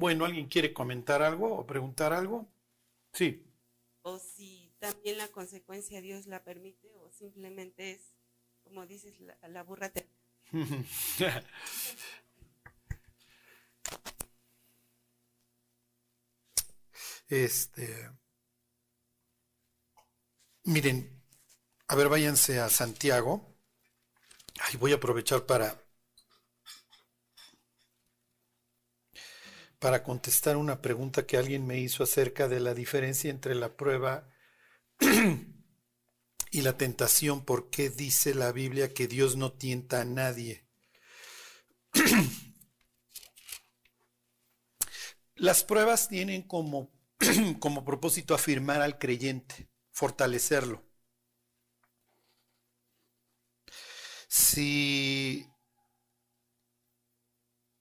Bueno, 0.00 0.24
¿alguien 0.24 0.46
quiere 0.46 0.72
comentar 0.72 1.22
algo 1.22 1.56
o 1.56 1.66
preguntar 1.66 2.12
algo? 2.12 2.48
Sí. 3.12 3.44
O 4.02 4.20
si 4.20 4.72
también 4.78 5.18
la 5.18 5.26
consecuencia 5.28 6.00
Dios 6.00 6.26
la 6.26 6.44
permite 6.44 6.88
o 6.98 7.10
simplemente 7.10 7.90
es, 7.90 8.14
como 8.62 8.86
dices, 8.86 9.18
la, 9.20 9.36
la 9.48 9.64
burra 9.64 9.88
te... 9.90 10.08
este, 17.28 18.08
miren, 20.62 21.20
a 21.88 21.96
ver, 21.96 22.08
váyanse 22.08 22.60
a 22.60 22.68
Santiago. 22.68 23.52
Ay, 24.60 24.76
voy 24.76 24.92
a 24.92 24.96
aprovechar 24.96 25.44
para 25.44 25.87
para 29.78 30.02
contestar 30.02 30.56
una 30.56 30.82
pregunta 30.82 31.26
que 31.26 31.36
alguien 31.36 31.66
me 31.66 31.78
hizo 31.78 32.02
acerca 32.02 32.48
de 32.48 32.60
la 32.60 32.74
diferencia 32.74 33.30
entre 33.30 33.54
la 33.54 33.76
prueba 33.76 34.28
y 36.50 36.62
la 36.62 36.76
tentación. 36.76 37.44
¿Por 37.44 37.70
qué 37.70 37.90
dice 37.90 38.34
la 38.34 38.52
Biblia 38.52 38.92
que 38.92 39.06
Dios 39.06 39.36
no 39.36 39.52
tienta 39.52 40.00
a 40.00 40.04
nadie? 40.04 40.66
Las 45.36 45.62
pruebas 45.62 46.08
tienen 46.08 46.42
como, 46.42 46.90
como 47.60 47.84
propósito 47.84 48.34
afirmar 48.34 48.82
al 48.82 48.98
creyente, 48.98 49.68
fortalecerlo. 49.92 50.82
Si 54.28 55.46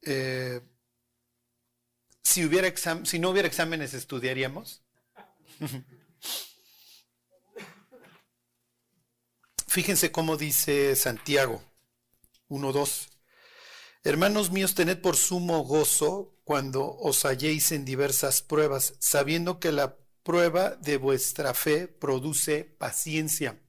eh, 0.03 0.61
si, 2.27 2.41
no 3.19 3.29
hubiera 3.29 3.47
exámenes, 3.47 3.93
¿estudiaríamos? 3.93 4.83
Fíjense 9.67 10.11
cómo 10.11 10.35
dice 10.37 10.95
Santiago 10.95 11.63
1.2. 12.49 13.09
Hermanos 14.03 14.51
míos, 14.51 14.75
tened 14.75 14.99
por 14.99 15.15
sumo 15.15 15.63
gozo 15.63 16.35
cuando 16.43 16.97
os 16.97 17.23
halléis 17.25 17.71
en 17.71 17.85
diversas 17.85 18.41
pruebas, 18.41 18.95
sabiendo 18.99 19.59
que 19.59 19.71
la 19.71 19.97
prueba 20.23 20.75
de 20.75 20.97
vuestra 20.97 21.53
fe 21.53 21.87
produce 21.87 22.65
paciencia. 22.65 23.61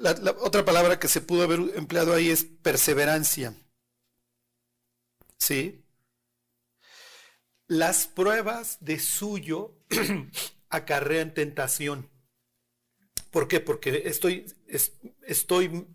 la 0.00 0.12
otra 0.40 0.64
palabra 0.64 0.98
que 0.98 1.08
se 1.08 1.20
pudo 1.20 1.42
haber 1.42 1.60
empleado 1.76 2.14
ahí 2.14 2.30
es 2.30 2.44
perseverancia. 2.44 3.54
¿Sí? 5.38 5.84
Las 7.70 8.08
pruebas 8.08 8.78
de 8.80 8.98
suyo 8.98 9.76
acarrean 10.70 11.34
tentación. 11.34 12.10
¿Por 13.30 13.46
qué? 13.46 13.60
Porque 13.60 14.02
estoy, 14.06 14.46
estoy, 15.22 15.86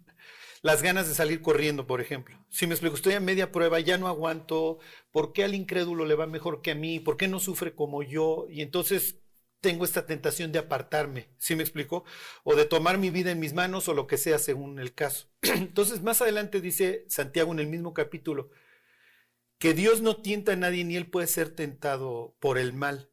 las 0.61 0.81
ganas 0.81 1.09
de 1.09 1.15
salir 1.15 1.41
corriendo, 1.41 1.85
por 1.85 1.99
ejemplo. 1.99 2.39
Si 2.49 2.65
me 2.65 2.75
explico, 2.75 2.95
estoy 2.95 3.15
a 3.15 3.19
media 3.19 3.51
prueba, 3.51 3.81
ya 3.81 3.97
no 3.97 4.07
aguanto, 4.07 4.79
¿por 5.11 5.33
qué 5.33 5.43
al 5.43 5.53
incrédulo 5.53 6.05
le 6.05 6.15
va 6.15 6.27
mejor 6.27 6.61
que 6.61 6.71
a 6.71 6.75
mí? 6.75 7.01
¿Por 7.01 7.17
qué 7.17 7.27
no 7.27 7.41
sufre 7.41 7.75
como 7.75 8.03
yo? 8.03 8.47
Y 8.49 8.61
entonces 8.61 9.17
tengo 9.59 9.83
esta 9.83 10.05
tentación 10.05 10.53
de 10.53 10.59
apartarme, 10.59 11.27
¿sí 11.37 11.57
me 11.57 11.63
explico? 11.63 12.05
O 12.45 12.55
de 12.55 12.63
tomar 12.63 12.97
mi 12.97 13.09
vida 13.09 13.31
en 13.31 13.41
mis 13.41 13.51
manos 13.51 13.89
o 13.89 13.93
lo 13.93 14.07
que 14.07 14.17
sea 14.17 14.39
según 14.39 14.79
el 14.79 14.93
caso. 14.93 15.27
Entonces, 15.41 16.01
más 16.01 16.21
adelante 16.21 16.61
dice 16.61 17.03
Santiago 17.09 17.51
en 17.51 17.59
el 17.59 17.67
mismo 17.67 17.93
capítulo, 17.93 18.49
que 19.57 19.73
Dios 19.73 20.01
no 20.01 20.17
tienta 20.17 20.53
a 20.53 20.55
nadie 20.55 20.83
ni 20.83 20.95
él 20.95 21.09
puede 21.09 21.27
ser 21.27 21.49
tentado 21.49 22.35
por 22.39 22.57
el 22.57 22.73
mal. 22.73 23.11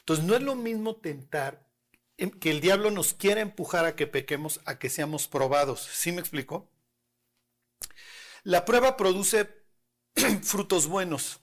Entonces 0.00 0.24
no 0.24 0.34
es 0.34 0.42
lo 0.42 0.54
mismo 0.54 0.96
tentar 0.96 1.68
que 2.40 2.50
el 2.50 2.60
diablo 2.60 2.90
nos 2.90 3.14
quiera 3.14 3.40
empujar 3.40 3.84
a 3.84 3.94
que 3.94 4.06
pequemos, 4.06 4.60
a 4.64 4.78
que 4.78 4.90
seamos 4.90 5.28
probados. 5.28 5.88
¿Sí 5.92 6.10
me 6.10 6.20
explico? 6.20 6.70
La 8.42 8.64
prueba 8.64 8.96
produce 8.96 9.48
frutos 10.42 10.86
buenos. 10.86 11.40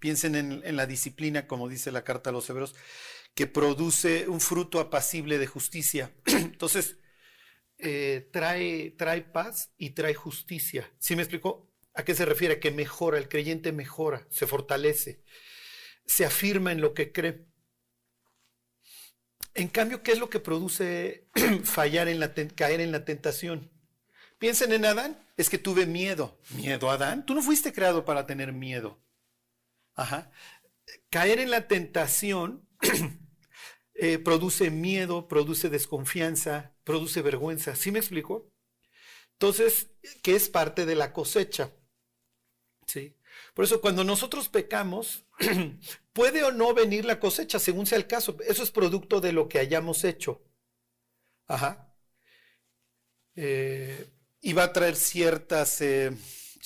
Piensen 0.00 0.34
en, 0.34 0.76
la 0.76 0.86
disciplina, 0.86 1.46
como 1.46 1.68
dice 1.68 1.92
la 1.92 2.02
carta 2.02 2.30
a 2.30 2.32
los 2.32 2.50
hebreos, 2.50 2.74
que 3.34 3.46
produce 3.46 4.28
un 4.28 4.40
fruto 4.40 4.80
apacible 4.80 5.38
de 5.38 5.46
justicia. 5.46 6.12
Entonces, 6.26 6.98
eh, 7.78 8.28
trae, 8.32 8.90
trae 8.98 9.22
paz 9.22 9.72
y 9.78 9.90
trae 9.90 10.14
justicia. 10.14 10.90
¿Sí 10.98 11.14
me 11.14 11.22
explico? 11.22 11.65
¿A 11.96 12.04
qué 12.04 12.14
se 12.14 12.26
refiere? 12.26 12.60
Que 12.60 12.70
mejora, 12.70 13.16
el 13.16 13.28
creyente 13.28 13.72
mejora, 13.72 14.26
se 14.30 14.46
fortalece, 14.46 15.22
se 16.04 16.26
afirma 16.26 16.70
en 16.70 16.82
lo 16.82 16.92
que 16.92 17.10
cree. 17.10 17.46
En 19.54 19.68
cambio, 19.68 20.02
¿qué 20.02 20.12
es 20.12 20.18
lo 20.18 20.28
que 20.28 20.38
produce 20.38 21.26
fallar 21.64 22.08
en 22.08 22.20
la 22.20 22.34
caer 22.54 22.82
en 22.82 22.92
la 22.92 23.06
tentación? 23.06 23.72
Piensen 24.38 24.72
en 24.72 24.84
Adán, 24.84 25.26
es 25.38 25.48
que 25.48 25.56
tuve 25.56 25.86
miedo. 25.86 26.38
¿Miedo, 26.50 26.90
Adán? 26.90 27.24
Tú 27.24 27.34
no 27.34 27.42
fuiste 27.42 27.72
creado 27.72 28.04
para 28.04 28.26
tener 28.26 28.52
miedo. 28.52 29.02
Ajá. 29.94 30.30
Caer 31.08 31.38
en 31.38 31.50
la 31.50 31.66
tentación 31.66 32.68
eh, 33.94 34.18
produce 34.18 34.70
miedo, 34.70 35.28
produce 35.28 35.70
desconfianza, 35.70 36.74
produce 36.84 37.22
vergüenza. 37.22 37.74
¿Sí 37.74 37.90
me 37.90 38.00
explico? 38.00 38.52
Entonces, 39.32 39.90
¿qué 40.22 40.36
es 40.36 40.50
parte 40.50 40.84
de 40.84 40.94
la 40.94 41.14
cosecha? 41.14 41.72
¿Sí? 42.86 43.16
Por 43.54 43.64
eso 43.64 43.80
cuando 43.80 44.04
nosotros 44.04 44.48
pecamos, 44.48 45.24
puede 46.12 46.42
o 46.44 46.52
no 46.52 46.72
venir 46.74 47.04
la 47.04 47.20
cosecha, 47.20 47.58
según 47.58 47.86
sea 47.86 47.98
el 47.98 48.06
caso. 48.06 48.36
Eso 48.46 48.62
es 48.62 48.70
producto 48.70 49.20
de 49.20 49.32
lo 49.32 49.48
que 49.48 49.58
hayamos 49.58 50.04
hecho. 50.04 50.42
Ajá. 51.46 51.94
Eh, 53.34 54.10
y 54.40 54.52
va 54.52 54.64
a 54.64 54.72
traer 54.72 54.96
ciertas... 54.96 55.80
Eh, 55.80 56.12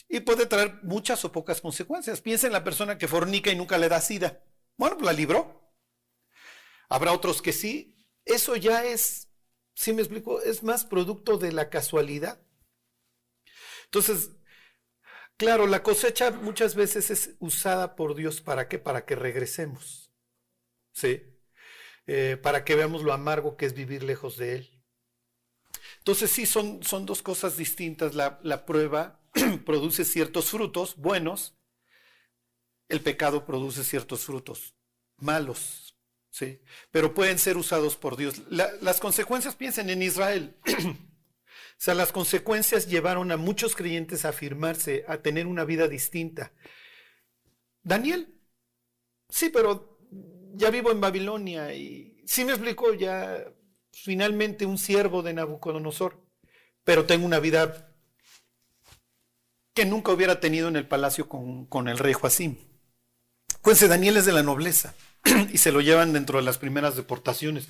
y 0.09 0.21
puede 0.21 0.47
traer 0.47 0.81
muchas 0.83 1.25
o 1.25 1.33
pocas 1.33 1.61
consecuencias. 1.61 2.21
Piensa 2.21 2.47
en 2.47 2.53
la 2.53 2.65
persona 2.65 2.99
que 2.99 3.09
fornica 3.09 3.51
y 3.51 3.57
nunca 3.57 3.79
le 3.79 3.89
da 3.89 4.01
sida. 4.01 4.43
Bueno, 4.77 4.99
la 5.01 5.13
libró. 5.13 5.73
Habrá 6.89 7.13
otros 7.13 7.41
que 7.41 7.53
sí. 7.53 7.95
Eso 8.25 8.57
ya 8.57 8.85
es, 8.85 9.29
si 9.75 9.93
me 9.93 10.03
explico, 10.03 10.41
es 10.43 10.63
más 10.63 10.85
producto 10.85 11.39
de 11.39 11.53
la 11.53 11.71
casualidad. 11.71 12.43
Entonces, 13.85 14.31
Claro, 15.41 15.67
la 15.67 15.83
cosecha 15.83 16.33
muchas 16.33 16.75
veces 16.75 17.11
es 17.11 17.31
usada 17.39 17.97
por 17.97 18.15
Dios 18.15 18.43
para 18.43 18.69
qué? 18.69 18.79
Para 18.79 19.07
que 19.07 19.17
regresemos. 19.17 20.13
¿Sí? 20.93 21.23
Eh, 22.07 22.37
para 22.43 22.63
que 22.63 22.75
veamos 22.75 23.03
lo 23.03 23.15
amargo 23.15 23.57
que 23.57 23.65
es 23.65 23.73
vivir 23.73 24.03
lejos 24.03 24.37
de 24.37 24.57
Él. 24.57 24.83
Entonces 25.97 26.31
sí, 26.31 26.45
son, 26.45 26.83
son 26.83 27.07
dos 27.07 27.23
cosas 27.23 27.57
distintas. 27.57 28.15
La, 28.15 28.39
la 28.43 28.67
prueba 28.67 29.23
produce 29.65 30.05
ciertos 30.05 30.51
frutos 30.51 30.97
buenos, 30.97 31.57
el 32.91 33.01
pecado 33.01 33.47
produce 33.47 33.83
ciertos 33.83 34.27
frutos 34.27 34.75
malos. 35.17 35.97
¿sí? 36.29 36.61
Pero 36.91 37.15
pueden 37.15 37.39
ser 37.39 37.57
usados 37.57 37.97
por 37.97 38.19
Dios. 38.19 38.43
las 38.51 39.01
consecuencias, 39.01 39.57
piensen 39.57 39.89
en 39.89 40.03
Israel. 40.03 40.55
O 41.81 41.83
sea, 41.83 41.95
las 41.95 42.13
consecuencias 42.13 42.89
llevaron 42.89 43.33
a 43.33 43.39
muchos 43.39 43.75
creyentes 43.75 44.27
a 44.27 44.29
afirmarse, 44.29 45.03
a 45.09 45.17
tener 45.17 45.47
una 45.47 45.65
vida 45.65 45.89
distinta. 45.89 46.53
Daniel, 47.83 48.35
sí, 49.31 49.49
pero 49.49 49.99
ya 50.53 50.69
vivo 50.69 50.91
en 50.91 51.01
Babilonia 51.01 51.73
y 51.73 52.23
sí 52.27 52.45
me 52.45 52.53
explicó 52.53 52.93
ya 52.93 53.47
finalmente 53.93 54.67
un 54.67 54.77
siervo 54.77 55.23
de 55.23 55.33
Nabucodonosor, 55.33 56.23
pero 56.85 57.07
tengo 57.07 57.25
una 57.25 57.41
vida 57.41 57.97
que 59.73 59.87
nunca 59.87 60.13
hubiera 60.13 60.39
tenido 60.39 60.69
en 60.69 60.77
el 60.77 60.87
palacio 60.87 61.31
con, 61.31 61.65
con 61.65 61.89
el 61.89 61.97
rey 61.97 62.13
Joacim. 62.13 62.59
Cuénse, 63.63 63.89
Daniel 63.89 64.19
es 64.19 64.27
de 64.27 64.33
la 64.33 64.43
nobleza 64.43 64.95
y 65.51 65.57
se 65.57 65.73
lo 65.73 65.81
llevan 65.81 66.13
dentro 66.13 66.41
de 66.41 66.45
las 66.45 66.59
primeras 66.59 66.95
deportaciones. 66.95 67.69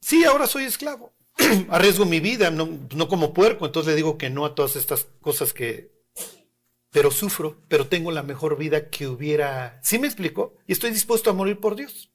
Sí, 0.00 0.24
ahora 0.24 0.46
soy 0.46 0.64
esclavo, 0.64 1.12
arriesgo 1.70 2.04
mi 2.04 2.20
vida, 2.20 2.50
no, 2.50 3.08
como 3.08 3.32
puerco, 3.32 3.66
entonces 3.66 3.90
le 3.90 3.96
digo 3.96 4.18
que 4.18 4.30
no 4.30 4.44
a 4.44 4.54
todas 4.54 4.76
estas 4.76 5.06
cosas 5.20 5.52
que... 5.52 5.96
Pero 6.90 7.10
sufro, 7.10 7.62
pero 7.68 7.86
tengo 7.86 8.10
la 8.12 8.22
mejor 8.22 8.56
vida 8.56 8.88
que 8.88 9.06
hubiera... 9.06 9.78
¿Sí 9.82 9.98
me 9.98 10.06
explico? 10.06 10.56
Y 10.66 10.72
estoy 10.72 10.90
dispuesto 10.90 11.30
a 11.30 11.34
morir 11.34 11.60
por 11.60 11.76
Dios. 11.76 12.10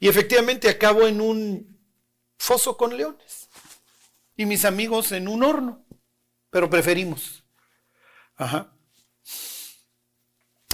Y 0.00 0.08
efectivamente 0.08 0.68
acabo 0.68 1.06
en 1.06 1.20
un 1.20 1.78
foso 2.38 2.76
con 2.76 2.96
leones. 2.96 3.48
Y 4.36 4.46
mis 4.46 4.64
amigos 4.64 5.12
en 5.12 5.28
un 5.28 5.42
horno. 5.42 5.84
Pero 6.50 6.70
preferimos. 6.70 7.44
Ajá. 8.36 8.72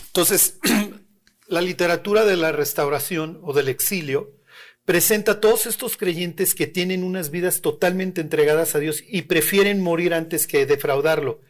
Entonces, 0.06 0.60
la 1.48 1.60
literatura 1.60 2.24
de 2.24 2.36
la 2.36 2.52
restauración 2.52 3.40
o 3.42 3.52
del 3.52 3.68
exilio 3.68 4.43
presenta 4.84 5.32
a 5.32 5.40
todos 5.40 5.66
estos 5.66 5.96
creyentes 5.96 6.54
que 6.54 6.66
tienen 6.66 7.04
unas 7.04 7.30
vidas 7.30 7.60
totalmente 7.60 8.20
entregadas 8.20 8.74
a 8.74 8.78
Dios 8.78 9.02
y 9.06 9.22
prefieren 9.22 9.80
morir 9.80 10.14
antes 10.14 10.46
que 10.46 10.66
defraudarlo, 10.66 11.40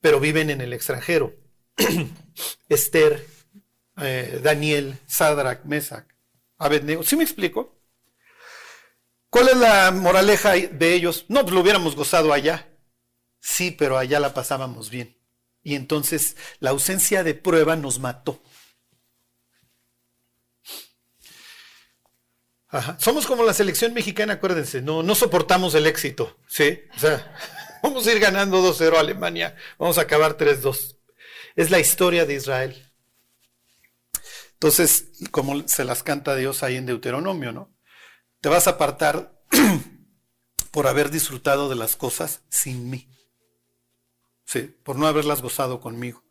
pero 0.00 0.20
viven 0.20 0.50
en 0.50 0.60
el 0.60 0.72
extranjero. 0.72 1.34
Esther, 2.68 3.24
eh, 4.00 4.40
Daniel, 4.42 4.98
Sadrach, 5.06 5.64
Mesach, 5.64 6.06
Abednego. 6.56 7.02
¿Sí 7.02 7.16
me 7.16 7.24
explico? 7.24 7.78
¿Cuál 9.30 9.48
es 9.48 9.56
la 9.56 9.90
moraleja 9.90 10.52
de 10.52 10.94
ellos? 10.94 11.26
No, 11.28 11.42
pues 11.42 11.54
lo 11.54 11.60
hubiéramos 11.60 11.94
gozado 11.94 12.32
allá. 12.32 12.68
Sí, 13.40 13.70
pero 13.70 13.98
allá 13.98 14.20
la 14.20 14.32
pasábamos 14.32 14.90
bien. 14.90 15.18
Y 15.62 15.74
entonces 15.74 16.36
la 16.60 16.70
ausencia 16.70 17.22
de 17.22 17.34
prueba 17.34 17.76
nos 17.76 17.98
mató. 17.98 18.40
Somos 22.98 23.26
como 23.26 23.44
la 23.44 23.54
selección 23.54 23.94
mexicana, 23.94 24.34
acuérdense, 24.34 24.82
no, 24.82 25.14
soportamos 25.14 25.74
el 25.74 25.86
éxito, 25.86 26.38
¿sí? 26.46 26.80
O 26.96 26.98
sea, 26.98 27.34
vamos 27.82 28.06
a 28.06 28.12
ir 28.12 28.20
ganando 28.20 28.62
2-0 28.62 28.96
a 28.96 29.00
Alemania, 29.00 29.56
vamos 29.78 29.96
a 29.96 30.02
acabar 30.02 30.36
3-2. 30.36 30.96
Es 31.56 31.70
la 31.70 31.78
historia 31.78 32.26
de 32.26 32.34
Israel. 32.34 32.92
Entonces, 34.52 35.12
como 35.30 35.66
se 35.66 35.84
las 35.84 36.02
canta 36.02 36.36
Dios 36.36 36.62
ahí 36.62 36.76
en 36.76 36.84
Deuteronomio, 36.84 37.52
¿no? 37.52 37.74
Te 38.40 38.48
vas 38.48 38.66
a 38.66 38.70
apartar 38.70 39.40
por 40.70 40.86
haber 40.88 41.10
disfrutado 41.10 41.68
de 41.68 41.76
las 41.76 41.96
cosas 41.96 42.42
sin 42.50 42.90
mí. 42.90 43.08
Sí, 44.44 44.74
por 44.82 44.96
no 44.96 45.06
haberlas 45.06 45.42
gozado 45.42 45.80
conmigo. 45.80 46.22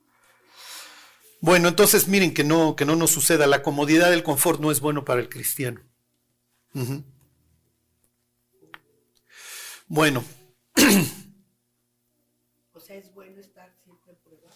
Bueno, 1.40 1.68
entonces 1.68 2.08
miren 2.08 2.34
que 2.34 2.44
no, 2.44 2.76
que 2.76 2.86
no 2.86 2.96
nos 2.96 3.12
suceda. 3.12 3.48
La 3.48 3.64
comodidad 3.64 4.10
del 4.10 4.24
confort 4.24 4.60
no 4.60 4.72
es 4.72 4.82
bueno 4.82 5.06
para 5.06 5.22
el 5.22 5.30
cristiano. 5.30 5.87
Bueno. 9.88 10.24
O 12.74 12.80
sea, 12.80 12.96
es 12.96 13.14
bueno 13.14 13.42
estar 13.42 13.74
siempre 13.84 14.14
en 14.14 14.20
prueba. 14.20 14.50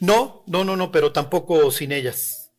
No, 0.00 0.42
no, 0.46 0.64
no, 0.64 0.76
no, 0.76 0.90
pero 0.90 1.12
tampoco 1.12 1.70
sin 1.70 1.92
ellas. 1.92 2.50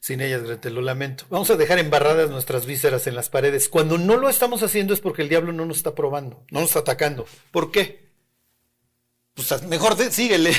Sin 0.00 0.22
ellas, 0.22 0.60
te 0.60 0.70
lo 0.70 0.80
lamento. 0.80 1.26
Vamos 1.28 1.50
a 1.50 1.56
dejar 1.56 1.78
embarradas 1.78 2.30
nuestras 2.30 2.64
vísceras 2.64 3.06
en 3.06 3.14
las 3.14 3.28
paredes. 3.28 3.68
Cuando 3.68 3.98
no 3.98 4.16
lo 4.16 4.30
estamos 4.30 4.62
haciendo 4.62 4.94
es 4.94 5.00
porque 5.00 5.22
el 5.22 5.28
diablo 5.28 5.52
no 5.52 5.66
nos 5.66 5.78
está 5.78 5.94
probando, 5.94 6.46
no 6.50 6.60
nos 6.60 6.70
está 6.70 6.80
atacando. 6.80 7.26
¿Por 7.50 7.70
qué? 7.70 8.10
Pues 9.34 9.62
mejor 9.64 9.96
síguele. 10.10 10.52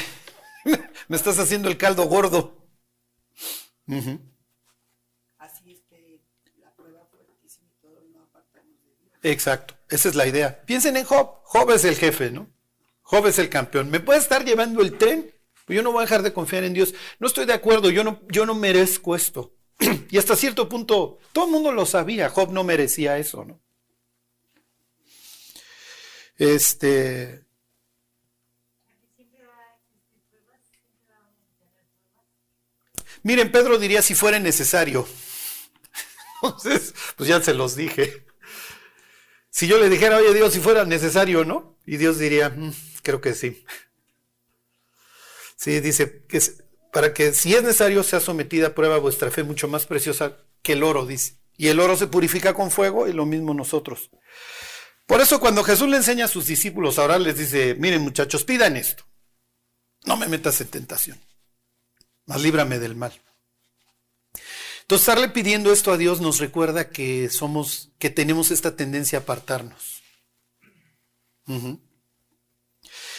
Me 1.08 1.18
estás 1.18 1.40
haciendo 1.40 1.70
el 1.70 1.78
caldo 1.78 2.04
gordo. 2.04 2.68
Exacto, 9.22 9.76
esa 9.90 10.10
es 10.10 10.16
la 10.16 10.28
idea. 10.28 10.62
Piensen 10.66 10.98
en 10.98 11.06
Job. 11.06 11.42
Job 11.44 11.72
es 11.72 11.86
el 11.86 11.96
jefe, 11.96 12.32
¿no? 12.32 12.50
Job 13.02 13.28
es 13.28 13.40
el 13.40 13.50
campeón. 13.50 13.90
¿Me 13.90 14.00
puede 14.00 14.20
estar 14.20 14.44
llevando 14.46 14.82
el 14.82 14.98
tren? 14.98 15.32
Pues 15.66 15.76
yo 15.76 15.84
no 15.84 15.92
voy 15.92 16.00
a 16.00 16.06
dejar 16.06 16.24
de 16.24 16.34
confiar 16.34 16.64
en 16.64 16.74
Dios. 16.74 16.94
No 17.20 17.28
estoy 17.28 17.46
de 17.46 17.54
acuerdo, 17.54 17.90
yo 17.90 18.04
no, 18.04 18.22
yo 18.30 18.46
no 18.46 18.56
merezco 18.56 19.16
esto. 19.16 19.54
y 20.10 20.18
hasta 20.18 20.36
cierto 20.36 20.68
punto, 20.68 21.20
todo 21.34 21.46
el 21.46 21.52
mundo 21.52 21.72
lo 21.72 21.86
sabía, 21.86 22.30
Job 22.30 22.52
no 22.52 22.64
merecía 22.64 23.18
eso, 23.18 23.46
¿no? 23.46 23.62
Este. 26.38 27.46
Miren, 33.24 33.52
Pedro 33.52 33.78
diría 33.78 34.02
si 34.02 34.16
fuera 34.16 34.40
necesario. 34.40 35.08
Entonces, 36.42 36.96
pues 37.16 37.30
ya 37.30 37.40
se 37.42 37.54
los 37.54 37.76
dije. 37.76 38.26
Si 39.52 39.68
yo 39.68 39.78
le 39.78 39.90
dijera, 39.90 40.18
oye 40.18 40.34
Dios, 40.34 40.54
si 40.54 40.60
fuera 40.60 40.86
necesario, 40.86 41.46
¿no? 41.46 41.78
Y 41.86 41.98
Dios 41.98 42.18
diría, 42.18 42.50
mm, 42.50 42.74
creo 43.04 43.22
que 43.22 43.36
sí. 43.36 43.64
Sí, 45.58 45.80
dice 45.82 46.24
que 46.28 46.42
para 46.92 47.14
que 47.14 47.34
si 47.34 47.54
es 47.54 47.62
necesario 47.62 48.02
sea 48.04 48.20
sometida 48.20 48.68
a 48.68 48.76
prueba 48.76 48.98
vuestra 48.98 49.30
fe 49.30 49.44
mucho 49.44 49.68
más 49.68 49.86
preciosa 49.86 50.38
que 50.64 50.74
el 50.74 50.84
oro, 50.84 51.06
dice. 51.06 51.36
Y 51.58 51.68
el 51.68 51.80
oro 51.80 51.96
se 51.96 52.08
purifica 52.08 52.54
con 52.54 52.72
fuego 52.72 53.08
y 53.08 53.14
lo 53.14 53.26
mismo 53.26 53.54
nosotros. 53.54 54.10
Por 55.06 55.22
eso 55.22 55.40
cuando 55.40 55.64
Jesús 55.64 55.90
le 55.90 55.98
enseña 55.98 56.26
a 56.26 56.30
sus 56.30 56.48
discípulos 56.48 56.98
ahora 56.98 57.20
les 57.20 57.38
dice, 57.38 57.76
miren 57.76 58.02
muchachos, 58.02 58.46
pidan 58.46 58.78
esto. 58.78 59.04
No 60.06 60.18
me 60.18 60.28
metas 60.28 60.60
en 60.62 60.68
tentación, 60.70 61.20
mas 62.26 62.42
líbrame 62.42 62.80
del 62.80 62.96
mal. 62.96 63.14
Entonces, 64.92 65.08
estarle 65.08 65.30
pidiendo 65.30 65.72
esto 65.72 65.94
a 65.94 65.98
Dios 65.98 66.20
nos 66.20 66.40
recuerda 66.40 66.90
que 66.90 67.30
somos, 67.30 67.94
que 67.98 68.10
tenemos 68.10 68.52
esta 68.52 68.76
tendencia 68.76 69.20
a 69.20 69.22
apartarnos. 69.22 70.04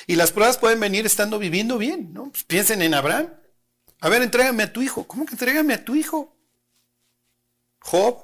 Y 0.07 0.17
las 0.17 0.33
pruebas 0.33 0.59
pueden 0.59 0.79
venir 0.81 1.07
estando 1.07 1.39
viviendo 1.39 1.79
bien, 1.79 2.13
¿no? 2.13 2.29
Pues 2.31 2.45
piensen 2.45 2.83
en 2.83 2.93
Abraham. 2.93 3.33
A 4.01 4.11
ver, 4.11 4.21
entrégame 4.21 4.65
a 4.65 4.73
tu 4.75 4.83
hijo. 4.83 5.09
¿Cómo 5.09 5.25
que 5.25 5.33
entrégame 5.33 5.73
a 5.73 5.83
tu 5.83 5.95
hijo? 5.95 6.37
Job. 7.79 8.23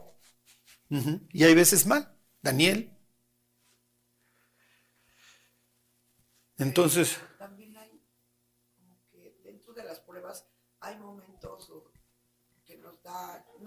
Y 1.32 1.44
hay 1.44 1.54
veces 1.54 1.86
mal. 1.86 2.14
Daniel. 2.42 2.94
Entonces. 6.58 7.16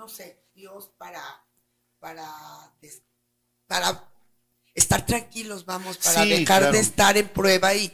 No 0.02 0.10
sé, 0.10 0.44
Dios 0.56 0.92
para, 0.98 1.22
para, 2.00 2.28
para 3.68 4.12
estar 4.74 5.06
tranquilos, 5.06 5.66
vamos, 5.66 6.00
para 6.00 6.26
dejar 6.26 6.72
de 6.72 6.80
estar 6.80 7.18
en 7.18 7.30
prueba 7.30 7.76
y, 7.76 7.94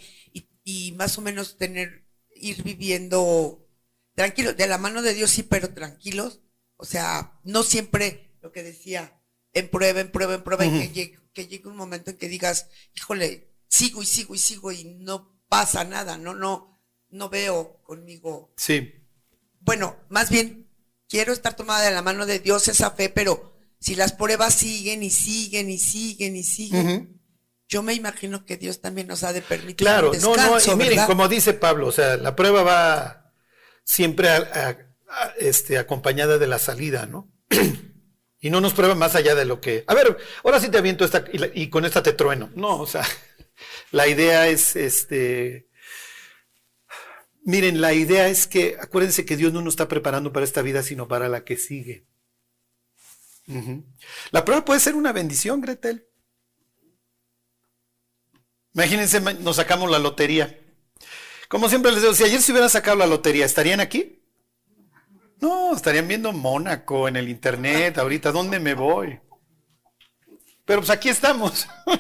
y, 0.64 0.94
más 0.94 1.18
o 1.18 1.22
menos 1.22 1.58
tener, 1.58 2.08
ir 2.34 2.64
viviendo 2.64 3.68
tranquilos, 4.16 4.56
de 4.56 4.68
la 4.68 4.78
mano 4.78 5.02
de 5.02 5.16
Dios 5.16 5.32
sí, 5.32 5.44
pero 5.44 5.74
tranquilos. 5.74 6.40
O 6.78 6.86
sea, 6.86 7.42
no 7.44 7.64
siempre 7.64 8.34
lo 8.42 8.54
que 8.54 8.64
decía, 8.64 9.22
en 9.52 9.70
prueba, 9.70 10.00
en 10.00 10.10
prueba, 10.10 10.36
en 10.36 10.46
prueba, 10.46 10.66
y 10.66 10.80
que 10.80 10.94
llegue, 10.94 11.20
que 11.34 11.48
llegue 11.48 11.68
un 11.68 11.76
momento 11.76 12.12
en 12.12 12.18
que 12.18 12.30
digas, 12.30 12.70
híjole, 12.96 13.54
sigo 13.68 14.02
y 14.02 14.06
sigo 14.06 14.34
y 14.34 14.40
sigo 14.40 14.72
y 14.72 14.86
no 14.86 15.38
pasa 15.50 15.84
nada, 15.84 16.18
no, 16.18 16.34
no, 16.34 16.80
no 17.10 17.28
veo 17.28 17.84
conmigo. 17.84 18.54
Sí. 18.56 18.94
Bueno, 19.60 19.98
más 20.08 20.30
bien 20.30 20.67
quiero 21.10 21.34
estar 21.34 21.56
tomada 21.56 21.84
de 21.84 21.92
la 21.92 22.02
mano 22.02 22.26
de 22.26 22.40
Dios 22.40 22.68
esa 22.68 22.92
fe, 22.92 23.10
pero 23.10 23.56
si 23.80 23.96
las 23.96 24.14
pruebas 24.14 24.54
siguen 24.54 25.04
y 25.04 25.10
siguen 25.10 25.70
y 25.70 25.78
siguen 25.78 26.36
y 26.36 26.44
siguen, 26.44 27.22
yo 27.68 27.84
me 27.84 27.94
imagino 27.94 28.46
que 28.46 28.58
Dios 28.58 28.82
también 28.82 29.08
nos 29.08 29.24
ha 29.24 29.34
de 29.34 29.42
permitir. 29.42 29.76
Claro, 29.76 30.12
no, 30.22 30.36
no, 30.36 30.58
y 30.60 30.76
miren, 30.76 31.06
como 31.06 31.28
dice 31.28 31.54
Pablo, 31.54 31.88
o 31.88 31.92
sea, 31.92 32.18
la 32.18 32.36
prueba 32.36 32.64
va 32.64 33.34
siempre 33.84 34.30
este, 35.40 35.78
acompañada 35.78 36.38
de 36.38 36.48
la 36.48 36.60
salida, 36.60 37.06
¿no? 37.06 37.32
y 38.40 38.50
no 38.50 38.62
nos 38.62 38.74
prueba 38.74 38.96
más 38.96 39.16
allá 39.16 39.36
de 39.36 39.46
lo 39.46 39.62
que. 39.62 39.84
A 39.88 39.94
ver, 39.94 40.18
ahora 40.44 40.60
sí 40.60 40.70
te 40.70 40.78
aviento 40.78 41.06
esta 41.06 41.26
y, 41.32 41.62
y 41.62 41.70
con 41.70 41.86
esta 41.86 42.04
te 42.04 42.14
trueno. 42.14 42.52
No, 42.56 42.80
o 42.80 42.88
sea, 42.88 43.06
la 43.92 44.08
idea 44.08 44.48
es 44.48 44.76
este 44.76 45.67
Miren, 47.48 47.80
la 47.80 47.94
idea 47.94 48.28
es 48.28 48.46
que, 48.46 48.76
acuérdense 48.78 49.24
que 49.24 49.38
Dios 49.38 49.54
no 49.54 49.62
nos 49.62 49.76
está 49.76 49.88
preparando 49.88 50.34
para 50.34 50.44
esta 50.44 50.62
vida, 50.62 50.84
sino 50.84 51.08
para 51.08 51.30
la 51.30 51.46
que 51.46 51.56
sigue. 51.56 52.06
La 54.32 54.44
prueba 54.44 54.66
puede 54.66 54.82
ser 54.82 54.96
una 54.96 55.14
bendición, 55.14 55.62
Gretel. 55.62 56.06
Imagínense, 58.74 59.22
nos 59.22 59.56
sacamos 59.56 59.90
la 59.90 59.98
lotería. 59.98 60.60
Como 61.48 61.70
siempre 61.70 61.94
les 61.94 62.02
digo, 62.02 62.14
si 62.14 62.26
ayer 62.26 62.42
se 62.42 62.52
hubieran 62.52 62.70
sacado 62.70 62.98
la 62.98 63.08
lotería, 63.08 63.46
¿estarían 63.46 63.80
aquí? 63.80 64.22
No, 65.40 65.74
estarían 65.74 66.10
viendo 66.10 66.34
Mónaco 66.34 67.08
en 67.08 67.16
el 67.16 67.30
internet, 67.30 67.98
ahorita, 67.98 68.34
¿dónde 68.34 68.60
me 68.60 68.74
voy? 68.74 69.22
Pero 70.66 70.82
pues 70.82 70.90
aquí 70.90 71.08
estamos. 71.08 71.66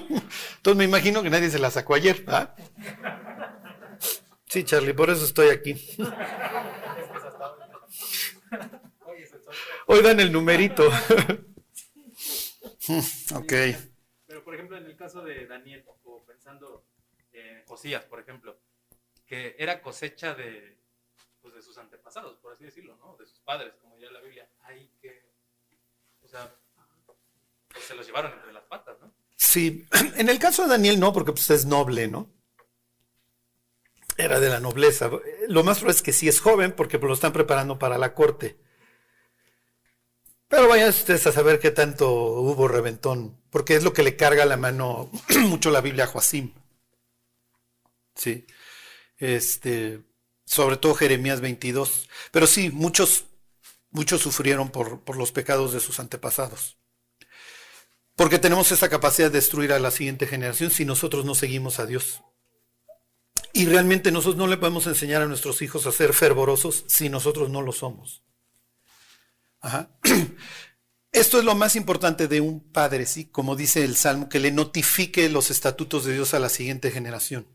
Entonces 0.57 0.75
me 0.75 0.83
imagino 0.83 1.23
que 1.23 1.29
nadie 1.29 1.49
se 1.49 1.57
la 1.57 1.71
sacó 1.71 1.95
ayer. 1.95 2.25
¿ah? 2.27 2.53
Sí, 4.47 4.63
Charlie, 4.63 4.93
por 4.93 5.09
eso 5.09 5.25
estoy 5.25 5.49
aquí. 5.49 5.75
Hoy 9.87 10.01
dan 10.01 10.19
el 10.19 10.31
numerito. 10.31 10.87
ok. 13.35 13.53
Pero, 14.25 14.43
por 14.43 14.55
ejemplo, 14.55 14.77
en 14.77 14.85
el 14.85 14.95
caso 14.95 15.21
de 15.21 15.45
Daniel, 15.47 15.83
o 16.03 16.23
pensando 16.25 16.85
en 17.33 17.65
Josías, 17.65 18.05
por 18.05 18.21
ejemplo, 18.21 18.57
que 19.25 19.55
era 19.59 19.81
cosecha 19.81 20.33
de, 20.33 20.77
pues, 21.41 21.53
de 21.53 21.61
sus 21.61 21.77
antepasados, 21.77 22.37
por 22.37 22.53
así 22.53 22.63
decirlo, 22.63 22.95
¿no? 22.97 23.17
De 23.17 23.25
sus 23.25 23.39
padres, 23.39 23.73
como 23.81 23.97
ya 23.97 24.09
la 24.11 24.21
Biblia. 24.21 24.49
Hay 24.61 24.89
que, 25.01 25.29
o 26.21 26.27
sea, 26.27 26.55
pues, 27.05 27.83
se 27.83 27.95
los 27.95 28.05
llevaron 28.05 28.31
entre 28.31 28.53
las 28.53 28.63
patas, 28.63 28.97
¿no? 29.01 29.13
Sí, 29.35 29.85
en 30.15 30.29
el 30.29 30.39
caso 30.39 30.63
de 30.63 30.69
Daniel 30.69 30.99
no, 30.99 31.11
porque 31.11 31.33
pues 31.33 31.49
es 31.49 31.65
noble, 31.65 32.07
¿no? 32.07 32.36
Era 34.17 34.39
de 34.39 34.49
la 34.49 34.59
nobleza. 34.59 35.11
Lo 35.47 35.63
más 35.63 35.77
probable 35.77 35.95
es 35.97 36.01
que 36.01 36.13
sí 36.13 36.27
es 36.27 36.39
joven 36.39 36.71
porque 36.71 36.97
lo 36.97 37.13
están 37.13 37.33
preparando 37.33 37.77
para 37.77 37.97
la 37.97 38.13
corte. 38.13 38.57
Pero 40.47 40.67
vayan 40.67 40.89
ustedes 40.89 41.27
a 41.27 41.31
saber 41.31 41.59
qué 41.59 41.71
tanto 41.71 42.09
hubo 42.11 42.67
reventón, 42.67 43.37
porque 43.49 43.75
es 43.75 43.83
lo 43.83 43.93
que 43.93 44.03
le 44.03 44.15
carga 44.15 44.45
la 44.45 44.57
mano 44.57 45.11
mucho 45.41 45.71
la 45.71 45.81
Biblia 45.81 46.05
a 46.05 46.07
Joacim. 46.07 46.53
Sí. 48.15 48.47
Este, 49.17 50.01
sobre 50.45 50.77
todo 50.77 50.95
Jeremías 50.95 51.41
22. 51.41 52.09
Pero 52.31 52.47
sí, 52.47 52.71
muchos, 52.71 53.25
muchos 53.91 54.21
sufrieron 54.21 54.69
por, 54.69 55.01
por 55.01 55.17
los 55.17 55.31
pecados 55.31 55.73
de 55.73 55.79
sus 55.79 55.99
antepasados. 55.99 56.77
Porque 58.15 58.39
tenemos 58.39 58.71
esa 58.71 58.89
capacidad 58.89 59.29
de 59.29 59.37
destruir 59.37 59.73
a 59.73 59.79
la 59.79 59.91
siguiente 59.91 60.25
generación 60.25 60.71
si 60.71 60.85
nosotros 60.85 61.25
no 61.25 61.35
seguimos 61.35 61.79
a 61.79 61.85
Dios. 61.85 62.23
Y 63.57 63.65
realmente 63.65 64.11
nosotros 64.11 64.37
no 64.37 64.45
le 64.45 64.57
podemos 64.57 64.85
enseñar 64.85 65.23
a 65.23 65.25
nuestros 65.25 65.63
hijos 65.63 65.87
a 65.87 65.91
ser 65.91 66.13
fervorosos 66.13 66.83
si 66.85 67.09
nosotros 67.09 67.49
no 67.49 67.63
lo 67.63 67.71
somos. 67.71 68.21
Esto 71.11 71.39
es 71.39 71.43
lo 71.43 71.55
más 71.55 71.75
importante 71.75 72.27
de 72.27 72.39
un 72.39 72.59
padre, 72.59 73.07
¿sí? 73.07 73.25
Como 73.25 73.55
dice 73.55 73.83
el 73.83 73.95
Salmo, 73.95 74.29
que 74.29 74.39
le 74.39 74.51
notifique 74.51 75.27
los 75.29 75.49
estatutos 75.49 76.05
de 76.05 76.13
Dios 76.13 76.35
a 76.35 76.39
la 76.39 76.49
siguiente 76.49 76.91
generación. 76.91 77.47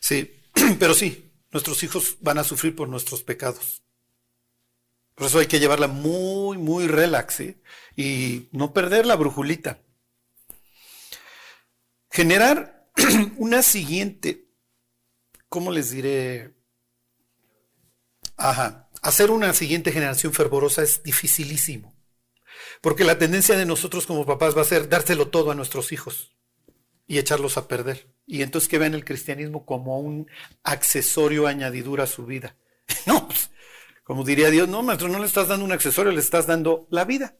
Sí, 0.00 0.34
pero 0.80 0.94
sí, 0.94 1.30
nuestros 1.52 1.84
hijos 1.84 2.16
van 2.20 2.38
a 2.38 2.44
sufrir 2.44 2.74
por 2.74 2.88
nuestros 2.88 3.22
pecados. 3.22 3.84
Por 5.14 5.28
eso 5.28 5.38
hay 5.38 5.46
que 5.46 5.60
llevarla 5.60 5.86
muy, 5.86 6.58
muy 6.58 6.88
relax 6.88 7.44
y 7.94 8.48
no 8.50 8.72
perder 8.72 9.06
la 9.06 9.14
brujulita. 9.14 9.85
Generar 12.16 12.88
una 13.36 13.62
siguiente, 13.62 14.48
¿cómo 15.50 15.70
les 15.70 15.90
diré? 15.90 16.54
Ajá, 18.38 18.88
hacer 19.02 19.30
una 19.30 19.52
siguiente 19.52 19.92
generación 19.92 20.32
fervorosa 20.32 20.82
es 20.82 21.02
dificilísimo. 21.02 21.94
Porque 22.80 23.04
la 23.04 23.18
tendencia 23.18 23.54
de 23.54 23.66
nosotros 23.66 24.06
como 24.06 24.24
papás 24.24 24.56
va 24.56 24.62
a 24.62 24.64
ser 24.64 24.88
dárselo 24.88 25.28
todo 25.28 25.50
a 25.50 25.54
nuestros 25.54 25.92
hijos 25.92 26.34
y 27.06 27.18
echarlos 27.18 27.58
a 27.58 27.68
perder. 27.68 28.10
Y 28.24 28.40
entonces 28.40 28.70
que 28.70 28.78
vean 28.78 28.94
el 28.94 29.04
cristianismo 29.04 29.66
como 29.66 30.00
un 30.00 30.26
accesorio 30.62 31.46
añadidura 31.46 32.04
a 32.04 32.06
su 32.06 32.24
vida. 32.24 32.56
No, 33.04 33.26
pues, 33.26 33.50
como 34.04 34.24
diría 34.24 34.48
Dios, 34.48 34.70
no, 34.70 34.82
maestro, 34.82 35.08
no 35.08 35.18
le 35.18 35.26
estás 35.26 35.48
dando 35.48 35.66
un 35.66 35.72
accesorio, 35.72 36.12
le 36.12 36.20
estás 36.20 36.46
dando 36.46 36.86
la 36.88 37.04
vida. 37.04 37.36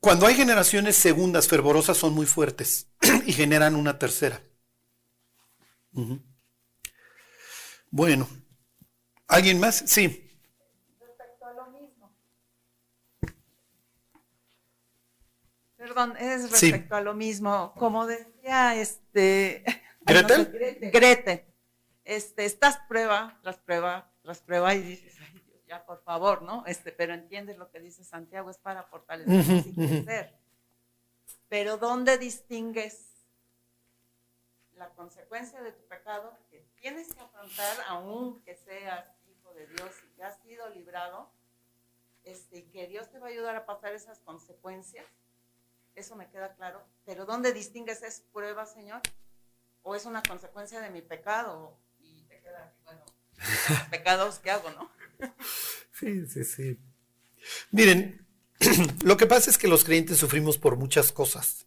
Cuando 0.00 0.26
hay 0.26 0.34
generaciones 0.34 0.96
segundas 0.96 1.48
fervorosas 1.48 1.96
son 1.96 2.14
muy 2.14 2.26
fuertes 2.26 2.88
y 3.26 3.32
generan 3.32 3.74
una 3.74 3.98
tercera. 3.98 4.40
Bueno, 7.90 8.28
¿alguien 9.26 9.58
más? 9.58 9.82
Sí. 9.86 10.24
Respecto 11.00 11.46
a 11.46 11.52
lo 11.54 11.66
mismo. 11.70 12.12
Perdón, 15.76 16.14
es 16.18 16.50
respecto 16.50 16.94
a 16.94 17.00
lo 17.00 17.14
mismo. 17.14 17.74
Como 17.76 18.06
decía 18.06 18.76
este 18.76 19.64
Grete. 20.02 20.90
Grete 20.92 21.48
este, 22.08 22.46
estás 22.46 22.78
prueba 22.88 23.38
tras 23.42 23.58
prueba 23.58 24.10
tras 24.22 24.40
prueba 24.40 24.74
y 24.74 24.80
dices, 24.80 25.14
ay 25.20 25.37
ya 25.68 25.84
por 25.84 26.02
favor, 26.02 26.42
¿no? 26.42 26.64
Este, 26.66 26.90
pero 26.90 27.14
entiendes 27.14 27.58
lo 27.58 27.70
que 27.70 27.78
dice 27.78 28.02
Santiago, 28.02 28.50
es 28.50 28.58
para 28.58 28.82
fortalecer 28.84 29.64
y 29.66 29.74
crecer. 29.74 30.34
Pero 31.48 31.76
¿dónde 31.76 32.18
distingues 32.18 33.08
la 34.74 34.88
consecuencia 34.90 35.62
de 35.62 35.72
tu 35.72 35.84
pecado 35.86 36.36
que 36.50 36.66
tienes 36.80 37.12
que 37.12 37.20
afrontar 37.20 37.76
aunque 37.88 38.56
seas 38.56 39.06
hijo 39.28 39.52
de 39.54 39.66
Dios 39.66 39.90
y 40.04 40.16
que 40.16 40.24
has 40.24 40.40
sido 40.42 40.68
librado? 40.70 41.30
Este, 42.24 42.68
que 42.70 42.86
Dios 42.86 43.10
te 43.10 43.18
va 43.18 43.28
a 43.28 43.30
ayudar 43.30 43.56
a 43.56 43.64
pasar 43.64 43.92
esas 43.94 44.18
consecuencias. 44.20 45.06
Eso 45.94 46.16
me 46.16 46.28
queda 46.28 46.54
claro. 46.54 46.82
Pero 47.04 47.24
¿dónde 47.24 47.52
distingues 47.52 48.02
es 48.02 48.20
prueba, 48.32 48.66
Señor? 48.66 49.00
¿O 49.82 49.94
es 49.94 50.04
una 50.04 50.22
consecuencia 50.22 50.80
de 50.80 50.90
mi 50.90 51.02
pecado? 51.02 51.76
bueno, 52.84 53.04
pecados 53.90 54.38
que 54.38 54.50
hago, 54.50 54.70
¿no? 54.70 54.90
Sí, 55.92 56.26
sí, 56.26 56.44
sí. 56.44 56.78
Miren, 57.70 58.26
lo 59.04 59.16
que 59.16 59.26
pasa 59.26 59.50
es 59.50 59.58
que 59.58 59.68
los 59.68 59.84
creyentes 59.84 60.18
sufrimos 60.18 60.58
por 60.58 60.76
muchas 60.76 61.12
cosas. 61.12 61.66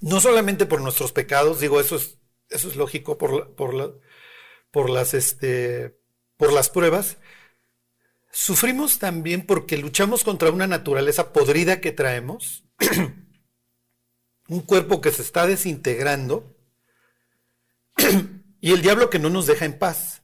No 0.00 0.20
solamente 0.20 0.66
por 0.66 0.80
nuestros 0.80 1.12
pecados, 1.12 1.60
digo, 1.60 1.80
eso 1.80 1.96
es, 1.96 2.18
eso 2.48 2.68
es 2.68 2.76
lógico 2.76 3.18
por, 3.18 3.54
por, 3.54 4.00
por, 4.70 4.90
las, 4.90 5.14
este, 5.14 5.98
por 6.36 6.52
las 6.52 6.70
pruebas. 6.70 7.18
Sufrimos 8.32 8.98
también 8.98 9.44
porque 9.44 9.76
luchamos 9.76 10.24
contra 10.24 10.50
una 10.50 10.66
naturaleza 10.66 11.32
podrida 11.32 11.80
que 11.80 11.92
traemos, 11.92 12.64
un 14.48 14.60
cuerpo 14.60 15.00
que 15.00 15.10
se 15.10 15.22
está 15.22 15.46
desintegrando 15.46 16.56
y 18.60 18.72
el 18.72 18.82
diablo 18.82 19.10
que 19.10 19.18
no 19.18 19.30
nos 19.30 19.46
deja 19.46 19.64
en 19.64 19.78
paz. 19.78 20.22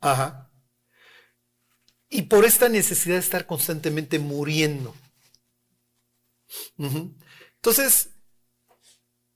Ajá. 0.00 0.51
Y 2.14 2.22
por 2.22 2.44
esta 2.44 2.68
necesidad 2.68 3.14
de 3.14 3.20
estar 3.20 3.46
constantemente 3.46 4.18
muriendo. 4.18 4.94
Entonces, 6.76 8.10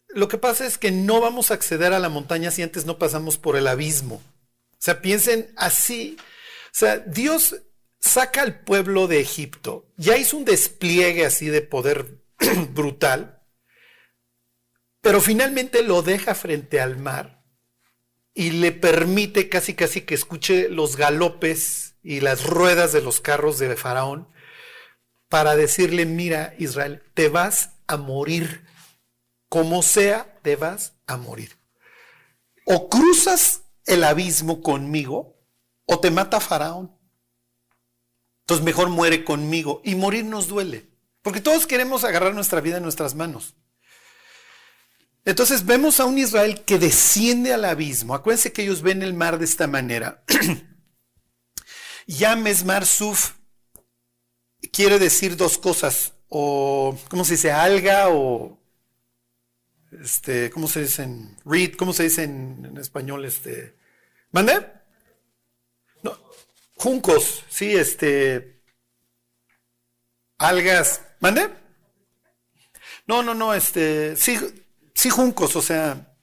lo 0.09 0.29
que 0.29 0.37
pasa 0.37 0.67
es 0.67 0.77
que 0.77 0.91
no 0.91 1.23
vamos 1.23 1.51
a 1.51 1.55
acceder 1.55 1.95
a 1.95 1.99
la 1.99 2.11
montaña 2.11 2.51
si 2.51 2.61
antes 2.61 2.85
no 2.85 2.99
pasamos 2.99 3.39
por 3.39 3.57
el 3.57 3.67
abismo. 3.67 4.17
O 4.17 4.77
sea, 4.79 5.01
piensen 5.01 5.51
así. 5.57 6.19
O 6.67 6.79
sea, 6.79 6.99
Dios 6.99 7.57
saca 7.99 8.43
al 8.43 8.61
pueblo 8.61 9.07
de 9.07 9.21
Egipto. 9.21 9.91
Ya 9.97 10.19
hizo 10.19 10.37
un 10.37 10.45
despliegue 10.45 11.25
así 11.25 11.47
de 11.47 11.63
poder 11.63 12.23
brutal. 12.75 13.43
Pero 15.01 15.23
finalmente 15.23 15.83
lo 15.83 16.03
deja 16.03 16.35
frente 16.35 16.79
al 16.79 16.99
mar 16.99 17.43
y 18.35 18.51
le 18.51 18.73
permite 18.73 19.49
casi 19.49 19.73
casi 19.73 20.03
que 20.03 20.15
escuche 20.15 20.69
los 20.69 20.97
galopes 20.97 21.86
y 22.07 22.21
las 22.21 22.47
ruedas 22.47 22.93
de 22.93 23.03
los 23.03 23.21
carros 23.21 23.59
de 23.59 23.75
Faraón 23.77 24.29
para 25.29 25.57
decirle, 25.57 26.07
mira 26.07 26.55
Israel, 26.57 27.03
te 27.15 27.29
vas 27.29 27.71
a 27.89 27.97
morir, 27.97 28.65
como 29.49 29.83
sea, 29.83 30.39
te 30.43 30.55
vas 30.55 30.95
a 31.09 31.17
morir. 31.17 31.59
O 32.65 32.89
cruzas 32.89 33.63
el 33.87 34.05
abismo 34.05 34.63
conmigo 34.63 35.37
o 35.85 35.99
te 35.99 36.13
mata 36.13 36.39
Faraón. 36.39 36.97
Entonces 38.43 38.65
mejor 38.65 38.89
muere 38.89 39.25
conmigo 39.25 39.81
y 39.85 39.97
morir 39.97 40.25
nos 40.25 40.47
duele, 40.47 40.89
porque 41.23 41.41
todos 41.41 41.67
queremos 41.67 42.05
agarrar 42.05 42.35
nuestra 42.35 42.61
vida 42.61 42.77
en 42.77 42.85
nuestras 42.85 43.17
manos. 43.17 43.57
Entonces 45.25 45.67
vemos 45.67 45.99
a 45.99 46.05
un 46.05 46.19
Israel 46.19 46.63
que 46.65 46.79
desciende 46.79 47.53
al 47.53 47.65
abismo. 47.65 48.15
Acuérdense 48.15 48.53
que 48.53 48.63
ellos 48.63 48.83
ven 48.83 49.03
el 49.03 49.13
mar 49.13 49.41
de 49.41 49.45
esta 49.45 49.67
manera. 49.67 50.23
Yames 52.07 52.65
Mar 52.65 52.87
Suf 52.87 53.33
quiere 54.73 54.99
decir 54.99 55.37
dos 55.37 55.59
cosas. 55.59 56.13
O, 56.29 56.99
¿cómo 57.09 57.25
se 57.25 57.35
dice? 57.35 57.53
Alga 57.53 58.09
o, 58.11 58.59
este, 60.03 60.51
¿cómo 60.51 60.69
se 60.69 60.83
dice 60.83 61.05
en 61.05 61.37
read? 61.45 61.75
¿Cómo 61.77 61.93
se 61.93 62.05
dice 62.05 62.25
en, 62.25 62.77
español? 62.79 63.25
Este, 63.25 63.77
¿mande? 64.33 64.67
No, 66.03 66.19
juncos, 66.75 67.45
sí, 67.49 67.77
este, 67.77 68.63
algas, 70.39 71.03
¿mande? 71.21 71.49
No, 73.07 73.23
no, 73.23 73.35
no, 73.35 73.55
este, 73.55 74.17
sí, 74.17 74.37
Sí, 74.97 75.11
juncos, 75.11 75.55
o 75.57 75.61
sea, 75.63 76.17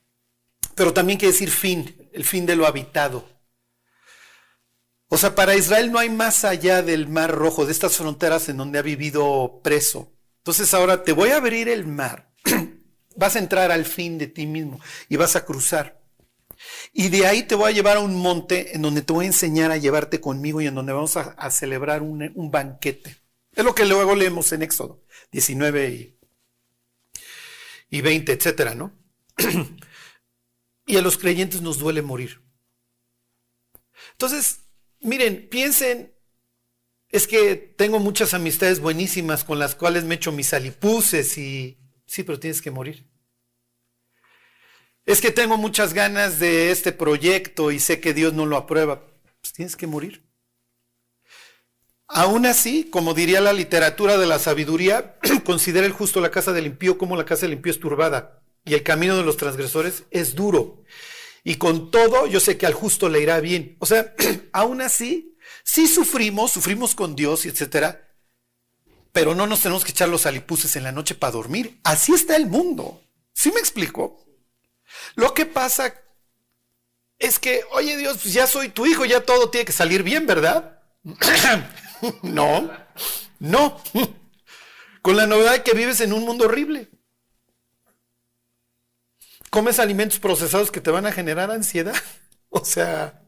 pero 0.73 0.93
también 0.93 1.19
quiere 1.19 1.31
decir 1.31 1.51
fin, 1.51 2.09
el 2.11 2.25
fin 2.25 2.47
de 2.47 2.55
lo 2.55 2.65
habitado. 2.65 3.29
O 5.13 5.17
sea, 5.19 5.35
para 5.35 5.55
Israel 5.55 5.91
no 5.91 5.99
hay 5.99 6.09
más 6.09 6.43
allá 6.43 6.81
del 6.81 7.07
mar 7.07 7.29
rojo, 7.29 7.67
de 7.67 7.71
estas 7.71 7.97
fronteras 7.97 8.49
en 8.49 8.57
donde 8.57 8.79
ha 8.79 8.81
vivido 8.81 9.61
preso. 9.63 10.11
Entonces 10.39 10.73
ahora 10.73 11.03
te 11.03 11.11
voy 11.11 11.29
a 11.29 11.35
abrir 11.35 11.69
el 11.69 11.85
mar, 11.85 12.33
vas 13.15 13.35
a 13.35 13.39
entrar 13.39 13.71
al 13.71 13.85
fin 13.85 14.17
de 14.17 14.25
ti 14.25 14.47
mismo 14.47 14.79
y 15.09 15.17
vas 15.17 15.35
a 15.35 15.45
cruzar. 15.45 16.01
Y 16.93 17.09
de 17.09 17.27
ahí 17.27 17.43
te 17.43 17.53
voy 17.53 17.69
a 17.69 17.75
llevar 17.75 17.97
a 17.97 17.99
un 17.99 18.15
monte 18.15 18.75
en 18.75 18.81
donde 18.81 19.03
te 19.03 19.13
voy 19.13 19.25
a 19.25 19.27
enseñar 19.27 19.69
a 19.69 19.77
llevarte 19.77 20.19
conmigo 20.19 20.61
y 20.61 20.65
en 20.65 20.73
donde 20.73 20.93
vamos 20.93 21.15
a, 21.15 21.51
celebrar 21.51 22.01
un, 22.01 22.49
banquete. 22.49 23.15
Es 23.51 23.63
lo 23.63 23.75
que 23.75 23.85
luego 23.85 24.15
leemos 24.15 24.51
en 24.51 24.63
Éxodo 24.63 25.03
19 25.31 25.89
y 25.89 26.19
y 27.91 28.01
20, 28.01 28.31
etcétera, 28.31 28.73
¿no? 28.73 28.97
y 30.87 30.97
a 30.97 31.03
los 31.03 31.19
creyentes 31.19 31.61
nos 31.61 31.77
duele 31.77 32.01
morir. 32.01 32.41
Entonces, 34.13 34.62
miren, 35.03 35.47
piensen, 35.49 36.13
es 37.09 37.27
que 37.27 37.55
tengo 37.55 37.99
muchas 37.99 38.33
amistades 38.33 38.79
buenísimas 38.79 39.43
con 39.43 39.59
las 39.59 39.75
cuales 39.75 40.03
me 40.03 40.15
echo 40.15 40.31
mis 40.31 40.53
alipuses 40.53 41.37
y 41.37 41.77
sí, 42.07 42.23
pero 42.23 42.39
tienes 42.39 42.61
que 42.61 42.71
morir. 42.71 43.05
Es 45.05 45.21
que 45.21 45.31
tengo 45.31 45.57
muchas 45.57 45.93
ganas 45.93 46.39
de 46.39 46.71
este 46.71 46.91
proyecto 46.91 47.71
y 47.71 47.79
sé 47.79 47.99
que 47.99 48.13
Dios 48.13 48.33
no 48.33 48.45
lo 48.45 48.57
aprueba. 48.57 49.05
Pues 49.41 49.53
tienes 49.53 49.75
que 49.75 49.85
morir. 49.85 50.23
Aún 52.07 52.45
así, 52.45 52.85
como 52.85 53.13
diría 53.13 53.41
la 53.41 53.53
literatura 53.53 54.17
de 54.17 54.25
la 54.25 54.39
sabiduría, 54.39 55.19
considera 55.45 55.85
el 55.85 55.91
justo 55.91 56.21
la 56.21 56.31
casa 56.31 56.53
del 56.53 56.65
impío 56.65 56.97
como 56.97 57.17
la 57.17 57.25
casa 57.25 57.45
del 57.45 57.53
impío 57.53 57.71
es 57.71 57.79
turbada. 57.79 58.41
y 58.65 58.75
el 58.75 58.83
camino 58.83 59.17
de 59.17 59.23
los 59.23 59.35
transgresores 59.35 60.05
es 60.09 60.35
duro. 60.35 60.83
Y 61.43 61.55
con 61.55 61.91
todo, 61.91 62.25
yo 62.27 62.39
sé 62.39 62.57
que 62.57 62.65
al 62.65 62.73
justo 62.73 63.09
le 63.09 63.21
irá 63.21 63.39
bien. 63.39 63.75
O 63.79 63.85
sea, 63.85 64.13
aún 64.53 64.81
así, 64.81 65.37
sí 65.63 65.87
sufrimos, 65.87 66.51
sufrimos 66.51 66.95
con 66.95 67.15
Dios 67.15 67.45
etcétera, 67.45 68.09
pero 69.11 69.35
no 69.35 69.45
nos 69.45 69.61
tenemos 69.61 69.83
que 69.83 69.91
echar 69.91 70.09
los 70.09 70.25
alipuses 70.25 70.75
en 70.75 70.83
la 70.83 70.91
noche 70.91 71.15
para 71.15 71.31
dormir. 71.31 71.79
Así 71.83 72.13
está 72.13 72.35
el 72.35 72.47
mundo. 72.47 73.01
¿Sí 73.33 73.51
me 73.51 73.59
explico? 73.59 74.25
Lo 75.15 75.33
que 75.33 75.45
pasa 75.45 75.93
es 77.19 77.39
que, 77.39 77.63
oye 77.71 77.97
Dios, 77.97 78.19
pues 78.21 78.33
ya 78.33 78.47
soy 78.47 78.69
tu 78.69 78.85
hijo, 78.85 79.05
ya 79.05 79.21
todo 79.21 79.49
tiene 79.49 79.65
que 79.65 79.71
salir 79.71 80.03
bien, 80.03 80.25
¿verdad? 80.25 80.81
no, 82.23 82.71
no. 83.39 83.81
Con 85.01 85.17
la 85.17 85.27
novedad 85.27 85.51
de 85.51 85.63
que 85.63 85.73
vives 85.73 85.99
en 85.99 86.13
un 86.13 86.23
mundo 86.23 86.45
horrible. 86.45 86.89
Comes 89.53 89.77
alimentos 89.77 90.17
procesados 90.17 90.71
que 90.71 90.81
te 90.81 90.89
van 90.89 91.05
a 91.05 91.11
generar 91.11 91.51
ansiedad. 91.51 91.95
O 92.55 92.63
sea, 92.63 93.23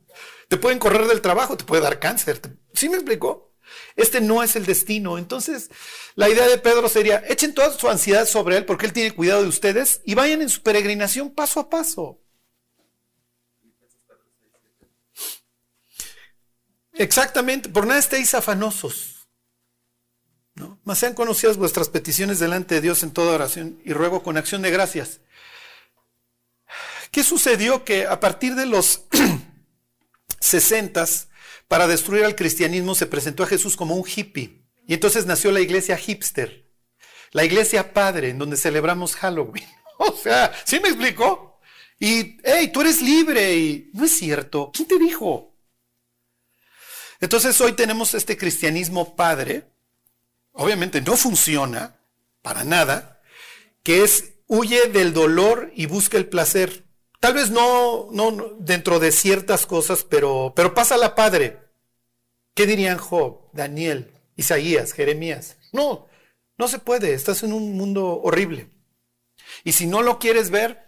te 0.49 0.57
pueden 0.57 0.77
correr 0.77 1.07
del 1.07 1.19
trabajo, 1.19 1.57
te 1.57 1.63
puede 1.63 1.81
dar 1.81 1.99
cáncer. 1.99 2.39
¿Sí 2.75 2.89
me 2.89 2.95
explicó? 2.95 3.55
Este 3.95 4.21
no 4.21 4.43
es 4.43 4.55
el 4.55 4.67
destino. 4.67 5.17
Entonces, 5.17 5.71
la 6.13 6.29
idea 6.29 6.47
de 6.47 6.59
Pedro 6.59 6.87
sería, 6.89 7.23
echen 7.27 7.55
toda 7.55 7.71
su 7.71 7.89
ansiedad 7.89 8.27
sobre 8.27 8.57
él 8.57 8.65
porque 8.65 8.85
él 8.85 8.93
tiene 8.93 9.15
cuidado 9.15 9.41
de 9.41 9.47
ustedes 9.47 10.01
y 10.05 10.13
vayan 10.13 10.43
en 10.43 10.49
su 10.49 10.61
peregrinación 10.61 11.31
paso 11.31 11.59
a 11.59 11.71
paso. 11.71 12.19
Exactamente, 16.93 17.69
por 17.69 17.87
nada 17.87 17.99
estéis 17.99 18.35
afanosos. 18.35 19.27
¿no? 20.53 20.79
Mas 20.83 20.99
sean 20.99 21.15
conocidas 21.15 21.57
vuestras 21.57 21.89
peticiones 21.89 22.37
delante 22.37 22.75
de 22.75 22.81
Dios 22.81 23.01
en 23.01 23.11
toda 23.11 23.33
oración 23.33 23.81
y 23.83 23.93
ruego 23.93 24.21
con 24.21 24.37
acción 24.37 24.61
de 24.61 24.69
gracias. 24.69 25.19
¿Qué 27.15 27.23
sucedió? 27.23 27.85
Que 27.85 28.07
a 28.07 28.19
partir 28.19 28.55
de 28.55 28.65
los 28.65 29.05
sesentas, 30.41 31.29
para 31.69 31.87
destruir 31.87 32.25
al 32.25 32.35
cristianismo, 32.35 32.93
se 32.93 33.05
presentó 33.05 33.43
a 33.43 33.47
Jesús 33.47 33.77
como 33.77 33.95
un 33.95 34.03
hippie. 34.05 34.65
Y 34.85 34.95
entonces 34.95 35.25
nació 35.25 35.53
la 35.53 35.61
iglesia 35.61 35.95
hipster, 35.95 36.69
la 37.31 37.45
iglesia 37.45 37.93
padre, 37.93 38.31
en 38.31 38.37
donde 38.37 38.57
celebramos 38.57 39.15
Halloween. 39.15 39.63
O 39.97 40.11
sea, 40.11 40.51
¿sí 40.65 40.81
me 40.81 40.89
explicó? 40.89 41.57
Y, 42.01 42.35
hey, 42.43 42.69
tú 42.73 42.81
eres 42.81 43.01
libre. 43.01 43.55
Y 43.55 43.91
no 43.93 44.03
es 44.03 44.17
cierto. 44.17 44.69
¿Quién 44.73 44.89
te 44.89 44.99
dijo? 44.99 45.55
Entonces 47.21 47.61
hoy 47.61 47.71
tenemos 47.71 48.13
este 48.13 48.35
cristianismo 48.35 49.15
padre, 49.15 49.71
obviamente 50.51 50.99
no 50.99 51.15
funciona 51.15 51.95
para 52.41 52.65
nada, 52.65 53.21
que 53.83 54.03
es 54.03 54.33
huye 54.47 54.89
del 54.89 55.13
dolor 55.13 55.71
y 55.77 55.85
busca 55.85 56.17
el 56.17 56.27
placer. 56.27 56.84
Tal 57.19 57.33
vez 57.33 57.49
no, 57.49 58.09
no 58.11 58.55
dentro 58.59 58.99
de 58.99 59.11
ciertas 59.11 59.65
cosas, 59.65 60.03
pero, 60.03 60.53
pero 60.55 60.73
pasa 60.73 60.97
la 60.97 61.15
padre. 61.15 61.59
¿Qué 62.53 62.65
dirían 62.65 62.97
Job, 62.97 63.49
Daniel, 63.53 64.13
Isaías, 64.35 64.93
Jeremías? 64.93 65.57
No, 65.73 66.07
no 66.57 66.67
se 66.67 66.79
puede, 66.79 67.13
estás 67.13 67.43
en 67.43 67.53
un 67.53 67.75
mundo 67.75 68.21
horrible. 68.21 68.71
Y 69.63 69.73
si 69.73 69.87
no 69.87 70.01
lo 70.01 70.19
quieres 70.19 70.49
ver, 70.49 70.85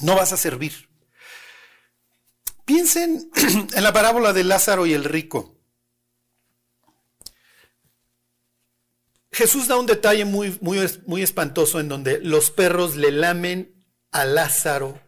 no 0.00 0.16
vas 0.16 0.32
a 0.32 0.36
servir. 0.36 0.88
Piensen 2.64 3.30
en 3.74 3.82
la 3.82 3.92
parábola 3.92 4.32
de 4.32 4.44
Lázaro 4.44 4.86
y 4.86 4.94
el 4.94 5.04
rico. 5.04 5.56
Jesús 9.32 9.68
da 9.68 9.76
un 9.76 9.86
detalle 9.86 10.24
muy, 10.24 10.58
muy, 10.60 10.78
muy 11.06 11.22
espantoso 11.22 11.80
en 11.80 11.88
donde 11.88 12.18
los 12.20 12.50
perros 12.50 12.96
le 12.96 13.12
lamen 13.12 13.79
a 14.10 14.24
Lázaro 14.24 15.00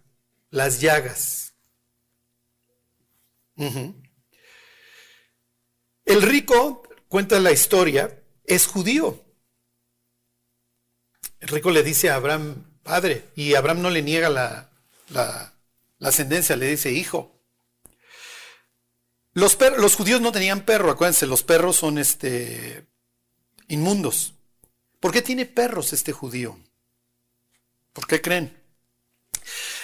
las 0.50 0.80
llagas. 0.80 1.54
El 6.04 6.22
rico, 6.22 6.82
cuenta 7.08 7.38
la 7.40 7.52
historia, 7.52 8.22
es 8.44 8.66
judío. 8.66 9.24
El 11.40 11.48
rico 11.48 11.70
le 11.70 11.82
dice 11.82 12.10
a 12.10 12.16
Abraham, 12.16 12.78
padre, 12.82 13.30
y 13.34 13.54
Abraham 13.54 13.82
no 13.82 13.90
le 13.90 14.02
niega 14.02 14.28
la, 14.28 14.70
la 15.08 15.52
ascendencia, 16.00 16.56
le 16.56 16.66
dice, 16.66 16.90
hijo. 16.92 17.40
Los, 19.34 19.58
los 19.78 19.94
judíos 19.94 20.20
no 20.20 20.32
tenían 20.32 20.64
perro, 20.64 20.90
acuérdense, 20.90 21.26
los 21.26 21.42
perros 21.42 21.76
son 21.76 21.98
este, 21.98 22.86
inmundos. 23.68 24.34
¿Por 25.00 25.12
qué 25.12 25.22
tiene 25.22 25.46
perros 25.46 25.92
este 25.92 26.12
judío? 26.12 26.58
¿Por 27.92 28.06
qué 28.06 28.20
creen? 28.20 28.61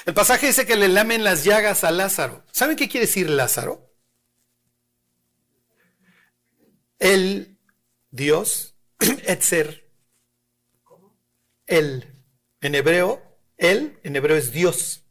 El 0.07 0.15
pasaje 0.15 0.47
dice 0.47 0.67
que 0.67 0.77
le 0.77 0.89
lamen 0.89 1.25
las 1.25 1.45
llagas 1.45 1.85
a 1.85 1.91
Lázaro. 1.91 2.45
¿Saben 2.53 2.77
qué 2.77 2.89
quiere 2.89 3.07
decir 3.07 3.29
Lázaro? 3.29 3.93
El 6.99 7.59
Dios, 8.11 8.75
Etzer. 8.99 9.89
El. 11.67 12.15
En 12.61 12.75
hebreo, 12.75 13.23
él, 13.57 13.99
en 14.03 14.17
hebreo 14.17 14.37
es 14.37 14.53
Dios. 14.53 15.05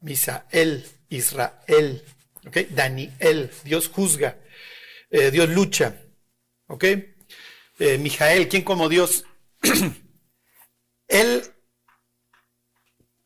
Misael, 0.00 0.86
Israel. 1.08 2.04
¿Ok? 2.46 2.56
Daniel, 2.70 3.50
Dios 3.64 3.88
juzga, 3.88 4.38
eh, 5.10 5.30
Dios 5.30 5.48
lucha. 5.50 6.02
¿Ok? 6.66 6.84
Eh, 7.78 7.98
Mijael, 7.98 8.48
¿quién 8.48 8.62
como 8.62 8.88
Dios? 8.88 9.24
El, 11.08 11.42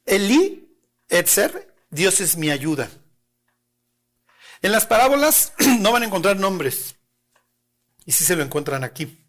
Eli, 0.07 0.64
Etzer, 1.09 1.75
Dios 1.91 2.21
es 2.21 2.37
mi 2.37 2.51
ayuda. 2.51 2.91
En 4.63 4.73
las 4.73 4.87
parábolas 4.87 5.53
no 5.81 5.93
van 5.93 6.03
a 6.03 6.07
encontrar 6.07 6.37
nombres. 6.37 6.97
Y 8.07 8.13
si 8.13 8.25
se 8.25 8.37
lo 8.37 8.43
encuentran 8.43 8.85
aquí. 8.85 9.25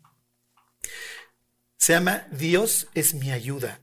Se 1.78 1.94
llama 1.94 2.28
Dios 2.32 2.88
es 2.94 3.14
mi 3.14 3.32
ayuda. 3.32 3.82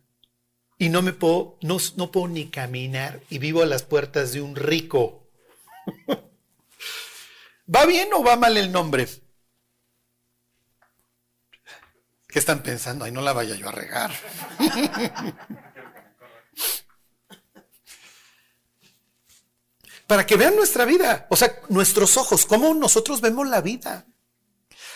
Y 0.79 0.89
no 0.89 1.03
me 1.03 1.13
puedo, 1.13 1.59
no, 1.63 1.77
no 1.97 2.11
puedo 2.11 2.29
ni 2.29 2.51
caminar 2.51 3.21
y 3.31 3.39
vivo 3.39 3.63
a 3.63 3.67
las 3.67 3.85
puertas 3.85 4.33
de 4.33 4.41
un 4.41 4.57
rico. 4.57 5.31
¿Va 7.75 7.87
bien 7.87 8.09
o 8.13 8.25
va 8.25 8.37
mal 8.37 8.57
el 8.57 8.73
nombre? 8.73 9.07
¿Qué 12.27 12.39
están 12.39 12.63
pensando? 12.63 13.05
Ay, 13.05 13.13
no 13.13 13.21
la 13.21 13.33
vaya 13.33 13.55
yo 13.55 13.69
a 13.69 13.73
regar. 13.73 14.11
Para 20.07 20.27
que 20.27 20.37
vean 20.37 20.57
nuestra 20.57 20.85
vida, 20.85 21.27
o 21.31 21.37
sea, 21.37 21.61
nuestros 21.69 22.17
ojos, 22.17 22.45
cómo 22.47 22.75
nosotros 22.75 23.21
vemos 23.21 23.49
la 23.49 23.61
vida. 23.61 24.07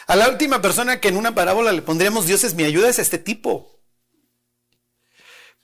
A 0.07 0.16
la 0.16 0.29
última 0.29 0.61
persona 0.61 1.01
que 1.01 1.09
en 1.09 1.16
una 1.16 1.35
parábola 1.35 1.73
le 1.73 1.83
pondríamos 1.83 2.27
Dios 2.27 2.45
es 2.45 2.55
mi 2.55 2.64
ayuda 2.64 2.88
es 2.88 2.99
este 2.99 3.19
tipo. 3.19 3.81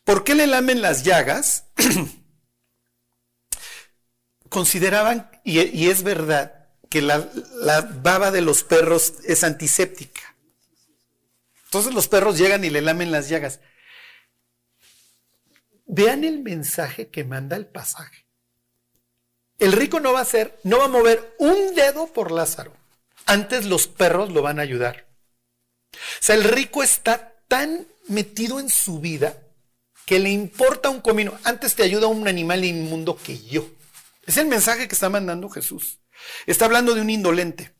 ¿Por 0.04 0.24
qué 0.24 0.34
le 0.34 0.46
lamen 0.46 0.82
las 0.82 1.04
llagas? 1.04 1.66
consideraban, 4.52 5.30
y, 5.42 5.88
es 5.88 6.04
verdad, 6.04 6.68
que 6.88 7.02
la, 7.02 7.28
la, 7.56 7.80
baba 7.80 8.30
de 8.30 8.42
los 8.42 8.62
perros 8.62 9.14
es 9.24 9.42
antiséptica. 9.42 10.36
Entonces 11.64 11.94
los 11.94 12.06
perros 12.06 12.38
llegan 12.38 12.62
y 12.62 12.70
le 12.70 12.82
lamen 12.82 13.10
las 13.10 13.28
llagas. 13.28 13.60
Vean 15.86 16.22
el 16.22 16.42
mensaje 16.42 17.08
que 17.08 17.24
manda 17.24 17.56
el 17.56 17.66
pasaje. 17.66 18.21
El 19.62 19.70
rico 19.70 20.00
no 20.00 20.12
va 20.12 20.18
a 20.18 20.22
hacer, 20.22 20.58
no 20.64 20.78
va 20.78 20.86
a 20.86 20.88
mover 20.88 21.36
un 21.38 21.76
dedo 21.76 22.08
por 22.08 22.32
Lázaro. 22.32 22.72
Antes 23.26 23.64
los 23.64 23.86
perros 23.86 24.32
lo 24.32 24.42
van 24.42 24.58
a 24.58 24.62
ayudar. 24.62 25.06
O 25.92 25.96
sea, 26.18 26.34
el 26.34 26.42
rico 26.42 26.82
está 26.82 27.36
tan 27.46 27.86
metido 28.08 28.58
en 28.58 28.68
su 28.68 28.98
vida 28.98 29.40
que 30.04 30.18
le 30.18 30.30
importa 30.30 30.90
un 30.90 31.00
comino. 31.00 31.38
Antes 31.44 31.76
te 31.76 31.84
ayuda 31.84 32.08
un 32.08 32.26
animal 32.26 32.64
inmundo 32.64 33.16
que 33.16 33.38
yo. 33.38 33.68
Es 34.26 34.36
el 34.36 34.48
mensaje 34.48 34.88
que 34.88 34.96
está 34.96 35.08
mandando 35.08 35.48
Jesús. 35.48 36.00
Está 36.44 36.64
hablando 36.64 36.96
de 36.96 37.00
un 37.00 37.10
indolente. 37.10 37.72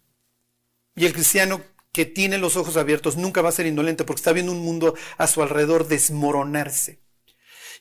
Y 0.95 1.05
el 1.07 1.13
cristiano 1.13 1.63
que 1.91 2.07
tiene 2.07 2.39
los 2.39 2.57
ojos 2.57 2.77
abiertos 2.77 3.17
nunca 3.17 3.43
va 3.43 3.49
a 3.49 3.53
ser 3.53 3.67
indolente 3.67 4.05
porque 4.05 4.21
está 4.21 4.31
viendo 4.31 4.53
un 4.53 4.61
mundo 4.61 4.95
a 5.19 5.27
su 5.27 5.43
alrededor 5.43 5.89
desmoronarse. 5.89 7.02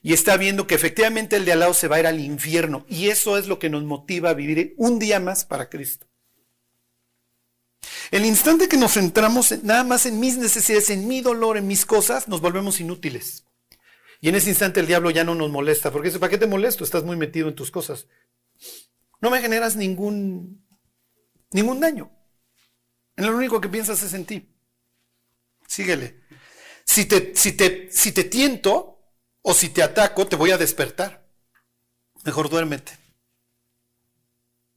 Y 0.02 0.12
está 0.12 0.36
viendo 0.36 0.66
que 0.66 0.74
efectivamente 0.74 1.36
el 1.36 1.44
de 1.44 1.52
al 1.52 1.60
lado 1.60 1.74
se 1.74 1.88
va 1.88 1.96
a 1.96 2.00
ir 2.00 2.06
al 2.06 2.20
infierno. 2.20 2.84
Y 2.88 3.08
eso 3.08 3.38
es 3.38 3.46
lo 3.46 3.58
que 3.58 3.70
nos 3.70 3.84
motiva 3.84 4.30
a 4.30 4.34
vivir 4.34 4.74
un 4.76 4.98
día 4.98 5.20
más 5.20 5.44
para 5.44 5.68
Cristo. 5.70 6.06
El 8.10 8.24
instante 8.26 8.68
que 8.68 8.76
nos 8.76 8.94
centramos 8.94 9.62
nada 9.62 9.84
más 9.84 10.06
en 10.06 10.20
mis 10.20 10.36
necesidades, 10.36 10.90
en 10.90 11.06
mi 11.06 11.20
dolor, 11.20 11.56
en 11.56 11.66
mis 11.66 11.86
cosas, 11.86 12.28
nos 12.28 12.40
volvemos 12.40 12.80
inútiles. 12.80 13.44
Y 14.20 14.28
en 14.28 14.34
ese 14.34 14.50
instante 14.50 14.80
el 14.80 14.86
diablo 14.86 15.10
ya 15.10 15.24
no 15.24 15.34
nos 15.34 15.50
molesta, 15.50 15.90
porque 15.90 16.08
dice, 16.08 16.18
¿para 16.18 16.30
qué 16.30 16.38
te 16.38 16.46
molesto? 16.46 16.84
Estás 16.84 17.04
muy 17.04 17.16
metido 17.16 17.48
en 17.48 17.54
tus 17.54 17.70
cosas 17.70 18.06
no 19.22 19.30
me 19.30 19.40
generas 19.40 19.76
ningún, 19.76 20.66
ningún 21.52 21.80
daño. 21.80 22.10
En 23.16 23.26
lo 23.26 23.36
único 23.36 23.60
que 23.60 23.68
piensas 23.68 24.02
es 24.02 24.12
en 24.14 24.26
ti. 24.26 24.52
Síguele. 25.66 26.24
Si 26.84 27.04
te, 27.04 27.34
si 27.36 27.52
te, 27.52 27.88
si 27.90 28.10
te 28.10 28.24
tiento, 28.24 28.91
O 29.42 29.54
si 29.54 29.68
te 29.68 29.82
ataco, 29.82 30.26
te 30.26 30.36
voy 30.36 30.52
a 30.52 30.58
despertar. 30.58 31.26
Mejor 32.24 32.48
duérmete. 32.48 32.96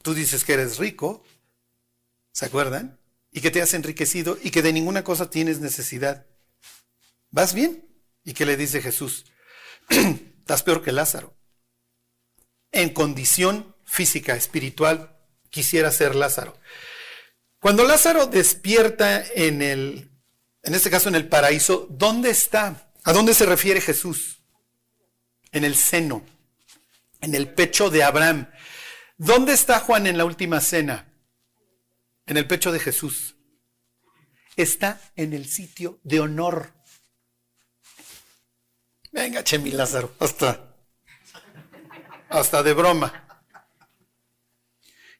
Tú 0.02 0.14
dices 0.14 0.44
que 0.44 0.54
eres 0.54 0.78
rico, 0.78 1.24
¿se 2.32 2.46
acuerdan? 2.46 3.00
Y 3.32 3.42
que 3.42 3.52
te 3.52 3.62
has 3.62 3.74
enriquecido 3.74 4.38
y 4.42 4.52
que 4.52 4.62
de 4.62 4.74
ninguna 4.74 5.04
cosa 5.04 5.30
tienes 5.30 5.60
necesidad. 5.60 6.26
¿Vas 7.32 7.54
bien? 7.54 7.88
¿Y 8.24 8.34
qué 8.34 8.46
le 8.46 8.58
dice 8.58 8.82
Jesús? 8.82 9.26
Estás 9.90 10.64
peor 10.64 10.84
que 10.84 10.92
Lázaro. 10.92 11.36
En 12.72 12.90
condición 12.90 13.76
física, 13.84 14.36
espiritual, 14.36 15.18
quisiera 15.50 15.92
ser 15.92 16.16
Lázaro. 16.16 16.58
Cuando 17.60 17.84
Lázaro 17.84 18.28
despierta 18.28 19.24
en 19.34 19.62
el, 19.62 20.12
en 20.64 20.76
este 20.76 20.90
caso 20.90 21.10
en 21.10 21.16
el 21.16 21.28
paraíso, 21.28 21.88
¿dónde 21.90 22.30
está? 22.30 22.92
¿A 23.04 23.14
dónde 23.14 23.34
se 23.34 23.46
refiere 23.46 23.82
Jesús? 23.82 24.35
En 25.56 25.64
el 25.64 25.78
seno, 25.78 26.22
en 27.22 27.34
el 27.34 27.54
pecho 27.54 27.90
de 27.90 28.04
Abraham. 28.04 28.50
¿Dónde 29.18 29.54
está 29.54 29.80
Juan 29.80 30.06
en 30.06 30.18
la 30.18 30.26
última 30.26 30.60
cena? 30.60 31.14
En 32.26 32.36
el 32.36 32.46
pecho 32.46 32.74
de 32.74 32.80
Jesús. 32.80 33.38
Está 34.58 35.00
en 35.16 35.32
el 35.32 35.46
sitio 35.46 36.02
de 36.04 36.20
honor. 36.20 36.74
Venga, 39.14 39.46
Chemi 39.46 39.72
Lázaro, 39.72 40.14
hasta, 40.20 40.76
hasta 42.28 42.62
de 42.62 42.74
broma. 42.74 43.26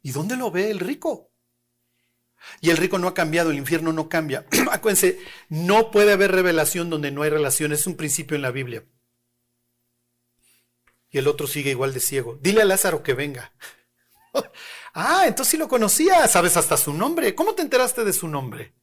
¿Y 0.02 0.12
dónde 0.12 0.36
lo 0.36 0.52
ve 0.52 0.70
el 0.70 0.82
rico? 0.82 1.32
Y 2.60 2.72
el 2.72 2.78
rico 2.78 3.00
no 3.00 3.08
ha 3.08 3.14
cambiado, 3.14 3.52
el 3.52 3.58
infierno 3.58 3.94
no 3.94 4.10
cambia. 4.10 4.46
Acuérdense, 4.72 5.18
no 5.48 5.92
puede 5.92 6.12
haber 6.12 6.34
revelación 6.34 6.90
donde 6.90 7.12
no 7.12 7.22
hay 7.22 7.30
relación, 7.30 7.72
es 7.72 7.88
un 7.88 7.96
principio 7.96 8.36
en 8.36 8.42
la 8.42 8.52
Biblia. 8.52 8.84
Y 11.16 11.18
el 11.18 11.30
otro 11.30 11.48
sigue 11.48 11.70
igual 11.70 11.94
de 11.94 12.02
ciego. 12.02 12.38
Dile 12.42 12.64
a 12.64 12.66
Lázaro 12.66 13.02
que 13.02 13.14
venga. 13.14 13.54
ah, 14.94 15.24
entonces 15.26 15.52
sí 15.52 15.56
lo 15.56 15.70
conocía, 15.70 16.28
sabes 16.28 16.58
hasta 16.58 16.76
su 16.76 16.92
nombre. 16.92 17.34
¿Cómo 17.34 17.56
te 17.56 17.62
enteraste 17.62 18.04
de 18.04 18.12
su 18.12 18.28
nombre? 18.28 18.74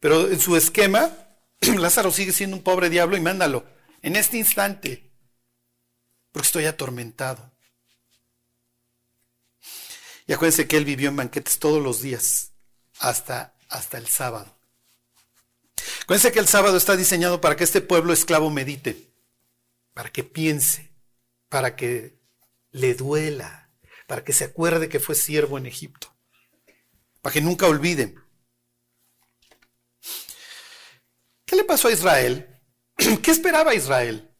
Pero 0.00 0.26
en 0.26 0.40
su 0.40 0.56
esquema, 0.56 1.28
Lázaro 1.60 2.10
sigue 2.10 2.32
siendo 2.32 2.56
un 2.56 2.64
pobre 2.64 2.90
diablo 2.90 3.16
y 3.16 3.20
mándalo 3.20 3.64
en 4.02 4.16
este 4.16 4.38
instante, 4.38 5.08
porque 6.32 6.46
estoy 6.46 6.64
atormentado. 6.64 7.52
Y 10.26 10.32
acuérdense 10.32 10.66
que 10.66 10.78
él 10.78 10.84
vivió 10.84 11.10
en 11.10 11.16
banquetes 11.16 11.60
todos 11.60 11.80
los 11.80 12.02
días, 12.02 12.50
hasta, 12.98 13.54
hasta 13.68 13.98
el 13.98 14.08
sábado. 14.08 14.58
Acuérdense 16.02 16.32
que 16.32 16.40
el 16.40 16.48
sábado 16.48 16.76
está 16.76 16.96
diseñado 16.96 17.40
para 17.40 17.54
que 17.54 17.62
este 17.62 17.80
pueblo 17.80 18.12
esclavo 18.12 18.50
medite, 18.50 19.12
para 19.94 20.10
que 20.10 20.24
piense, 20.24 20.89
para 21.50 21.76
que 21.76 22.18
le 22.70 22.94
duela, 22.94 23.70
para 24.06 24.24
que 24.24 24.32
se 24.32 24.44
acuerde 24.44 24.88
que 24.88 25.00
fue 25.00 25.14
siervo 25.14 25.58
en 25.58 25.66
Egipto, 25.66 26.16
para 27.20 27.34
que 27.34 27.42
nunca 27.42 27.66
olvide. 27.66 28.14
¿Qué 31.44 31.56
le 31.56 31.64
pasó 31.64 31.88
a 31.88 31.92
Israel? 31.92 32.62
¿Qué 33.22 33.30
esperaba 33.30 33.74
Israel? 33.74 34.30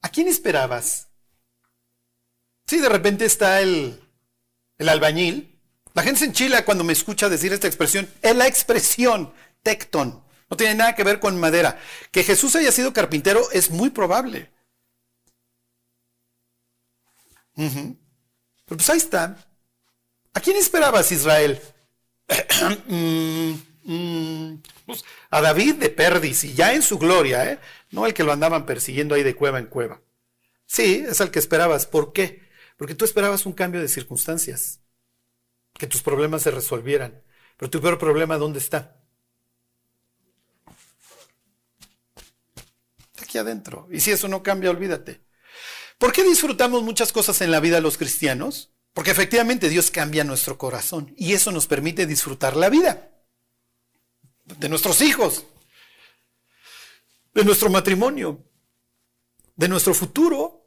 ¿A 0.00 0.08
quién 0.08 0.26
esperabas? 0.26 1.08
Sí, 2.66 2.80
de 2.80 2.88
repente 2.88 3.26
está 3.26 3.60
el, 3.60 4.02
el 4.78 4.88
albañil. 4.88 5.60
La 5.92 6.02
gente 6.02 6.20
se 6.20 6.24
enchila 6.24 6.64
cuando 6.64 6.84
me 6.84 6.94
escucha 6.94 7.28
decir 7.28 7.52
esta 7.52 7.66
expresión. 7.66 8.10
Es 8.22 8.34
la 8.34 8.46
expresión 8.46 9.34
tecton. 9.62 10.24
No 10.48 10.56
tiene 10.56 10.74
nada 10.74 10.94
que 10.94 11.04
ver 11.04 11.20
con 11.20 11.38
madera. 11.38 11.78
Que 12.10 12.24
Jesús 12.24 12.56
haya 12.56 12.72
sido 12.72 12.94
carpintero 12.94 13.50
es 13.52 13.70
muy 13.70 13.90
probable. 13.90 14.51
Pero 17.54 17.96
pues 18.66 18.90
ahí 18.90 18.98
está. 18.98 19.36
¿A 20.34 20.40
quién 20.40 20.56
esperabas, 20.56 21.12
Israel? 21.12 21.60
Mm, 22.86 23.54
mm, 23.84 24.62
pues, 24.86 25.04
a 25.30 25.40
David 25.40 25.74
de 25.74 25.90
Perdis 25.90 26.44
y 26.44 26.54
ya 26.54 26.72
en 26.72 26.82
su 26.82 26.98
gloria, 26.98 27.50
¿eh? 27.50 27.58
no 27.90 28.06
el 28.06 28.14
que 28.14 28.22
lo 28.22 28.32
andaban 28.32 28.64
persiguiendo 28.64 29.14
ahí 29.14 29.22
de 29.22 29.34
cueva 29.34 29.58
en 29.58 29.66
cueva. 29.66 30.00
Sí, 30.66 31.04
es 31.06 31.20
el 31.20 31.30
que 31.30 31.40
esperabas. 31.40 31.86
¿Por 31.86 32.12
qué? 32.12 32.48
Porque 32.76 32.94
tú 32.94 33.04
esperabas 33.04 33.44
un 33.44 33.52
cambio 33.52 33.80
de 33.80 33.88
circunstancias, 33.88 34.80
que 35.74 35.86
tus 35.86 36.02
problemas 36.02 36.42
se 36.42 36.52
resolvieran. 36.52 37.22
Pero 37.56 37.70
tu 37.70 37.80
peor 37.80 37.98
problema, 37.98 38.38
¿dónde? 38.38 38.60
Está 38.60 38.96
aquí 43.32 43.38
adentro. 43.38 43.88
Y 43.90 44.00
si 44.00 44.10
eso 44.10 44.28
no 44.28 44.42
cambia, 44.42 44.70
olvídate. 44.70 45.22
¿Por 46.02 46.12
qué 46.12 46.24
disfrutamos 46.24 46.82
muchas 46.82 47.12
cosas 47.12 47.40
en 47.42 47.52
la 47.52 47.60
vida 47.60 47.80
los 47.80 47.96
cristianos? 47.96 48.72
Porque 48.92 49.12
efectivamente 49.12 49.68
Dios 49.68 49.92
cambia 49.92 50.24
nuestro 50.24 50.58
corazón 50.58 51.14
y 51.16 51.32
eso 51.32 51.52
nos 51.52 51.68
permite 51.68 52.06
disfrutar 52.06 52.56
la 52.56 52.68
vida 52.70 53.08
de 54.44 54.68
nuestros 54.68 55.00
hijos, 55.00 55.44
de 57.32 57.44
nuestro 57.44 57.70
matrimonio, 57.70 58.44
de 59.54 59.68
nuestro 59.68 59.94
futuro. 59.94 60.66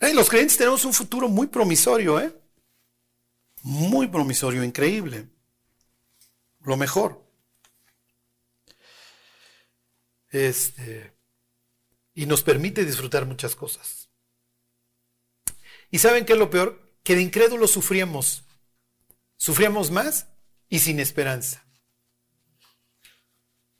los 0.00 0.30
creyentes 0.30 0.56
tenemos 0.56 0.86
un 0.86 0.94
futuro 0.94 1.28
muy 1.28 1.48
promisorio, 1.48 2.18
¿eh? 2.18 2.34
Muy 3.64 4.08
promisorio, 4.08 4.64
increíble. 4.64 5.28
Lo 6.62 6.78
mejor. 6.78 7.22
Este, 10.30 11.13
y 12.14 12.26
nos 12.26 12.42
permite 12.42 12.84
disfrutar 12.84 13.26
muchas 13.26 13.56
cosas. 13.56 14.08
¿Y 15.90 15.98
saben 15.98 16.24
qué 16.24 16.32
es 16.32 16.38
lo 16.38 16.50
peor? 16.50 16.94
Que 17.02 17.14
de 17.14 17.22
incrédulos 17.22 17.72
sufríamos. 17.72 18.44
Sufríamos 19.36 19.90
más 19.90 20.28
y 20.68 20.78
sin 20.78 21.00
esperanza 21.00 21.64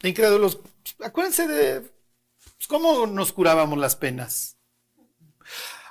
incrédulos, 0.09 0.61
acuérdense 1.01 1.47
de 1.47 1.81
pues, 1.81 2.67
cómo 2.69 3.07
nos 3.07 3.33
curábamos 3.33 3.79
las 3.79 3.97
penas. 3.97 4.57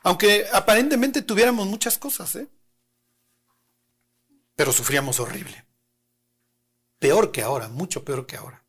Aunque 0.04 0.48
aparentemente 0.52 1.22
tuviéramos 1.22 1.68
muchas 1.68 1.98
cosas, 1.98 2.36
¿eh? 2.36 2.48
Pero 4.56 4.72
sufríamos 4.72 5.20
horrible. 5.20 5.66
Peor 7.00 7.32
que 7.32 7.42
ahora, 7.42 7.70
mucho 7.70 8.04
peor 8.04 8.26
que 8.26 8.36
ahora. 8.36 8.63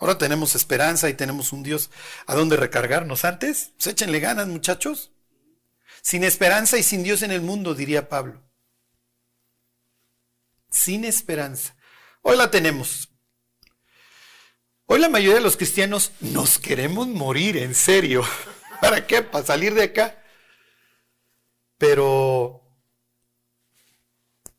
Ahora 0.00 0.16
tenemos 0.16 0.54
esperanza 0.54 1.10
y 1.10 1.14
tenemos 1.14 1.52
un 1.52 1.62
Dios 1.62 1.90
a 2.26 2.34
donde 2.34 2.56
recargarnos. 2.56 3.26
Antes, 3.26 3.72
pues 3.76 3.88
échenle 3.88 4.18
ganas, 4.18 4.48
muchachos. 4.48 5.12
Sin 6.00 6.24
esperanza 6.24 6.78
y 6.78 6.82
sin 6.82 7.02
Dios 7.02 7.20
en 7.22 7.30
el 7.30 7.42
mundo, 7.42 7.74
diría 7.74 8.08
Pablo. 8.08 8.42
Sin 10.70 11.04
esperanza. 11.04 11.76
Hoy 12.22 12.38
la 12.38 12.50
tenemos. 12.50 13.10
Hoy 14.86 15.00
la 15.00 15.10
mayoría 15.10 15.36
de 15.36 15.42
los 15.42 15.58
cristianos 15.58 16.12
nos 16.20 16.58
queremos 16.58 17.06
morir, 17.06 17.58
en 17.58 17.74
serio. 17.74 18.24
¿Para 18.80 19.06
qué? 19.06 19.20
Para 19.20 19.44
salir 19.44 19.74
de 19.74 19.82
acá. 19.82 20.24
Pero, 21.76 22.62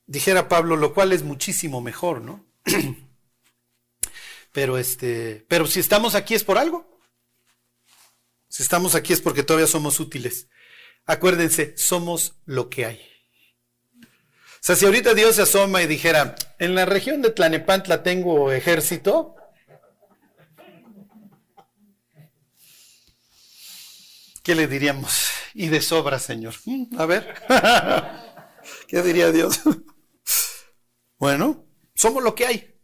dijera 0.06 0.48
Pablo, 0.48 0.76
lo 0.76 0.94
cual 0.94 1.14
es 1.14 1.24
muchísimo 1.24 1.82
mejor, 1.82 2.22
¿no? 2.22 2.46
Pero 4.52 4.78
este, 4.78 5.46
pero 5.48 5.66
si 5.66 5.80
estamos 5.80 6.16
aquí 6.16 6.34
es 6.34 6.44
por 6.44 6.58
algo. 6.58 7.00
Si 8.50 8.64
estamos 8.64 8.96
aquí 8.96 9.14
es 9.14 9.22
porque 9.22 9.44
todavía 9.44 9.68
somos 9.68 10.00
útiles. 10.00 10.48
Acuérdense, 11.06 11.74
somos 11.78 12.36
lo 12.46 12.70
que 12.70 12.86
hay. 12.86 13.12
O 14.62 14.64
sea, 14.64 14.76
si 14.76 14.86
ahorita 14.86 15.14
Dios 15.14 15.38
se 15.38 15.42
asoma 15.42 15.82
y 15.82 15.88
dijera, 15.88 16.36
en 16.60 16.76
la 16.76 16.86
región 16.86 17.22
de 17.22 17.32
Tlanepantla 17.32 18.04
tengo 18.04 18.52
ejército, 18.52 19.36
¿qué 24.44 24.54
le 24.54 24.68
diríamos? 24.68 25.30
Y 25.54 25.70
de 25.70 25.82
sobra, 25.82 26.20
Señor. 26.20 26.54
Mm, 26.66 27.00
a 27.00 27.06
ver, 27.06 27.34
¿qué 28.88 29.02
diría 29.02 29.32
Dios? 29.32 29.62
Bueno, 31.18 31.68
somos 31.94 32.24
lo 32.24 32.34
que 32.34 32.48
hay. 32.48 32.81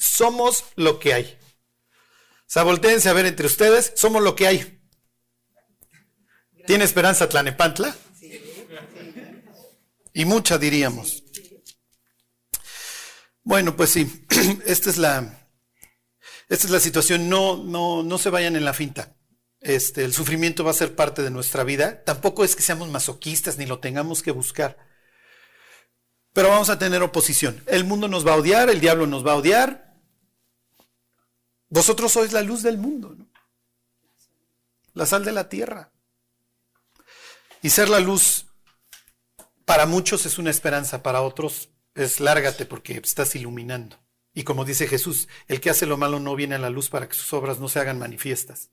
Somos 0.00 0.64
lo 0.74 0.98
que 0.98 1.14
hay. 1.14 1.38
O 2.56 2.64
volteense 2.64 3.08
a 3.08 3.12
ver 3.12 3.26
entre 3.26 3.46
ustedes, 3.46 3.92
somos 3.94 4.22
lo 4.22 4.34
que 4.34 4.48
hay. 4.48 4.82
¿Tiene 6.66 6.84
esperanza 6.84 7.28
Tlanepantla? 7.28 7.94
Y 10.12 10.24
mucha 10.24 10.58
diríamos. 10.58 11.22
Bueno, 13.44 13.76
pues 13.76 13.90
sí, 13.90 14.26
esta 14.66 14.90
es 14.90 14.98
la, 14.98 15.48
esta 16.48 16.66
es 16.66 16.70
la 16.70 16.80
situación. 16.80 17.28
No, 17.28 17.56
no, 17.56 18.02
no 18.02 18.18
se 18.18 18.30
vayan 18.30 18.56
en 18.56 18.64
la 18.64 18.74
finta 18.74 19.14
este, 19.60 20.04
el 20.04 20.14
sufrimiento 20.14 20.64
va 20.64 20.70
a 20.70 20.74
ser 20.74 20.94
parte 20.94 21.22
de 21.22 21.30
nuestra 21.30 21.64
vida. 21.64 22.02
Tampoco 22.04 22.44
es 22.44 22.56
que 22.56 22.62
seamos 22.62 22.88
masoquistas 22.88 23.58
ni 23.58 23.66
lo 23.66 23.78
tengamos 23.78 24.22
que 24.22 24.30
buscar. 24.30 24.78
Pero 26.32 26.48
vamos 26.48 26.70
a 26.70 26.78
tener 26.78 27.02
oposición. 27.02 27.62
El 27.66 27.84
mundo 27.84 28.08
nos 28.08 28.26
va 28.26 28.32
a 28.32 28.36
odiar, 28.36 28.70
el 28.70 28.80
diablo 28.80 29.06
nos 29.06 29.26
va 29.26 29.32
a 29.32 29.36
odiar. 29.36 29.89
Vosotros 31.70 32.12
sois 32.12 32.32
la 32.32 32.42
luz 32.42 32.62
del 32.62 32.78
mundo. 32.78 33.16
la 34.92 35.06
sal 35.06 35.24
de 35.24 35.32
la 35.32 35.48
tierra. 35.48 35.92
Y 37.62 37.70
ser 37.70 37.88
la 37.88 38.00
luz 38.00 38.46
para 39.64 39.86
muchos 39.86 40.26
es 40.26 40.36
una 40.38 40.50
esperanza, 40.50 41.02
para 41.02 41.22
otros 41.22 41.70
es 41.94 42.18
lárgate 42.20 42.66
porque 42.66 43.00
estás 43.02 43.34
iluminando. 43.36 43.98
Y 44.34 44.42
como 44.42 44.64
dice 44.64 44.88
Jesús, 44.88 45.28
el 45.46 45.60
que 45.60 45.70
hace 45.70 45.86
lo 45.86 45.96
malo 45.96 46.18
no 46.20 46.34
viene 46.34 46.56
a 46.56 46.58
la 46.58 46.70
luz 46.70 46.90
para 46.90 47.08
que 47.08 47.14
sus 47.14 47.32
obras 47.32 47.60
no 47.60 47.68
se 47.68 47.78
hagan 47.78 47.98
manifiestas. 47.98 48.70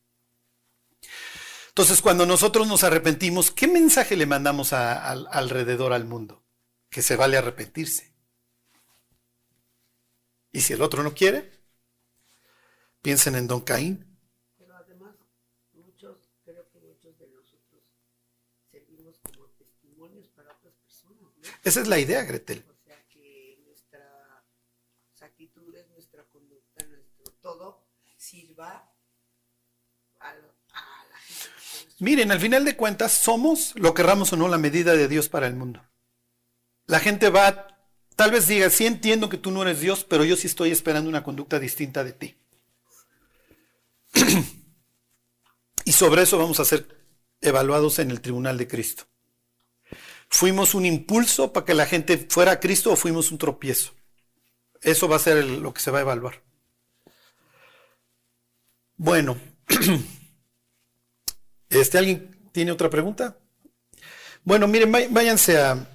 Entonces, 1.70 2.02
cuando 2.02 2.26
nosotros 2.26 2.68
nos 2.68 2.84
arrepentimos, 2.84 3.52
¿qué 3.52 3.68
mensaje 3.68 4.16
le 4.16 4.26
mandamos 4.26 4.74
alrededor 4.74 5.94
al 5.94 6.06
mundo? 6.06 6.44
Que 6.90 7.04
se 7.04 7.16
vale 7.16 7.38
arrepentirse. 7.38 8.16
Y 10.52 10.62
si 10.62 10.74
el 10.74 10.82
otro 10.82 11.04
no 11.04 11.14
quiere, 11.14 11.57
piensen 13.08 13.36
en 13.36 13.48
Don 13.48 13.62
Caín. 13.62 14.06
Pero 14.58 14.76
además, 14.76 15.16
muchos, 15.72 16.18
creo 16.44 16.70
que 16.70 16.80
muchos 16.82 17.18
de 17.18 17.28
nosotros 17.28 17.82
servimos 18.70 19.18
como 19.24 19.46
testimonios 19.58 20.28
para 20.36 20.52
otras 20.52 20.74
personas. 20.76 21.32
Esa 21.64 21.80
es 21.80 21.88
la 21.88 22.00
idea, 22.00 22.26
Gretel. 22.26 22.66
O 22.68 22.76
sea, 22.84 23.02
que 23.08 23.64
nuestras 23.66 24.04
actitudes, 25.22 25.88
nuestra 25.92 26.26
conducta, 26.26 26.86
nuestro 26.86 27.32
todo 27.40 27.88
sirva 28.18 28.92
a, 30.20 30.34
la 30.34 31.18
gente. 31.20 31.96
Miren, 32.00 32.34
al 32.34 32.42
final 32.42 32.66
de 32.66 32.76
cuentas, 32.76 33.14
somos, 33.14 33.74
lo 33.80 33.94
querramos 33.94 34.34
o 34.34 34.36
no, 34.36 34.50
la 34.50 34.58
medida 34.58 34.98
de 34.98 35.08
Dios 35.08 35.30
para 35.30 35.48
el 35.48 35.56
mundo. 35.56 35.82
La 36.88 37.00
gente 37.00 37.30
va 37.30 37.74
Tal 38.18 38.32
vez 38.32 38.48
diga, 38.48 38.70
sí 38.72 38.88
entiendo 38.88 39.30
que 39.30 39.38
tú 39.38 39.52
no 39.52 39.62
eres 39.62 39.80
Dios, 39.80 40.04
pero 40.04 40.26
yo 40.26 40.36
sí 40.36 40.48
estoy 40.48 40.72
esperando 40.72 41.08
una 41.08 41.24
conducta 41.24 41.60
distinta 41.60 42.04
de 42.04 42.14
ti. 42.14 42.36
y 45.86 45.92
sobre 45.92 46.24
eso 46.24 46.38
vamos 46.38 46.60
a 46.60 46.66
ser 46.66 46.88
evaluados 47.42 48.00
en 48.00 48.12
el 48.12 48.22
tribunal 48.22 48.58
de 48.58 48.68
Cristo. 48.68 49.04
¿Fuimos 50.30 50.76
un 50.76 50.86
impulso 50.86 51.54
para 51.54 51.66
que 51.66 51.74
la 51.74 51.86
gente 51.86 52.28
fuera 52.30 52.54
a 52.54 52.60
Cristo 52.60 52.92
o 52.92 52.96
fuimos 52.96 53.32
un 53.32 53.38
tropiezo? 53.38 53.94
Eso 54.82 55.08
va 55.08 55.16
a 55.16 55.20
ser 55.20 55.44
lo 55.46 55.74
que 55.74 55.82
se 55.82 55.92
va 55.92 56.00
a 56.00 56.02
evaluar. 56.02 56.44
Bueno, 58.96 59.38
este, 61.70 61.98
¿alguien 61.98 62.50
tiene 62.52 62.72
otra 62.72 62.90
pregunta? 62.90 63.38
Bueno, 64.44 64.68
miren, 64.68 64.92
váyanse 64.92 65.58
a 65.58 65.88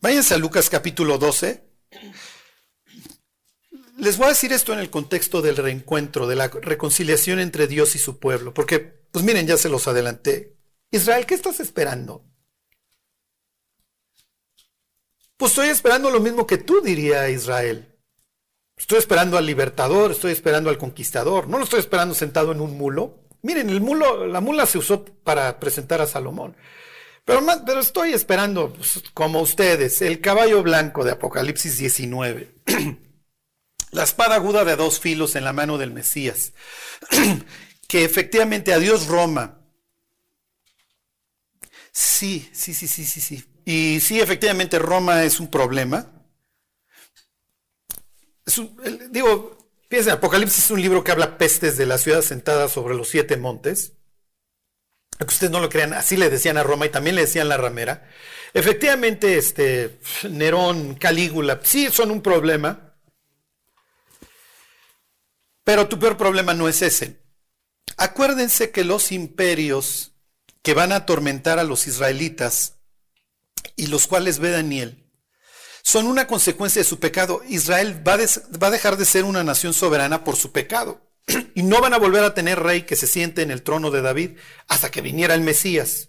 Váyanse 0.00 0.34
a 0.34 0.38
Lucas 0.38 0.70
capítulo 0.70 1.18
12. 1.18 1.60
Les 3.98 4.16
voy 4.16 4.26
a 4.26 4.28
decir 4.28 4.52
esto 4.52 4.72
en 4.72 4.78
el 4.78 4.90
contexto 4.90 5.42
del 5.42 5.56
reencuentro, 5.56 6.28
de 6.28 6.36
la 6.36 6.46
reconciliación 6.46 7.40
entre 7.40 7.66
Dios 7.66 7.96
y 7.96 7.98
su 7.98 8.20
pueblo, 8.20 8.54
porque, 8.54 8.78
pues 8.78 9.24
miren, 9.24 9.48
ya 9.48 9.56
se 9.56 9.68
los 9.68 9.88
adelanté. 9.88 10.56
Israel, 10.92 11.26
¿qué 11.26 11.34
estás 11.34 11.58
esperando? 11.58 12.24
Pues 15.36 15.50
estoy 15.50 15.70
esperando 15.70 16.10
lo 16.10 16.20
mismo 16.20 16.46
que 16.46 16.58
tú, 16.58 16.80
diría 16.80 17.28
Israel. 17.28 17.92
Estoy 18.76 18.98
esperando 18.98 19.36
al 19.36 19.46
libertador, 19.46 20.12
estoy 20.12 20.30
esperando 20.30 20.70
al 20.70 20.78
conquistador, 20.78 21.48
no 21.48 21.58
lo 21.58 21.64
estoy 21.64 21.80
esperando 21.80 22.14
sentado 22.14 22.52
en 22.52 22.60
un 22.60 22.78
mulo. 22.78 23.24
Miren, 23.42 23.68
el 23.68 23.80
mulo, 23.80 24.28
la 24.28 24.40
mula 24.40 24.66
se 24.66 24.78
usó 24.78 25.04
para 25.04 25.58
presentar 25.58 26.00
a 26.00 26.06
Salomón. 26.06 26.56
Pero, 27.24 27.40
estoy 27.80 28.12
esperando, 28.12 28.72
pues, 28.72 29.02
como 29.12 29.40
ustedes, 29.40 30.00
el 30.02 30.20
caballo 30.20 30.62
blanco 30.62 31.02
de 31.02 31.10
Apocalipsis 31.10 31.78
19. 31.78 32.54
la 33.90 34.04
espada 34.04 34.36
aguda 34.36 34.64
de 34.64 34.76
dos 34.76 35.00
filos 35.00 35.36
en 35.36 35.44
la 35.44 35.52
mano 35.52 35.78
del 35.78 35.92
Mesías. 35.92 36.52
que 37.88 38.04
efectivamente 38.04 38.72
a 38.72 38.78
Dios 38.78 39.06
Roma. 39.06 39.60
Sí, 41.92 42.48
sí, 42.52 42.74
sí, 42.74 42.86
sí, 42.86 43.04
sí, 43.04 43.20
sí. 43.20 43.44
Y 43.64 44.00
sí, 44.00 44.20
efectivamente 44.20 44.78
Roma 44.78 45.24
es 45.24 45.40
un 45.40 45.50
problema. 45.50 46.10
digo, 49.10 49.70
fíjense, 49.90 50.10
Apocalipsis 50.10 50.64
es 50.64 50.70
un 50.70 50.80
libro 50.80 51.02
que 51.02 51.12
habla 51.12 51.38
pestes 51.38 51.76
de 51.76 51.86
la 51.86 51.98
ciudad 51.98 52.22
sentada 52.22 52.68
sobre 52.68 52.94
los 52.94 53.08
siete 53.08 53.36
montes 53.36 53.92
que 55.26 55.32
ustedes 55.32 55.50
no 55.50 55.60
lo 55.60 55.68
crean, 55.68 55.92
así 55.94 56.16
le 56.16 56.30
decían 56.30 56.56
a 56.58 56.62
Roma 56.62 56.86
y 56.86 56.90
también 56.90 57.16
le 57.16 57.22
decían 57.22 57.48
la 57.48 57.56
ramera. 57.56 58.08
Efectivamente, 58.54 59.36
este, 59.36 59.98
Nerón, 60.30 60.94
Calígula, 60.94 61.60
sí 61.62 61.88
son 61.90 62.10
un 62.10 62.22
problema, 62.22 62.87
pero 65.68 65.86
tu 65.86 65.98
peor 65.98 66.16
problema 66.16 66.54
no 66.54 66.66
es 66.66 66.80
ese. 66.80 67.20
Acuérdense 67.98 68.70
que 68.70 68.84
los 68.84 69.12
imperios 69.12 70.14
que 70.62 70.72
van 70.72 70.92
a 70.92 70.96
atormentar 70.96 71.58
a 71.58 71.62
los 71.62 71.86
israelitas 71.86 72.78
y 73.76 73.88
los 73.88 74.06
cuales 74.06 74.38
ve 74.38 74.50
Daniel, 74.50 75.12
son 75.82 76.06
una 76.06 76.26
consecuencia 76.26 76.80
de 76.80 76.88
su 76.88 76.98
pecado. 76.98 77.42
Israel 77.50 78.02
va, 78.02 78.14
a 78.14 78.70
dejar 78.70 78.96
de 78.96 79.04
ser 79.04 79.24
una 79.24 79.44
nación 79.44 79.74
soberana 79.74 80.24
por 80.24 80.36
su 80.36 80.52
pecado. 80.52 81.06
y 81.54 81.62
no 81.62 81.82
van 81.82 81.92
a 81.92 81.98
volver 81.98 82.24
a 82.24 82.32
tener 82.32 82.58
rey 82.60 82.84
que 82.84 82.96
se 82.96 83.06
siente 83.06 83.42
en 83.42 83.50
el 83.50 83.62
trono 83.62 83.90
de 83.90 84.00
David 84.00 84.38
hasta 84.68 84.90
que 84.90 85.02
viniera 85.02 85.34
el 85.34 85.42
Mesías. 85.42 86.08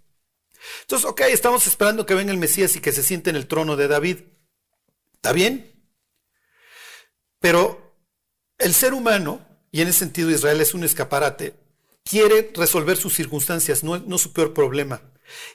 Entonces, 0.84 1.06
ok, 1.06 1.20
estamos 1.32 1.68
esperando 1.68 2.06
que 2.06 2.14
venga 2.14 2.32
el 2.32 2.38
Mesías 2.38 2.78
y 2.78 2.80
que 2.80 2.94
se 2.94 3.04
siente 3.04 3.30
en 3.30 3.36
el 3.36 3.50
trono 3.50 3.76
de 3.76 3.90
David. 3.90 4.20
¿Está 5.16 5.34
bien? 5.34 5.84
Pero 7.42 7.90
el 8.58 8.74
ser 8.74 8.94
humano, 8.94 9.49
y 9.72 9.82
en 9.82 9.88
ese 9.88 10.00
sentido 10.00 10.32
Israel 10.32 10.62
es 10.62 10.74
un 10.74 10.84
escaparate, 10.84 11.56
quiere 12.04 12.52
resolver 12.56 12.98
sus 12.98 13.14
circunstancias, 13.14 13.84
no, 13.84 14.18
su 14.18 14.34
peor 14.34 14.54
problema. 14.54 15.02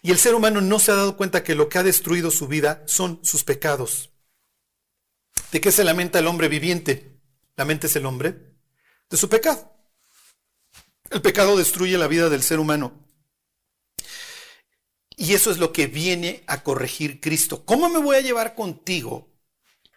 Y 0.03 0.13
el 0.13 0.19
ser 0.19 0.35
humano 0.35 0.61
no 0.61 0.79
se 0.79 0.93
ha 0.93 0.95
dado 0.95 1.17
cuenta 1.17 1.43
que 1.43 1.55
lo 1.55 1.69
que 1.69 1.79
ha 1.79 1.83
destruido 1.83 2.31
su 2.31 2.47
vida 2.47 2.83
son 2.87 3.19
sus 3.23 3.43
pecados. 3.43 4.11
¿De 5.51 5.61
qué 5.61 5.73
se 5.73 5.85
lamenta 5.85 6.21
el 6.21 6.29
hombre 6.29 6.49
viviente? 6.49 7.19
¿Lamenta 7.57 7.89
el 7.93 8.07
hombre? 8.07 8.55
de 9.11 9.17
su 9.17 9.29
pecado. 9.29 9.73
El 11.11 11.23
pecado 11.23 11.57
destruye 11.57 11.97
la 11.99 12.09
vida 12.09 12.29
del 12.29 12.43
ser 12.43 12.59
humano. 12.59 13.07
Y 15.17 15.35
eso 15.35 15.51
es 15.51 15.59
lo 15.59 15.73
que 15.73 15.87
viene 15.87 16.43
a 16.47 16.63
corregir 16.63 17.21
Cristo. 17.21 17.65
¿Cómo 17.65 17.89
me 17.89 18.01
voy 18.01 18.17
a 18.17 18.21
llevar 18.21 18.55
contigo 18.55 19.29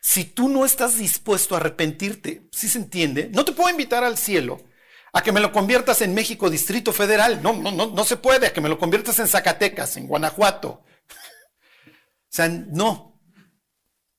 si 0.08 0.24
tú 0.24 0.48
no 0.48 0.64
estás 0.64 0.98
dispuesto 0.98 1.54
a 1.54 1.58
arrepentirte? 1.58 2.48
¿Sí 2.54 2.70
se 2.70 2.78
entiende? 2.78 3.30
No 3.34 3.44
te 3.44 3.52
puedo 3.52 3.70
invitar 3.70 4.06
al 4.06 4.18
cielo 4.18 4.64
a 5.12 5.22
que 5.22 5.34
me 5.34 5.42
lo 5.42 5.52
conviertas 5.52 6.02
en 6.02 6.14
México 6.14 6.50
Distrito 6.50 6.94
Federal. 6.94 7.44
No, 7.44 7.52
no, 7.52 7.74
no, 7.74 7.88
no 7.88 8.04
se 8.06 8.16
puede, 8.16 8.48
a 8.48 8.54
que 8.54 8.62
me 8.62 8.70
lo 8.70 8.80
conviertas 8.80 9.20
en 9.20 9.28
Zacatecas, 9.28 9.98
en 9.98 10.08
Guanajuato. 10.08 10.70
O 10.70 12.30
sea, 12.30 12.48
no. 12.48 13.20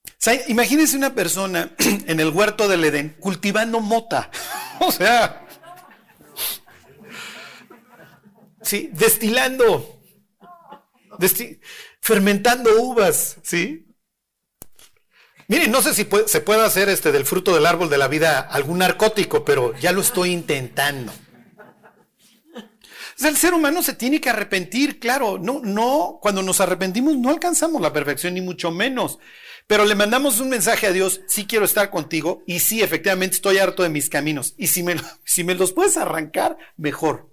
O 0.05 0.31
imagínense 0.49 0.95
una 0.95 1.15
persona 1.15 1.75
en 1.79 2.21
el 2.21 2.29
huerto 2.29 2.69
del 2.69 2.85
Edén 2.85 3.17
cultivando 3.19 3.81
mota. 3.81 4.31
O 4.81 4.93
sea, 4.93 5.45
sí, 8.63 8.91
destilando, 8.93 10.01
fermentando 12.01 12.81
uvas, 12.81 13.39
¿sí? 13.43 13.88
Miren, 15.49 15.71
no 15.71 15.81
sé 15.81 15.95
si 15.95 16.07
se 16.27 16.41
puede 16.43 16.63
hacer 16.63 16.91
este 16.91 17.11
del 17.11 17.25
fruto 17.25 17.55
del 17.55 17.65
árbol 17.65 17.89
de 17.89 17.97
la 17.97 18.07
vida 18.07 18.41
algún 18.41 18.79
narcótico, 18.79 19.47
pero 19.47 19.75
ya 19.79 19.93
lo 19.93 20.03
estoy 20.03 20.31
intentando. 20.31 21.11
el 23.25 23.37
ser 23.37 23.55
humano 23.55 23.83
se 23.83 23.95
tiene 23.95 24.21
que 24.21 24.29
arrepentir, 24.29 25.01
claro, 25.01 25.39
no, 25.39 25.61
no, 25.65 26.19
cuando 26.21 26.43
nos 26.43 26.61
arrepentimos 26.61 27.17
no 27.17 27.31
alcanzamos 27.31 27.81
la 27.81 27.95
perfección 27.95 28.35
ni 28.35 28.43
mucho 28.43 28.71
menos. 28.71 29.19
Pero 29.67 29.87
le 29.87 29.95
mandamos 29.95 30.39
un 30.41 30.51
mensaje 30.51 30.87
a 30.87 30.93
Dios, 30.93 31.23
sí 31.29 31.47
quiero 31.47 31.65
estar 31.65 31.91
contigo 31.91 32.43
y 32.47 32.59
sí, 32.59 32.83
efectivamente 32.83 33.37
estoy 33.37 33.57
harto 33.57 33.83
de 33.83 33.89
mis 33.89 34.11
caminos. 34.11 34.55
Y 34.59 34.67
si 34.67 34.83
me, 34.83 34.97
si 35.25 35.45
me 35.45 35.55
los 35.55 35.73
puedes 35.73 35.97
arrancar, 35.97 36.59
mejor. 36.77 37.33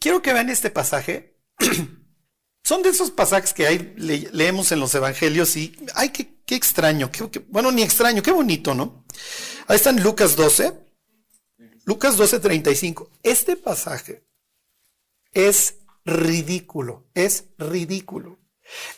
Quiero 0.00 0.22
que 0.22 0.32
vean 0.32 0.48
este 0.48 0.70
pasaje. 0.70 1.36
Son 2.64 2.82
de 2.82 2.88
esos 2.88 3.10
pasajes 3.10 3.52
que 3.52 3.66
hay, 3.66 3.94
leemos 4.32 4.72
en 4.72 4.80
los 4.80 4.94
evangelios 4.94 5.54
y, 5.56 5.76
ay, 5.94 6.08
qué, 6.08 6.34
qué 6.46 6.54
extraño, 6.54 7.10
qué, 7.12 7.40
bueno, 7.48 7.70
ni 7.70 7.82
extraño, 7.82 8.22
qué 8.22 8.32
bonito, 8.32 8.74
¿no? 8.74 9.04
Ahí 9.68 9.76
está 9.76 9.92
Lucas 9.92 10.34
12, 10.34 10.72
Lucas 11.84 12.16
12, 12.16 12.40
35. 12.40 13.10
Este 13.22 13.56
pasaje 13.56 14.24
es 15.32 15.76
ridículo, 16.06 17.06
es 17.12 17.44
ridículo. 17.58 18.38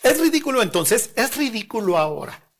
Es 0.01 0.17
ridículo 0.17 0.61
entonces, 0.61 1.09
es 1.15 1.35
ridículo 1.35 1.97
ahora. 1.97 2.53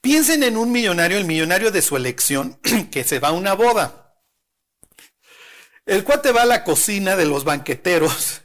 Piensen 0.00 0.44
en 0.44 0.56
un 0.56 0.70
millonario, 0.70 1.18
el 1.18 1.24
millonario 1.24 1.72
de 1.72 1.82
su 1.82 1.96
elección, 1.96 2.60
que 2.92 3.02
se 3.02 3.18
va 3.18 3.28
a 3.28 3.32
una 3.32 3.54
boda. 3.54 4.22
El 5.84 6.04
cuate 6.04 6.30
va 6.30 6.42
a 6.42 6.46
la 6.46 6.62
cocina 6.62 7.16
de 7.16 7.26
los 7.26 7.42
banqueteros 7.42 8.42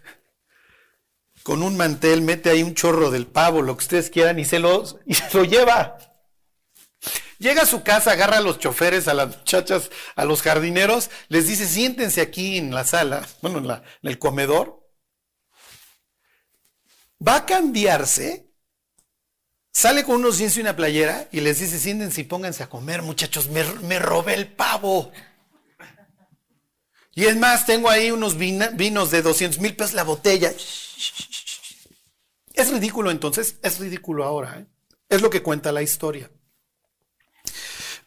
con 1.44 1.64
un 1.64 1.78
mantel, 1.78 2.22
mete 2.22 2.50
ahí 2.50 2.64
un 2.64 2.76
chorro 2.76 3.12
del 3.12 3.28
pavo, 3.28 3.62
lo 3.62 3.76
que 3.76 3.84
ustedes 3.84 4.10
quieran, 4.10 4.40
y 4.40 4.46
se 4.46 4.60
lo, 4.60 4.84
y 5.06 5.14
se 5.14 5.38
lo 5.38 5.44
lleva. 5.44 5.98
Llega 7.40 7.64
a 7.64 7.66
su 7.66 7.82
casa, 7.82 8.12
agarra 8.12 8.38
a 8.38 8.42
los 8.42 8.60
choferes, 8.60 9.08
a 9.08 9.16
las 9.16 9.36
muchachas, 9.36 9.90
a 10.16 10.26
los 10.26 10.44
jardineros, 10.44 11.10
les 11.28 11.48
dice, 11.48 11.68
siéntense 11.68 12.22
aquí 12.22 12.58
en 12.58 12.74
la 12.74 12.84
sala, 12.84 13.28
bueno, 13.42 13.58
en, 13.58 14.08
el 14.08 14.20
comedor. 14.20 14.88
Va 17.28 17.38
a 17.38 17.46
cambiarse, 17.48 18.48
sale 19.74 20.04
con 20.04 20.18
unos 20.18 20.38
jeans 20.38 20.58
y 20.58 20.62
una 20.62 20.76
playera 20.76 21.30
y 21.32 21.40
les 21.40 21.60
dice, 21.60 21.80
siéntense 21.80 22.22
y 22.22 22.26
pónganse 22.26 22.62
a 22.62 22.70
comer, 22.70 23.02
muchachos, 23.02 23.50
me, 23.50 23.64
me 23.82 23.98
robé 23.98 24.36
el 24.36 24.48
pavo. 24.48 25.12
Y 27.14 27.26
es 27.26 27.36
más, 27.36 27.66
tengo 27.66 27.90
ahí 27.90 28.12
unos 28.12 28.38
vinos 28.38 29.12
de 29.12 29.22
200 29.22 29.60
mil 29.60 29.76
pesos 29.76 29.94
la 29.94 30.04
botella. 30.04 30.54
Es 32.54 32.70
ridículo 32.72 33.12
entonces, 33.12 33.58
es 33.62 33.80
ridículo 33.80 34.24
ahora. 34.24 34.60
¿eh? 34.60 34.66
Es 35.10 35.22
lo 35.22 35.30
que 35.30 35.42
cuenta 35.42 35.72
la 35.72 35.82
historia. 35.82 36.32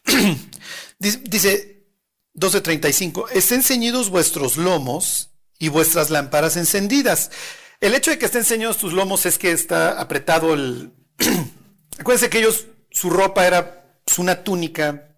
Dice 0.99 1.87
12.35, 2.35 3.27
estén 3.31 3.63
ceñidos 3.63 4.09
vuestros 4.09 4.57
lomos 4.57 5.31
y 5.59 5.69
vuestras 5.69 6.09
lámparas 6.09 6.57
encendidas. 6.57 7.31
El 7.79 7.93
hecho 7.93 8.11
de 8.11 8.17
que 8.17 8.25
estén 8.25 8.43
ceñidos 8.43 8.77
tus 8.77 8.93
lomos 8.93 9.25
es 9.25 9.37
que 9.37 9.51
está 9.51 9.99
apretado 9.99 10.53
el... 10.53 10.93
Acuérdense 11.99 12.29
que 12.29 12.39
ellos, 12.39 12.65
su 12.91 13.09
ropa 13.09 13.45
era 13.45 13.99
pues, 14.03 14.19
una 14.19 14.43
túnica, 14.43 15.15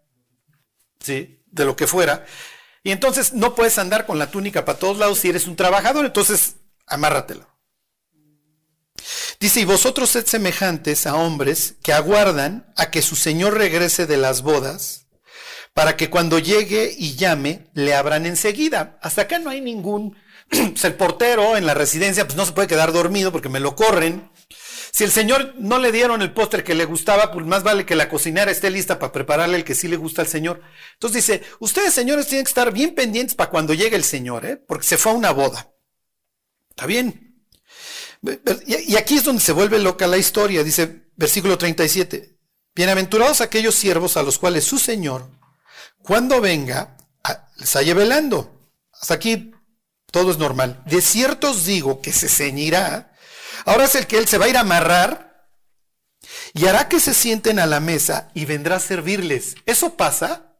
¿sí? 0.99 1.39
De 1.45 1.65
lo 1.65 1.75
que 1.75 1.87
fuera. 1.87 2.25
Y 2.87 2.91
entonces 2.91 3.33
no 3.33 3.53
puedes 3.53 3.79
andar 3.79 4.05
con 4.05 4.17
la 4.17 4.31
túnica 4.31 4.63
para 4.63 4.79
todos 4.79 4.97
lados 4.97 5.19
si 5.19 5.27
eres 5.27 5.45
un 5.45 5.57
trabajador, 5.57 6.05
entonces 6.05 6.55
amárratela. 6.85 7.45
Dice, 9.41 9.59
y 9.59 9.65
vosotros 9.65 10.11
sed 10.11 10.25
semejantes 10.25 11.05
a 11.05 11.15
hombres 11.15 11.75
que 11.83 11.91
aguardan 11.91 12.71
a 12.77 12.89
que 12.89 13.01
su 13.01 13.17
Señor 13.17 13.55
regrese 13.55 14.05
de 14.05 14.15
las 14.15 14.41
bodas, 14.41 15.07
para 15.73 15.97
que 15.97 16.09
cuando 16.09 16.39
llegue 16.39 16.95
y 16.97 17.17
llame, 17.17 17.69
le 17.73 17.93
abran 17.93 18.25
enseguida. 18.25 18.97
Hasta 19.01 19.23
acá 19.23 19.37
no 19.37 19.49
hay 19.49 19.59
ningún, 19.59 20.15
el 20.81 20.95
portero 20.95 21.57
en 21.57 21.65
la 21.65 21.73
residencia, 21.73 22.23
pues 22.23 22.37
no 22.37 22.45
se 22.45 22.53
puede 22.53 22.69
quedar 22.69 22.93
dormido 22.93 23.33
porque 23.33 23.49
me 23.49 23.59
lo 23.59 23.75
corren. 23.75 24.31
Si 24.97 25.03
el 25.03 25.11
Señor 25.11 25.53
no 25.59 25.77
le 25.77 25.91
dieron 25.91 26.23
el 26.23 26.33
postre 26.33 26.63
que 26.63 26.73
le 26.73 26.85
gustaba, 26.85 27.31
pues 27.31 27.45
más 27.45 27.61
vale 27.61 27.85
que 27.85 27.93
la 27.93 28.09
cocinera 28.09 28.49
esté 28.49 28.71
lista 28.71 28.97
para 28.97 29.11
prepararle 29.11 29.57
el 29.57 29.63
que 29.63 29.75
sí 29.75 29.87
le 29.87 29.95
gusta 29.95 30.23
al 30.23 30.27
Señor. 30.27 30.59
Entonces 30.93 31.23
dice, 31.23 31.43
ustedes 31.59 31.93
señores 31.93 32.25
tienen 32.25 32.45
que 32.45 32.49
estar 32.49 32.73
bien 32.73 32.95
pendientes 32.95 33.35
para 33.35 33.51
cuando 33.51 33.75
llegue 33.75 33.95
el 33.95 34.03
Señor, 34.03 34.43
¿eh? 34.47 34.57
porque 34.57 34.87
se 34.87 34.97
fue 34.97 35.11
a 35.11 35.15
una 35.15 35.29
boda. 35.29 35.71
¿Está 36.71 36.87
bien? 36.87 37.45
Y 38.65 38.95
aquí 38.95 39.17
es 39.17 39.23
donde 39.23 39.43
se 39.43 39.51
vuelve 39.51 39.77
loca 39.77 40.07
la 40.07 40.17
historia, 40.17 40.63
dice 40.63 41.03
versículo 41.15 41.59
37. 41.59 42.35
Bienaventurados 42.73 43.41
aquellos 43.41 43.75
siervos 43.75 44.17
a 44.17 44.23
los 44.23 44.39
cuales 44.39 44.63
su 44.63 44.79
Señor, 44.79 45.29
cuando 46.01 46.41
venga, 46.41 46.97
les 47.57 47.75
haya 47.75 47.93
velando. 47.93 48.71
Hasta 48.99 49.13
aquí 49.13 49.51
todo 50.09 50.31
es 50.31 50.39
normal. 50.39 50.81
De 50.87 51.01
cierto 51.01 51.51
os 51.51 51.65
digo 51.65 52.01
que 52.01 52.11
se 52.11 52.27
ceñirá 52.27 53.13
Ahora 53.67 53.83
es 53.83 53.95
el 53.95 54.07
que 54.07 54.17
él 54.17 54.29
se 54.29 54.37
va 54.37 54.45
a 54.45 54.47
ir 54.47 54.55
a 54.55 54.61
amarrar 54.61 55.45
y 56.53 56.67
hará 56.67 56.87
que 56.87 57.01
se 57.01 57.13
sienten 57.13 57.59
a 57.59 57.65
la 57.65 57.81
mesa 57.81 58.31
y 58.33 58.45
vendrá 58.45 58.77
a 58.77 58.79
servirles. 58.79 59.55
¿Eso 59.65 59.97
pasa? 59.97 60.55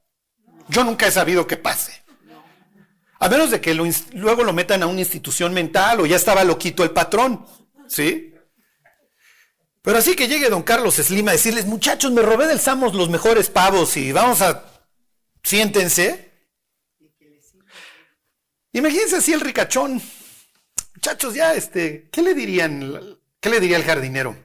Yo 0.68 0.84
nunca 0.84 1.08
he 1.08 1.12
sabido 1.12 1.48
que 1.48 1.56
pase. 1.56 2.04
A 3.20 3.30
menos 3.30 3.50
de 3.50 3.62
que 3.62 3.74
luego 3.74 4.44
lo 4.44 4.52
metan 4.52 4.84
a 4.84 4.88
una 4.88 5.00
institución 5.00 5.54
mental 5.54 6.02
o 6.02 6.06
ya 6.06 6.18
estaba 6.18 6.44
loquito 6.44 6.84
el 6.84 6.92
patrón. 6.92 7.46
¿Sí? 7.88 8.34
Pero 9.82 10.00
así 10.00 10.14
que 10.14 10.28
llegue 10.28 10.50
don 10.50 10.64
Carlos 10.64 10.96
Slim 10.96 11.30
a 11.30 11.32
decirles, 11.32 11.66
muchachos, 11.66 12.12
me 12.12 12.22
robé 12.22 12.46
del 12.46 12.60
Samos 12.60 12.94
los 12.94 13.08
mejores 13.08 13.50
pavos 13.50 13.96
y 13.96 14.12
vamos 14.12 14.42
a... 14.42 14.66
Siéntense. 15.44 16.30
Imagínense 18.74 19.16
así 19.16 19.32
el 19.32 19.40
ricachón. 19.40 20.02
Muchachos, 21.08 21.36
ya, 21.36 21.54
este, 21.54 22.10
¿qué 22.12 22.22
le 22.22 22.34
dirían? 22.34 23.18
¿Qué 23.40 23.50
le 23.50 23.62
diría 23.62 23.78
el 23.78 23.86
jardinero? 23.86 24.36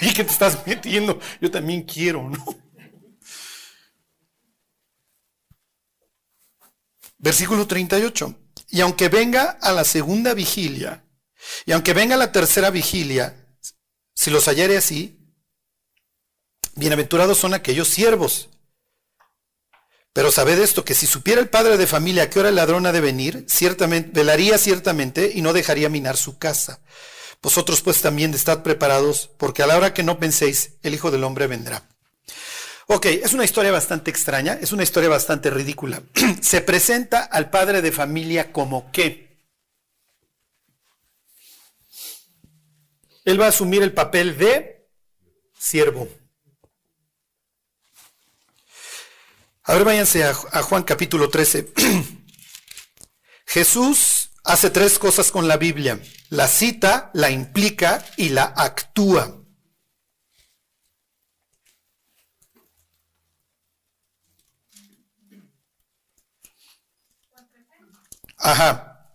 Oye, 0.00 0.14
¿qué 0.14 0.22
te 0.22 0.30
estás 0.30 0.64
metiendo? 0.64 1.18
Yo 1.40 1.50
también 1.50 1.82
quiero, 1.82 2.30
¿no? 2.30 2.44
Versículo 7.18 7.66
38. 7.66 8.32
Y 8.68 8.80
aunque 8.80 9.08
venga 9.08 9.58
a 9.60 9.72
la 9.72 9.82
segunda 9.82 10.34
vigilia, 10.34 11.04
y 11.66 11.72
aunque 11.72 11.92
venga 11.92 12.14
a 12.14 12.18
la 12.18 12.30
tercera 12.30 12.70
vigilia, 12.70 13.44
si 14.14 14.30
los 14.30 14.46
hallare 14.46 14.76
así, 14.76 15.18
bienaventurados 16.76 17.38
son 17.38 17.54
aquellos 17.54 17.88
siervos 17.88 18.50
pero 20.12 20.32
sabed 20.32 20.58
esto, 20.60 20.84
que 20.84 20.94
si 20.94 21.06
supiera 21.06 21.40
el 21.40 21.48
padre 21.48 21.76
de 21.76 21.86
familia 21.86 22.24
a 22.24 22.30
qué 22.30 22.40
hora 22.40 22.48
el 22.48 22.56
ladrón 22.56 22.86
ha 22.86 22.92
de 22.92 23.00
venir, 23.00 23.44
ciertamente, 23.48 24.10
velaría 24.12 24.58
ciertamente 24.58 25.30
y 25.34 25.42
no 25.42 25.52
dejaría 25.52 25.88
minar 25.88 26.16
su 26.16 26.38
casa. 26.38 26.80
Vosotros 27.42 27.80
pues 27.80 28.02
también 28.02 28.34
estad 28.34 28.62
preparados, 28.62 29.30
porque 29.38 29.62
a 29.62 29.66
la 29.66 29.76
hora 29.76 29.94
que 29.94 30.02
no 30.02 30.18
penséis, 30.18 30.72
el 30.82 30.94
Hijo 30.94 31.10
del 31.10 31.24
Hombre 31.24 31.46
vendrá. 31.46 31.88
Ok, 32.86 33.06
es 33.06 33.32
una 33.34 33.44
historia 33.44 33.70
bastante 33.70 34.10
extraña, 34.10 34.58
es 34.60 34.72
una 34.72 34.82
historia 34.82 35.08
bastante 35.08 35.48
ridícula. 35.48 36.02
Se 36.42 36.60
presenta 36.60 37.22
al 37.22 37.48
padre 37.48 37.80
de 37.80 37.92
familia 37.92 38.52
como 38.52 38.90
qué. 38.90 39.30
Él 43.24 43.40
va 43.40 43.46
a 43.46 43.50
asumir 43.50 43.82
el 43.84 43.92
papel 43.92 44.36
de 44.36 44.88
siervo. 45.56 46.08
Ahora 49.70 49.84
váyanse 49.84 50.24
a, 50.24 50.30
a 50.30 50.62
Juan 50.62 50.82
capítulo 50.82 51.30
13. 51.30 51.72
Jesús 53.46 54.32
hace 54.42 54.68
tres 54.68 54.98
cosas 54.98 55.30
con 55.30 55.46
la 55.46 55.58
Biblia. 55.58 56.02
La 56.28 56.48
cita, 56.48 57.12
la 57.14 57.30
implica 57.30 58.04
y 58.16 58.30
la 58.30 58.52
actúa. 58.56 59.44
Ajá. 68.38 69.08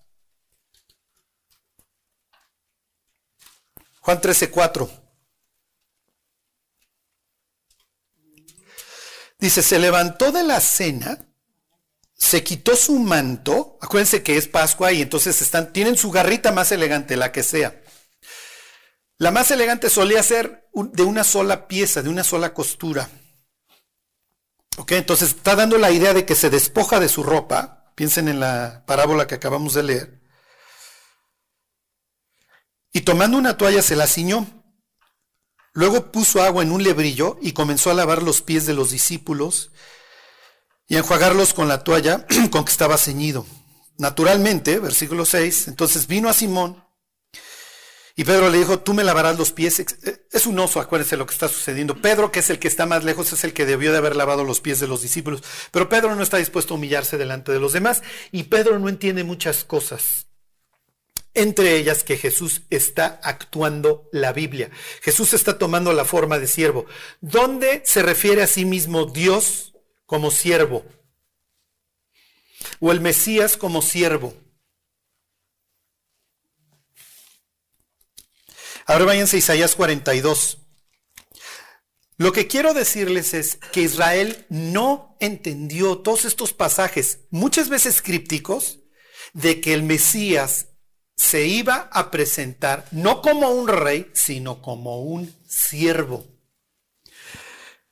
Juan 3.99 4.21
13, 4.21 4.49
4. 4.49 5.04
Dice, 9.45 9.61
se 9.61 9.77
levantó 9.77 10.31
de 10.31 10.43
la 10.43 10.59
cena, 10.59 11.19
se 12.15 12.43
quitó 12.43 12.75
su 12.75 12.97
manto, 12.97 13.77
acuérdense 13.79 14.23
que 14.23 14.37
es 14.37 14.47
Pascua 14.47 14.91
y 14.91 15.03
entonces 15.03 15.39
están, 15.39 15.71
tienen 15.71 15.97
su 15.97 16.09
garrita 16.09 16.51
más 16.51 16.71
elegante, 16.71 17.15
la 17.15 17.31
que 17.31 17.43
sea. 17.43 17.79
La 19.19 19.29
más 19.29 19.51
elegante 19.51 19.91
solía 19.91 20.23
ser 20.23 20.67
de 20.73 21.03
una 21.03 21.23
sola 21.23 21.67
pieza, 21.67 22.01
de 22.01 22.09
una 22.09 22.23
sola 22.23 22.55
costura. 22.55 23.07
¿Ok? 24.77 24.93
Entonces 24.93 25.29
está 25.29 25.55
dando 25.55 25.77
la 25.77 25.91
idea 25.91 26.15
de 26.15 26.25
que 26.25 26.33
se 26.33 26.49
despoja 26.49 26.99
de 26.99 27.07
su 27.07 27.21
ropa. 27.21 27.91
Piensen 27.93 28.27
en 28.27 28.39
la 28.39 28.83
parábola 28.87 29.27
que 29.27 29.35
acabamos 29.35 29.75
de 29.75 29.83
leer. 29.83 30.21
Y 32.91 33.01
tomando 33.01 33.37
una 33.37 33.57
toalla 33.57 33.83
se 33.83 33.95
la 33.95 34.07
ciñó. 34.07 34.64
Luego 35.75 36.09
puso 36.09 36.41
agua 36.41 36.63
en 36.63 36.71
un 36.71 36.83
lebrillo 36.83 37.37
y 37.41 37.51
comenzó 37.51 37.91
a 37.91 37.93
lavar 37.93 38.23
los 38.23 38.41
pies 38.41 38.65
de 38.65 38.73
los 38.73 38.91
discípulos 38.91 39.71
y 40.87 40.95
a 40.95 40.99
enjuagarlos 40.99 41.53
con 41.53 41.67
la 41.67 41.83
toalla 41.83 42.25
con 42.49 42.63
que 42.63 42.71
estaba 42.71 42.97
ceñido. 42.97 43.45
Naturalmente, 43.97 44.79
versículo 44.79 45.25
6, 45.25 45.67
entonces 45.67 46.07
vino 46.07 46.29
a 46.29 46.33
Simón 46.33 46.81
y 48.15 48.23
Pedro 48.23 48.49
le 48.49 48.57
dijo, 48.57 48.79
tú 48.79 48.93
me 48.93 49.03
lavarás 49.03 49.37
los 49.37 49.51
pies. 49.51 49.81
Eh, 49.81 50.27
es 50.31 50.45
un 50.45 50.57
oso, 50.59 50.79
acuérdense 50.79 51.17
lo 51.17 51.25
que 51.25 51.33
está 51.33 51.49
sucediendo. 51.49 52.01
Pedro, 52.01 52.31
que 52.31 52.39
es 52.39 52.49
el 52.49 52.57
que 52.57 52.69
está 52.69 52.85
más 52.85 53.03
lejos, 53.03 53.33
es 53.33 53.43
el 53.43 53.51
que 53.51 53.65
debió 53.65 53.91
de 53.91 53.97
haber 53.97 54.15
lavado 54.15 54.45
los 54.45 54.61
pies 54.61 54.79
de 54.79 54.87
los 54.87 55.01
discípulos. 55.01 55.43
Pero 55.71 55.89
Pedro 55.89 56.15
no 56.15 56.23
está 56.23 56.37
dispuesto 56.37 56.73
a 56.73 56.77
humillarse 56.77 57.17
delante 57.17 57.51
de 57.51 57.59
los 57.59 57.73
demás 57.73 58.01
y 58.31 58.43
Pedro 58.43 58.79
no 58.79 58.87
entiende 58.87 59.25
muchas 59.25 59.65
cosas 59.65 60.27
entre 61.35 61.75
ellas 61.77 62.03
que 62.03 62.17
Jesús 62.17 62.63
está 62.69 63.19
actuando 63.23 64.09
la 64.11 64.33
Biblia. 64.33 64.71
Jesús 65.01 65.33
está 65.33 65.57
tomando 65.57 65.93
la 65.93 66.05
forma 66.05 66.39
de 66.39 66.47
siervo. 66.47 66.85
¿Dónde 67.21 67.83
se 67.85 68.01
refiere 68.01 68.41
a 68.41 68.47
sí 68.47 68.65
mismo 68.65 69.05
Dios 69.05 69.73
como 70.05 70.31
siervo? 70.31 70.85
O 72.79 72.91
el 72.91 73.01
Mesías 73.01 73.57
como 73.57 73.81
siervo. 73.81 74.33
Ahora 78.87 79.05
váyanse 79.05 79.35
a 79.35 79.39
Isaías 79.39 79.75
42. 79.75 80.59
Lo 82.17 82.31
que 82.31 82.47
quiero 82.47 82.73
decirles 82.73 83.33
es 83.33 83.57
que 83.73 83.81
Israel 83.81 84.45
no 84.49 85.17
entendió 85.19 85.97
todos 85.97 86.23
estos 86.23 86.53
pasajes, 86.53 87.19
muchas 87.29 87.67
veces 87.67 88.01
crípticos, 88.01 88.79
de 89.33 89.59
que 89.59 89.73
el 89.73 89.83
Mesías 89.83 90.74
se 91.15 91.45
iba 91.47 91.89
a 91.91 92.11
presentar 92.11 92.85
no 92.91 93.21
como 93.21 93.49
un 93.49 93.67
rey, 93.67 94.11
sino 94.13 94.61
como 94.61 95.01
un 95.01 95.33
siervo. 95.47 96.25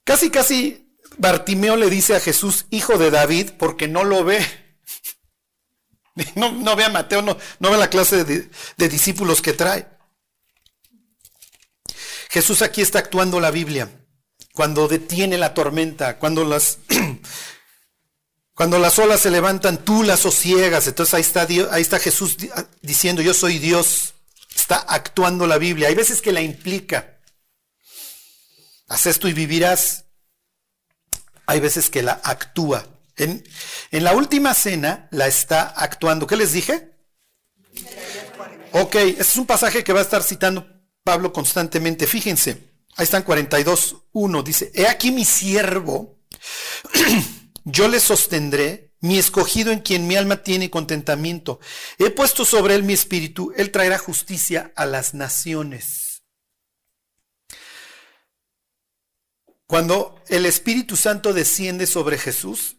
Casi, 0.04 0.30
casi 0.30 0.96
Bartimeo 1.18 1.78
le 1.78 1.90
dice 1.90 2.16
a 2.16 2.20
Jesús, 2.20 2.66
hijo 2.70 2.98
de 2.98 3.12
David, 3.12 3.52
porque 3.58 3.88
no 3.88 4.04
lo 4.04 4.24
ve. 4.24 4.46
No, 6.36 6.76
ve 6.76 6.86
a 6.86 6.90
Mateo, 6.90 7.24
no, 7.24 7.40
no 7.58 7.72
ve 7.72 7.78
la 7.78 7.90
clase 7.90 8.24
de 8.24 8.88
discípulos 8.88 9.42
que 9.42 9.54
trae. 9.54 9.88
Jesús 12.34 12.64
aquí 12.64 12.82
está 12.82 12.98
actuando 12.98 13.40
la 13.40 13.52
Biblia. 13.52 13.90
Cuando 14.54 14.88
detiene 14.88 15.38
la 15.38 15.54
tormenta, 15.54 16.18
cuando 16.18 16.44
las, 16.44 16.80
cuando 18.56 18.78
las 18.78 18.99
olas 18.99 19.22
se 19.22 19.32
levantan, 19.32 19.84
tú 19.84 20.04
las 20.04 20.20
sosiegas. 20.20 20.88
Entonces 20.88 21.14
ahí 21.14 21.22
está, 21.22 21.41
ahí 21.72 21.82
está 21.82 21.99
Jesús 21.99 22.38
diciendo, 22.82 23.22
yo 23.22 23.34
soy 23.34 23.60
Dios. 23.60 24.14
Está 24.56 24.78
actuando 24.78 25.47
la 25.47 25.58
Biblia. 25.58 25.88
Hay 25.88 25.95
veces 25.95 26.22
que 26.22 26.32
la 26.32 26.41
implica. 26.41 27.20
Haz 28.88 29.08
esto 29.08 29.28
y 29.28 29.34
vivirás. 29.34 30.06
Hay 31.47 31.60
veces 31.60 31.89
que 31.89 32.04
la 32.04 32.22
actúa. 32.24 32.88
En, 33.16 33.43
en 33.91 34.04
la 34.04 34.14
última 34.14 34.54
cena 34.54 35.08
la 35.12 35.28
está 35.28 35.64
actuando. 35.64 36.28
¿Qué 36.28 36.36
les 36.36 36.54
dije? 36.54 36.91
Ok, 38.72 38.95
este 38.95 39.22
es 39.22 39.36
un 39.36 39.45
pasaje 39.45 39.84
que 39.84 39.93
va 39.93 39.99
a 39.99 40.04
estar 40.04 40.24
citando 40.24 40.68
Pablo 41.04 41.34
constantemente. 41.34 42.08
Fíjense, 42.08 42.72
ahí 42.95 43.04
están 43.04 43.26
42.1. 43.26 44.43
Dice, 44.43 44.72
he 44.74 44.88
aquí 44.88 45.12
mi 45.12 45.26
siervo, 45.26 46.20
yo 47.64 47.88
le 47.88 47.99
sostendré, 47.99 48.91
mi 48.99 49.18
escogido 49.18 49.72
en 49.72 49.80
quien 49.80 50.07
mi 50.07 50.16
alma 50.16 50.43
tiene 50.43 50.70
contentamiento. 50.70 51.59
He 51.97 52.09
puesto 52.09 52.45
sobre 52.45 52.76
él 52.76 52.84
mi 52.84 52.93
espíritu, 52.93 53.51
él 53.55 53.72
traerá 53.72 53.97
justicia 53.97 54.72
a 54.76 54.86
las 54.86 55.14
naciones. 55.14 56.24
Cuando 59.68 60.22
el 60.28 60.45
Espíritu 60.45 60.95
Santo 60.95 61.34
desciende 61.34 61.88
sobre 61.88 62.18
Jesús, 62.18 62.78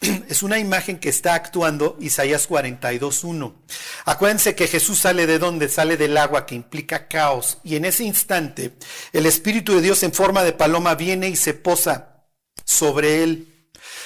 es 0.28 0.42
una 0.42 0.58
imagen 0.58 0.98
que 0.98 1.08
está 1.08 1.34
actuando 1.34 1.96
Isaías 2.00 2.48
42.1. 2.48 3.54
Acuérdense 4.04 4.54
que 4.54 4.68
Jesús 4.68 4.98
sale 4.98 5.26
de 5.26 5.38
donde? 5.38 5.68
Sale 5.68 5.96
del 5.96 6.16
agua 6.16 6.46
que 6.46 6.54
implica 6.54 7.08
caos. 7.08 7.58
Y 7.64 7.76
en 7.76 7.84
ese 7.84 8.04
instante 8.04 8.76
el 9.12 9.26
Espíritu 9.26 9.74
de 9.74 9.82
Dios 9.82 10.02
en 10.02 10.12
forma 10.12 10.44
de 10.44 10.52
paloma 10.52 10.94
viene 10.94 11.28
y 11.28 11.36
se 11.36 11.52
posa 11.52 12.24
sobre 12.64 13.24
él. 13.24 13.49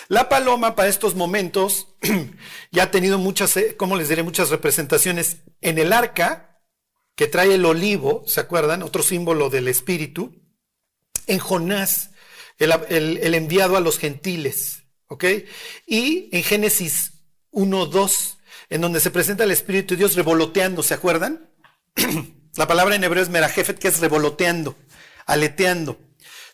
La 0.08 0.28
paloma 0.28 0.74
para 0.74 0.88
estos 0.88 1.14
momentos 1.14 1.88
ya 2.70 2.84
ha 2.84 2.90
tenido 2.90 3.18
muchas, 3.18 3.56
eh, 3.56 3.76
¿cómo 3.76 3.96
les 3.96 4.08
diré? 4.08 4.22
Muchas 4.22 4.50
representaciones. 4.50 5.38
En 5.60 5.78
el 5.78 5.92
arca, 5.92 6.60
que 7.16 7.26
trae 7.26 7.54
el 7.54 7.64
olivo, 7.64 8.24
¿se 8.26 8.40
acuerdan? 8.40 8.82
Otro 8.82 9.02
símbolo 9.02 9.50
del 9.50 9.68
Espíritu. 9.68 10.34
En 11.26 11.38
Jonás, 11.38 12.10
el, 12.58 13.34
enviado 13.34 13.76
a 13.76 13.80
los 13.80 13.98
gentiles, 13.98 14.82
¿ok? 15.06 15.24
Y 15.86 16.28
en 16.32 16.42
Génesis 16.42 17.12
1, 17.50 17.86
2, 17.86 18.38
en 18.70 18.80
donde 18.80 19.00
se 19.00 19.10
presenta 19.10 19.44
el 19.44 19.50
Espíritu 19.50 19.94
de 19.94 19.98
Dios 19.98 20.16
revoloteando, 20.16 20.82
¿se 20.82 20.94
acuerdan? 20.94 21.50
La 22.56 22.68
palabra 22.68 22.94
en 22.94 23.04
hebreo 23.04 23.22
es 23.22 23.30
merajefet, 23.30 23.78
que 23.78 23.88
es 23.88 24.00
revoloteando, 24.00 24.76
aleteando. 25.26 25.98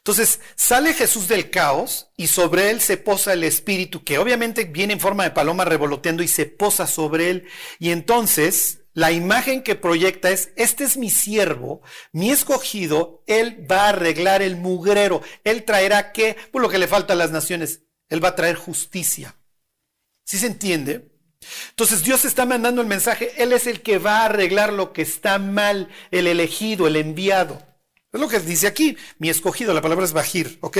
Entonces 0.00 0.40
sale 0.56 0.94
Jesús 0.94 1.28
del 1.28 1.50
caos 1.50 2.10
y 2.16 2.28
sobre 2.28 2.70
él 2.70 2.80
se 2.80 2.96
posa 2.96 3.34
el 3.34 3.44
Espíritu, 3.44 4.02
que 4.02 4.18
obviamente 4.18 4.64
viene 4.64 4.94
en 4.94 5.00
forma 5.00 5.24
de 5.24 5.30
paloma 5.30 5.64
revoloteando 5.64 6.22
y 6.22 6.28
se 6.28 6.46
posa 6.46 6.86
sobre 6.86 7.30
él. 7.30 7.48
Y 7.78 7.90
entonces 7.90 8.80
la 8.94 9.12
imagen 9.12 9.62
que 9.62 9.76
proyecta 9.76 10.30
es, 10.30 10.52
este 10.56 10.84
es 10.84 10.96
mi 10.96 11.10
siervo, 11.10 11.82
mi 12.12 12.30
escogido, 12.30 13.22
él 13.26 13.66
va 13.70 13.84
a 13.84 13.88
arreglar 13.90 14.42
el 14.42 14.56
mugrero, 14.56 15.22
él 15.44 15.64
traerá 15.64 16.12
qué, 16.12 16.36
por 16.50 16.62
lo 16.62 16.68
que 16.68 16.78
le 16.78 16.88
falta 16.88 17.12
a 17.12 17.16
las 17.16 17.30
naciones, 17.30 17.82
él 18.08 18.24
va 18.24 18.28
a 18.28 18.36
traer 18.36 18.56
justicia. 18.56 19.36
¿Sí 20.24 20.38
se 20.38 20.46
entiende? 20.46 21.10
Entonces 21.70 22.02
Dios 22.02 22.24
está 22.24 22.46
mandando 22.46 22.80
el 22.80 22.86
mensaje, 22.86 23.32
Él 23.42 23.52
es 23.52 23.66
el 23.66 23.82
que 23.82 23.98
va 23.98 24.20
a 24.20 24.24
arreglar 24.26 24.72
lo 24.72 24.92
que 24.92 25.02
está 25.02 25.38
mal, 25.38 25.88
el 26.10 26.26
elegido, 26.26 26.86
el 26.86 26.96
enviado. 26.96 27.69
Es 28.12 28.20
lo 28.20 28.28
que 28.28 28.40
dice 28.40 28.66
aquí, 28.66 28.96
mi 29.18 29.30
escogido, 29.30 29.72
la 29.72 29.82
palabra 29.82 30.04
es 30.04 30.12
bajir, 30.12 30.58
¿ok? 30.62 30.78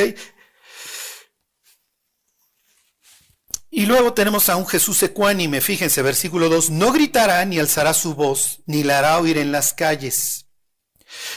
Y 3.73 3.87
luego 3.87 4.15
tenemos 4.15 4.49
a 4.49 4.57
un 4.57 4.67
Jesús 4.67 5.01
ecuánime, 5.05 5.61
fíjense, 5.61 6.03
versículo 6.03 6.49
2, 6.49 6.71
no 6.71 6.91
gritará 6.91 7.45
ni 7.45 7.61
alzará 7.61 7.95
su 7.95 8.15
voz, 8.15 8.63
ni 8.67 8.83
la 8.83 8.99
hará 8.99 9.19
oír 9.19 9.39
en 9.39 9.53
las 9.53 9.73
calles. 9.73 10.47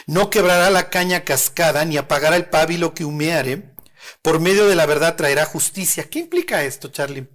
No 0.08 0.32
quebrará 0.32 0.72
la 0.72 0.90
caña 0.90 1.24
cascada, 1.24 1.86
ni 1.86 1.98
apagará 1.98 2.36
el 2.36 2.50
pábilo 2.50 2.96
que 2.96 3.06
humeare. 3.06 3.76
Por 4.24 4.40
medio 4.40 4.68
de 4.68 4.76
la 4.76 4.88
verdad 4.88 5.16
traerá 5.16 5.46
justicia. 5.46 6.10
¿Qué 6.10 6.20
implica 6.20 6.64
esto, 6.64 6.90
Charlie? 6.90 7.28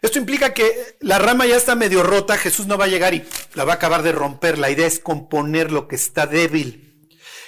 Esto 0.00 0.18
implica 0.18 0.52
que 0.52 0.96
la 1.00 1.18
rama 1.18 1.46
ya 1.46 1.56
está 1.56 1.74
medio 1.74 2.02
rota, 2.02 2.36
Jesús 2.36 2.66
no 2.66 2.76
va 2.76 2.86
a 2.86 2.88
llegar 2.88 3.14
y 3.14 3.24
la 3.54 3.64
va 3.64 3.74
a 3.74 3.76
acabar 3.76 4.02
de 4.02 4.12
romper. 4.12 4.58
La 4.58 4.70
idea 4.70 4.86
es 4.86 4.98
componer 4.98 5.70
lo 5.70 5.88
que 5.88 5.96
está 5.96 6.26
débil. 6.26 6.91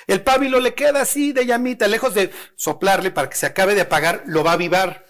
El 0.06 0.22
pábilo 0.22 0.60
le 0.60 0.74
queda 0.74 1.02
así 1.02 1.32
de 1.32 1.46
llamita, 1.46 1.88
lejos 1.88 2.14
de 2.14 2.30
soplarle 2.56 3.10
para 3.10 3.28
que 3.28 3.36
se 3.36 3.46
acabe 3.46 3.74
de 3.74 3.82
apagar, 3.82 4.22
lo 4.26 4.44
va 4.44 4.52
a 4.52 4.54
avivar. 4.54 5.06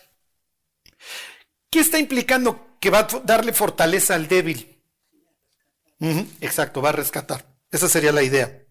¿Qué 1.71 1.81
está 1.81 1.99
implicando? 1.99 2.77
Que 2.81 2.91
va 2.91 3.01
a 3.01 3.09
darle 3.25 3.53
fortaleza 3.53 4.15
al 4.15 4.29
débil. 4.29 4.81
exacto, 6.41 6.81
va 6.81 6.91
a 6.91 6.93
rescatar. 6.93 7.47
Esa 7.71 7.89
sería 7.89 8.13
la 8.13 8.23
idea. 8.23 8.63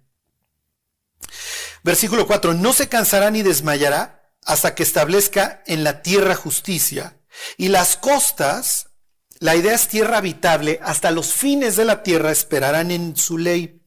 Versículo 1.84 2.26
4, 2.26 2.54
no 2.54 2.72
se 2.72 2.88
cansará 2.88 3.30
ni 3.30 3.42
desmayará 3.42 4.32
hasta 4.46 4.76
que 4.76 4.84
establezca 4.84 5.64
en 5.66 5.84
la 5.84 6.02
tierra 6.02 6.36
justicia. 6.36 7.18
Y 7.58 7.68
las 7.68 7.98
costas, 7.98 8.92
la 9.40 9.56
idea 9.56 9.74
es 9.74 9.88
tierra 9.90 10.20
habitable, 10.20 10.80
hasta 10.82 11.12
los 11.12 11.34
fines 11.34 11.76
de 11.76 11.86
la 11.86 12.04
tierra 12.04 12.32
esperarán 12.32 12.92
en 12.92 13.18
su 13.18 13.38
ley. 13.38 13.83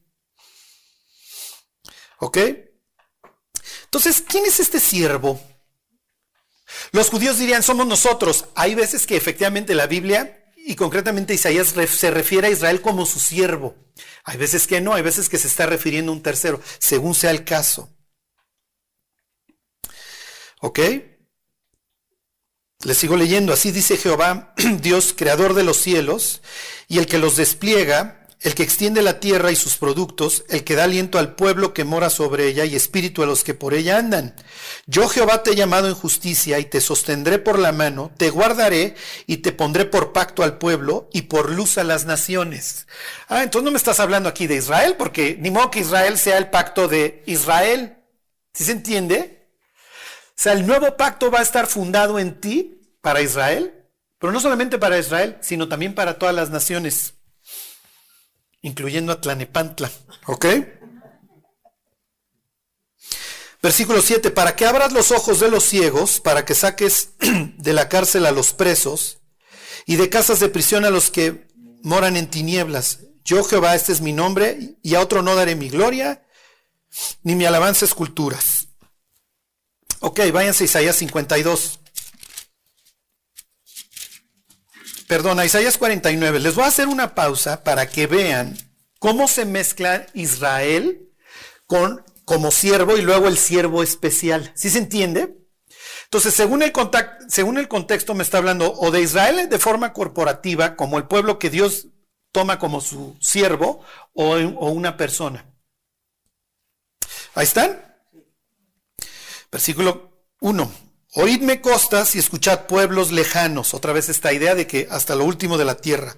¿Ok? 2.19 2.37
Entonces, 3.85 4.23
¿quién 4.27 4.45
es 4.45 4.59
este 4.59 4.79
siervo? 4.79 5.39
Los 6.91 7.09
judíos 7.09 7.37
dirían, 7.37 7.63
somos 7.63 7.87
nosotros. 7.87 8.45
Hay 8.55 8.75
veces 8.75 9.05
que 9.05 9.15
efectivamente 9.15 9.75
la 9.75 9.87
Biblia 9.87 10.51
y 10.57 10.75
concretamente 10.75 11.33
Isaías 11.33 11.73
se 11.89 12.11
refiere 12.11 12.47
a 12.47 12.51
Israel 12.51 12.81
como 12.81 13.05
su 13.05 13.19
siervo. 13.19 13.75
Hay 14.25 14.37
veces 14.37 14.67
que 14.67 14.81
no, 14.81 14.93
hay 14.93 15.01
veces 15.01 15.29
que 15.29 15.37
se 15.37 15.47
está 15.47 15.65
refiriendo 15.65 16.11
a 16.11 16.15
un 16.15 16.21
tercero, 16.21 16.61
según 16.79 17.15
sea 17.15 17.31
el 17.31 17.45
caso. 17.45 17.89
¿Ok? 20.59 20.79
Les 22.83 22.97
sigo 22.97 23.15
leyendo. 23.15 23.53
Así 23.53 23.71
dice 23.71 23.95
Jehová, 23.95 24.53
Dios, 24.81 25.13
creador 25.15 25.53
de 25.53 25.63
los 25.63 25.77
cielos, 25.77 26.41
y 26.89 26.97
el 26.97 27.07
que 27.07 27.17
los 27.17 27.37
despliega, 27.37 28.26
el 28.41 28.53
que 28.53 28.63
extiende 28.63 29.01
la 29.01 29.19
tierra 29.19 29.51
y 29.51 29.55
sus 29.55 29.77
productos, 29.77 30.45
el 30.49 30.63
que 30.63 30.75
da 30.75 30.83
aliento 30.83 31.17
al 31.17 31.33
pueblo 31.33 31.73
que 31.73 31.83
mora 31.83 32.09
sobre 32.09 32.47
ella 32.47 32.65
y 32.65 32.75
espíritu 32.75 33.23
a 33.23 33.25
los 33.25 33.43
que 33.43 33.55
por 33.55 33.73
ella 33.73 33.97
andan. 33.97 34.35
Yo 34.85 35.09
Jehová 35.09 35.41
te 35.41 35.51
he 35.51 35.55
llamado 35.55 35.87
en 35.87 35.95
justicia 35.95 36.59
y 36.59 36.65
te 36.65 36.79
sostendré 36.79 37.39
por 37.39 37.57
la 37.57 37.71
mano, 37.71 38.11
te 38.15 38.29
guardaré 38.29 38.95
y 39.25 39.37
te 39.37 39.51
pondré 39.51 39.85
por 39.85 40.13
pacto 40.13 40.43
al 40.43 40.59
pueblo 40.59 41.09
y 41.11 41.23
por 41.23 41.51
luz 41.51 41.79
a 41.79 41.83
las 41.83 42.05
naciones. 42.05 42.87
Ah, 43.27 43.41
entonces 43.41 43.65
no 43.65 43.71
me 43.71 43.77
estás 43.77 43.99
hablando 43.99 44.29
aquí 44.29 44.45
de 44.45 44.55
Israel, 44.55 44.95
porque 44.97 45.35
ni 45.39 45.49
modo 45.49 45.71
que 45.71 45.79
Israel 45.79 46.17
sea 46.17 46.37
el 46.37 46.49
pacto 46.51 46.87
de 46.87 47.23
Israel. 47.25 47.97
¿Sí 48.53 48.65
se 48.65 48.71
entiende? 48.71 49.49
O 50.29 50.33
sea, 50.35 50.53
el 50.53 50.67
nuevo 50.67 50.95
pacto 50.95 51.31
va 51.31 51.39
a 51.39 51.43
estar 51.43 51.65
fundado 51.65 52.19
en 52.19 52.39
ti 52.39 52.81
para 53.01 53.21
Israel, 53.21 53.73
pero 54.19 54.31
no 54.31 54.39
solamente 54.39 54.77
para 54.77 54.99
Israel, 54.99 55.37
sino 55.41 55.67
también 55.67 55.95
para 55.95 56.19
todas 56.19 56.35
las 56.35 56.51
naciones 56.51 57.15
incluyendo 58.61 59.11
a 59.11 59.21
Tlanepantla. 59.21 59.91
¿Ok? 60.25 60.45
Versículo 63.61 64.01
7, 64.01 64.31
para 64.31 64.55
que 64.55 64.65
abras 64.65 64.93
los 64.93 65.11
ojos 65.11 65.39
de 65.39 65.49
los 65.49 65.63
ciegos, 65.63 66.19
para 66.19 66.45
que 66.45 66.55
saques 66.55 67.11
de 67.57 67.73
la 67.73 67.89
cárcel 67.89 68.25
a 68.25 68.31
los 68.31 68.53
presos 68.53 69.19
y 69.85 69.95
de 69.95 70.09
casas 70.09 70.39
de 70.39 70.49
prisión 70.49 70.85
a 70.85 70.89
los 70.89 71.09
que 71.09 71.47
moran 71.81 72.17
en 72.17 72.29
tinieblas. 72.29 72.99
Yo 73.23 73.43
Jehová, 73.43 73.75
este 73.75 73.91
es 73.91 74.01
mi 74.01 74.13
nombre, 74.13 74.77
y 74.83 74.95
a 74.95 75.01
otro 75.01 75.21
no 75.21 75.35
daré 75.35 75.55
mi 75.55 75.69
gloria, 75.69 76.25
ni 77.23 77.35
mi 77.35 77.45
alabanza 77.45 77.85
esculturas. 77.85 78.67
Ok, 79.99 80.19
váyanse 80.31 80.63
a 80.63 80.65
Isaías 80.65 80.95
52. 80.95 81.79
Perdón, 85.07 85.39
a 85.39 85.45
Isaías 85.45 85.77
49. 85.77 86.39
Les 86.39 86.55
voy 86.55 86.65
a 86.65 86.67
hacer 86.67 86.87
una 86.87 87.15
pausa 87.15 87.63
para 87.63 87.87
que 87.87 88.07
vean 88.07 88.57
cómo 88.99 89.27
se 89.27 89.45
mezcla 89.45 90.05
Israel 90.13 91.09
con 91.65 92.03
como 92.25 92.51
siervo 92.51 92.97
y 92.97 93.01
luego 93.01 93.27
el 93.27 93.37
siervo 93.37 93.83
especial. 93.83 94.51
¿Sí 94.55 94.69
se 94.69 94.79
entiende? 94.79 95.37
Entonces, 96.03 96.33
según 96.33 96.61
el, 96.61 96.73
según 97.29 97.57
el 97.57 97.67
contexto 97.67 98.13
me 98.13 98.23
está 98.23 98.37
hablando 98.37 98.73
o 98.73 98.91
de 98.91 99.01
Israel 99.01 99.49
de 99.49 99.59
forma 99.59 99.93
corporativa, 99.93 100.75
como 100.75 100.97
el 100.97 101.07
pueblo 101.07 101.39
que 101.39 101.49
Dios 101.49 101.87
toma 102.31 102.59
como 102.59 102.81
su 102.81 103.17
siervo, 103.19 103.83
o, 104.13 104.35
o 104.35 104.69
una 104.69 104.97
persona. 104.97 105.45
Ahí 107.33 107.45
están. 107.45 107.83
Versículo 109.51 110.25
1. 110.41 110.86
Oídme 111.19 111.61
costas 111.61 112.13
y 112.13 112.19
escuchad 112.19 112.67
pueblos 112.67 113.11
lejanos. 113.11 113.73
Otra 113.73 113.91
vez 113.91 114.07
esta 114.07 114.33
idea 114.33 114.53
de 114.53 114.67
que 114.67 114.87
hasta 114.91 115.15
lo 115.15 115.25
último 115.25 115.57
de 115.57 115.65
la 115.65 115.77
tierra. 115.77 116.15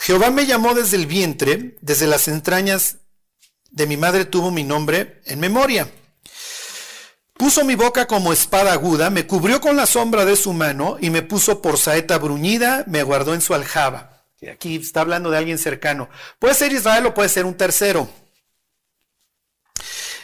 Jehová 0.00 0.32
me 0.32 0.44
llamó 0.44 0.74
desde 0.74 0.96
el 0.96 1.06
vientre, 1.06 1.76
desde 1.80 2.08
las 2.08 2.26
entrañas 2.26 2.96
de 3.70 3.86
mi 3.86 3.96
madre 3.96 4.24
tuvo 4.24 4.50
mi 4.50 4.64
nombre 4.64 5.20
en 5.26 5.38
memoria. 5.38 5.88
Puso 7.34 7.64
mi 7.64 7.76
boca 7.76 8.08
como 8.08 8.32
espada 8.32 8.72
aguda, 8.72 9.08
me 9.08 9.24
cubrió 9.24 9.60
con 9.60 9.76
la 9.76 9.86
sombra 9.86 10.24
de 10.24 10.34
su 10.34 10.52
mano 10.52 10.96
y 11.00 11.10
me 11.10 11.22
puso 11.22 11.62
por 11.62 11.78
saeta 11.78 12.18
bruñida, 12.18 12.82
me 12.88 13.04
guardó 13.04 13.34
en 13.34 13.42
su 13.42 13.54
aljaba. 13.54 14.24
Aquí 14.52 14.74
está 14.74 15.02
hablando 15.02 15.30
de 15.30 15.38
alguien 15.38 15.58
cercano. 15.58 16.10
Puede 16.40 16.54
ser 16.54 16.72
Israel 16.72 17.06
o 17.06 17.14
puede 17.14 17.28
ser 17.28 17.46
un 17.46 17.54
tercero. 17.54 18.10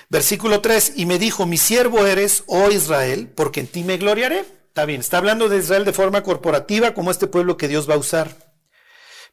Versículo 0.09 0.61
3, 0.61 0.93
y 0.97 1.07
me 1.07 1.19
dijo, 1.19 1.47
mi 1.47 1.59
siervo 1.59 2.07
eres, 2.07 2.45
oh 2.47 2.71
Israel, 2.71 3.33
porque 3.35 3.61
en 3.61 3.67
ti 3.67 3.83
me 3.83 3.97
gloriaré. 3.97 4.45
Está 4.69 4.85
bien, 4.85 5.01
está 5.01 5.19
hablando 5.19 5.49
de 5.49 5.59
Israel 5.59 5.85
de 5.85 5.93
forma 5.93 6.23
corporativa 6.23 6.95
como 6.95 7.11
este 7.11 7.27
pueblo 7.27 7.57
que 7.57 7.69
Dios 7.69 7.89
va 7.89 7.95
a 7.95 7.99
usar. 7.99 8.37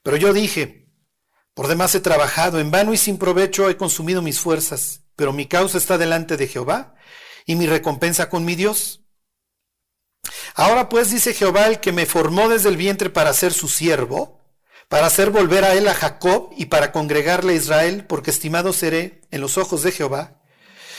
Pero 0.02 0.18
yo 0.18 0.34
dije, 0.34 0.88
por 1.54 1.68
demás 1.68 1.94
he 1.94 2.00
trabajado, 2.00 2.60
en 2.60 2.72
vano 2.72 2.94
y 2.94 2.98
sin 2.98 3.18
provecho 3.18 3.70
he 3.70 3.78
consumido 3.78 4.22
mis 4.22 4.40
fuerzas, 4.40 5.02
pero 5.16 5.34
mi 5.34 5.46
causa 5.46 5.78
está 5.78 5.98
delante 5.98 6.38
de 6.38 6.48
Jehová 6.48 6.96
y 7.46 7.56
mi 7.56 7.68
recompensa 7.68 8.30
con 8.30 8.46
mi 8.46 8.56
Dios. 8.56 9.02
Ahora 10.56 10.90
pues 10.90 11.12
dice 11.12 11.34
Jehová, 11.34 11.68
el 11.68 11.80
que 11.80 11.92
me 11.92 12.06
formó 12.06 12.50
desde 12.50 12.70
el 12.70 12.78
vientre 12.78 13.10
para 13.10 13.34
ser 13.34 13.54
su 13.54 13.68
siervo, 13.68 14.42
para 14.88 15.08
hacer 15.08 15.30
volver 15.30 15.64
a 15.64 15.74
él 15.74 15.88
a 15.88 15.94
Jacob 15.94 16.52
y 16.58 16.66
para 16.66 16.92
congregarle 16.92 17.54
a 17.54 17.58
Israel, 17.58 18.06
porque 18.08 18.32
estimado 18.32 18.74
seré 18.74 19.22
en 19.32 19.42
los 19.42 19.58
ojos 19.58 19.84
de 19.84 19.92
Jehová, 19.92 20.42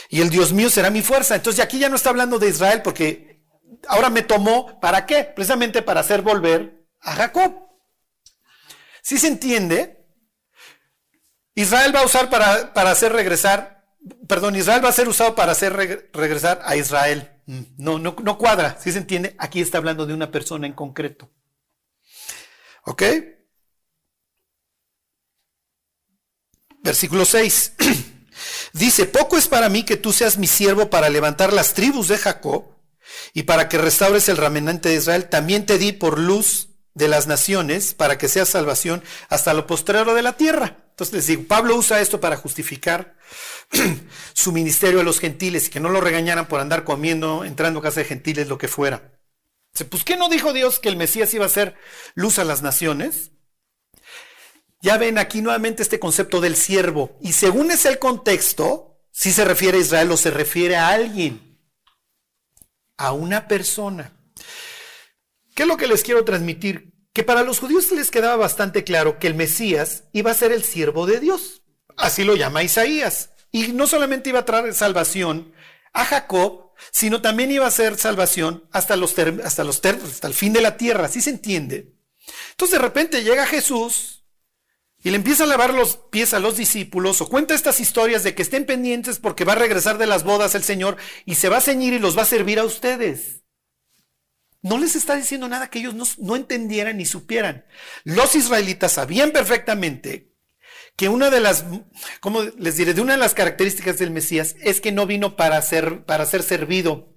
y 0.09 0.21
el 0.21 0.31
Dios 0.31 0.53
mío 0.53 0.71
será 0.71 0.91
mi 0.91 1.03
fuerza. 1.03 1.35
Entonces 1.35 1.65
aquí 1.65 1.79
ya 1.79 1.89
no 1.89 1.97
está 1.97 2.11
hablando 2.11 2.39
de 2.39 2.49
Israel, 2.49 2.83
porque 2.83 3.43
ahora 3.89 4.11
me 4.11 4.23
tomó, 4.23 4.81
¿para 4.81 5.07
qué? 5.07 5.25
Precisamente 5.25 5.83
para 5.83 6.01
hacer 6.01 6.23
volver 6.23 6.87
a 7.01 7.15
Jacob. 7.15 7.55
Si 9.03 9.19
se 9.19 9.29
entiende? 9.29 10.05
Israel 11.55 11.95
va 11.95 12.01
a 12.01 12.05
usar 12.05 12.31
para, 12.31 12.73
para 12.73 12.91
hacer 12.91 13.13
regresar 13.13 13.75
perdón, 14.27 14.57
Israel 14.57 14.85
va 14.85 14.89
a 14.89 14.93
ser 14.93 15.09
usado 15.09 15.35
para 15.35 15.53
hacer 15.53 15.73
regresar 16.13 16.61
a 16.65 16.77
Israel. 16.77 17.31
Mm, 17.47 17.63
no, 17.79 17.99
no, 17.99 18.17
no 18.23 18.39
cuadra, 18.39 18.79
si 18.81 18.93
se 18.93 18.99
entiende, 18.99 19.35
aquí 19.39 19.61
está 19.61 19.79
hablando 19.79 20.07
de 20.07 20.15
una 20.15 20.31
persona 20.31 20.67
en 20.67 20.73
concreto. 20.73 21.31
¿Ok? 22.85 23.03
Versículo 26.83 27.25
6. 27.25 27.75
Dice, 28.73 29.07
poco 29.07 29.37
es 29.37 29.49
para 29.49 29.69
mí 29.69 29.85
que 29.85 29.97
tú 29.97 30.13
seas 30.13 30.39
mi 30.39 30.47
siervo 30.47 30.91
para 30.91 31.09
levantar 31.09 31.53
las 31.53 31.75
tribus 31.75 32.09
de 32.09 32.19
Jacob 32.19 32.65
y 33.33 33.45
para 33.45 33.69
que 33.69 33.79
restaures 33.79 34.29
el 34.29 34.37
remanente 34.37 34.89
de 34.89 34.97
Israel. 34.97 35.29
También 35.29 35.67
te 35.67 35.79
di 35.79 35.93
por 35.93 36.19
luz 36.19 36.69
de 36.95 37.09
las 37.09 37.27
naciones 37.27 37.95
para 37.95 38.19
que 38.19 38.29
seas 38.29 38.49
salvación 38.49 39.03
hasta 39.29 39.55
lo 39.55 39.67
postrero 39.67 40.15
de 40.15 40.23
la 40.23 40.37
tierra. 40.37 40.79
Entonces 40.91 41.15
les 41.15 41.27
digo, 41.27 41.45
Pablo 41.49 41.77
usa 41.77 42.01
esto 42.01 42.21
para 42.21 42.37
justificar 42.37 43.17
su 44.33 44.53
ministerio 44.53 45.01
a 45.01 45.05
los 45.05 45.19
gentiles 45.19 45.67
y 45.67 45.71
que 45.71 45.81
no 45.81 45.89
lo 45.89 46.01
regañaran 46.01 46.47
por 46.47 46.61
andar 46.61 46.85
comiendo, 46.85 47.45
entrando 47.45 47.81
a 47.81 47.83
casa 47.83 48.01
de 48.01 48.07
gentiles, 48.07 48.49
lo 48.49 48.59
que 48.59 48.69
fuera. 48.69 49.13
Pues 49.91 50.05
¿qué 50.05 50.17
no 50.17 50.29
dijo 50.29 50.53
Dios 50.53 50.79
que 50.79 50.89
el 50.89 50.97
Mesías 50.97 51.35
iba 51.35 51.47
a 51.47 51.49
ser 51.49 51.75
luz 52.15 52.39
a 52.39 52.45
las 52.45 52.63
naciones? 52.63 53.33
Ya 54.85 54.99
ven 54.99 55.17
aquí 55.17 55.41
nuevamente 55.41 55.83
este 55.83 55.99
concepto 55.99 56.43
del 56.43 56.57
siervo. 56.57 57.17
Y 57.23 57.33
según 57.33 57.71
es 57.71 57.87
el 57.87 57.99
contexto, 57.99 59.01
si 59.11 59.33
se 59.33 59.43
refiere 59.43 59.79
a 59.79 59.81
Israel 59.81 60.13
o 60.13 60.19
se 60.19 60.31
refiere 60.31 60.77
a 60.77 60.89
alguien, 60.89 61.59
a 62.99 63.13
una 63.13 63.49
persona. 63.49 64.15
¿Qué 65.55 65.63
es 65.63 65.69
lo 65.71 65.79
que 65.79 65.87
les 65.87 66.03
quiero 66.03 66.23
transmitir? 66.27 66.93
Que 67.15 67.23
para 67.23 67.45
los 67.45 67.61
judíos 67.61 67.91
les 67.93 68.11
quedaba 68.11 68.37
bastante 68.37 68.85
claro 68.85 69.19
que 69.19 69.27
el 69.27 69.35
Mesías 69.35 70.05
iba 70.13 70.33
a 70.33 70.35
ser 70.35 70.53
el 70.53 70.63
siervo 70.63 71.07
de 71.07 71.19
Dios. 71.19 71.63
Así 71.97 72.23
lo 72.23 72.37
llama 72.37 72.63
Isaías. 72.63 73.31
Y 73.53 73.69
no 73.69 73.87
solamente 73.87 74.29
iba 74.29 74.41
a 74.41 74.45
traer 74.45 74.75
salvación 74.75 75.55
a 75.95 76.05
Jacob, 76.05 76.73
sino 76.93 77.23
también 77.23 77.51
iba 77.51 77.67
a 77.67 77.71
ser 77.71 77.97
salvación 77.97 78.69
hasta 78.71 78.97
los, 78.97 79.19
hasta 79.19 79.65
los 79.65 79.83
hasta 79.83 80.27
el 80.27 80.35
fin 80.35 80.53
de 80.53 80.61
la 80.61 80.77
tierra. 80.77 81.07
¿Así 81.07 81.23
se 81.23 81.31
entiende? 81.31 81.95
Entonces 82.51 82.79
de 82.79 82.85
repente 82.85 83.25
llega 83.25 83.47
Jesús 83.47 84.24
y 85.05 85.11
le 85.11 85.17
empieza 85.17 85.45
a 85.45 85.47
lavar 85.47 85.75
los 85.75 85.99
pies 86.11 86.33
a 86.33 86.41
los 86.41 86.57
discípulos 86.57 87.21
o 87.21 87.29
cuenta 87.29 87.55
estas 87.55 87.79
historias 87.79 88.23
de 88.25 88.35
que 88.35 88.41
estén 88.41 88.65
pendientes 88.65 89.19
porque 89.19 89.45
va 89.45 89.53
a 89.53 89.57
regresar 89.57 89.99
de 89.99 90.07
las 90.07 90.25
bodas 90.25 90.55
el 90.55 90.65
Señor 90.65 90.97
y 91.27 91.35
se 91.35 91.51
va 91.51 91.59
a 91.59 91.61
ceñir 91.61 91.93
y 91.93 91.99
los 91.99 92.17
va 92.17 92.23
a 92.23 92.27
servir 92.27 92.59
a 92.59 92.65
ustedes. 92.65 93.43
No 94.63 94.79
les 94.79 94.97
está 94.97 95.15
diciendo 95.15 95.47
nada 95.47 95.69
que 95.69 95.81
ellos 95.81 96.17
no, 96.19 96.37
entendieran 96.37 96.97
ni 96.97 97.05
supieran. 97.05 97.67
Los 98.05 98.35
israelitas 98.35 98.93
sabían 98.93 99.31
perfectamente 99.31 100.33
que 100.97 101.11
una 101.11 101.29
de 101.29 101.41
las, 101.41 101.67
¿cómo 102.21 102.41
les 102.41 102.79
diré? 102.79 102.95
De 102.95 103.03
una 103.03 103.13
de 103.13 103.19
las 103.19 103.35
características 103.35 103.99
del 103.99 104.11
Mesías 104.11 104.57
es 104.63 104.81
que 104.81 104.91
no 104.91 105.07
vino 105.07 105.37
para 105.37 105.61
ser, 105.61 106.07
para 106.07 106.25
ser 106.25 106.43
servido, 106.43 107.15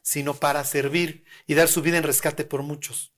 sino 0.00 0.32
para 0.32 0.64
servir 0.64 1.26
y 1.46 1.52
dar 1.52 1.68
su 1.68 1.82
vida 1.82 1.98
en 1.98 2.04
rescate 2.04 2.46
por 2.46 2.62
muchos. 2.62 3.12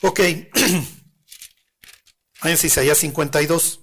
Ok, 0.00 0.18
váyanse 2.42 2.66
Isaías 2.66 2.98
52. 2.98 3.80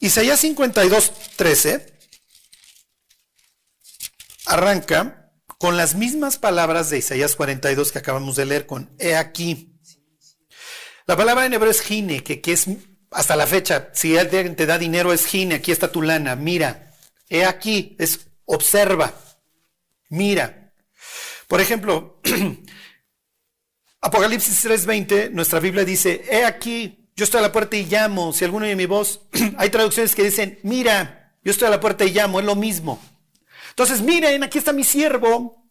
Isaías 0.00 0.40
52, 0.40 1.12
13 1.36 1.94
arranca 4.46 5.32
con 5.58 5.78
las 5.78 5.94
mismas 5.94 6.36
palabras 6.36 6.90
de 6.90 6.98
Isaías 6.98 7.36
42 7.36 7.90
que 7.90 7.98
acabamos 7.98 8.36
de 8.36 8.44
leer, 8.44 8.66
con 8.66 8.94
he 8.98 9.16
aquí. 9.16 9.80
La 11.06 11.16
palabra 11.16 11.46
en 11.46 11.54
hebreo 11.54 11.70
es 11.70 11.80
gine, 11.80 12.22
que, 12.22 12.42
que 12.42 12.52
es 12.52 12.66
hasta 13.10 13.36
la 13.36 13.46
fecha, 13.46 13.90
si 13.94 14.18
alguien 14.18 14.56
te 14.56 14.66
da 14.66 14.76
dinero 14.76 15.12
es 15.12 15.24
gine, 15.24 15.54
aquí 15.56 15.72
está 15.72 15.90
tu 15.90 16.02
lana, 16.02 16.36
mira. 16.36 16.92
He 17.30 17.46
aquí, 17.46 17.96
es 17.98 18.26
observa, 18.44 19.14
mira. 20.08 20.72
Por 21.48 21.60
ejemplo, 21.60 22.20
Apocalipsis 24.00 24.64
3:20, 24.64 25.30
nuestra 25.30 25.60
Biblia 25.60 25.84
dice, 25.84 26.24
he 26.30 26.44
aquí, 26.44 27.10
yo 27.16 27.24
estoy 27.24 27.38
a 27.38 27.42
la 27.42 27.52
puerta 27.52 27.76
y 27.76 27.86
llamo, 27.86 28.32
si 28.32 28.44
alguno 28.44 28.66
oye 28.66 28.76
mi 28.76 28.86
voz, 28.86 29.22
hay 29.58 29.70
traducciones 29.70 30.14
que 30.14 30.24
dicen, 30.24 30.58
mira, 30.62 31.36
yo 31.42 31.52
estoy 31.52 31.68
a 31.68 31.70
la 31.70 31.80
puerta 31.80 32.04
y 32.04 32.12
llamo, 32.12 32.40
es 32.40 32.46
lo 32.46 32.54
mismo. 32.54 33.00
Entonces, 33.70 34.00
miren, 34.00 34.42
aquí 34.42 34.58
está 34.58 34.72
mi 34.72 34.84
siervo. 34.84 35.64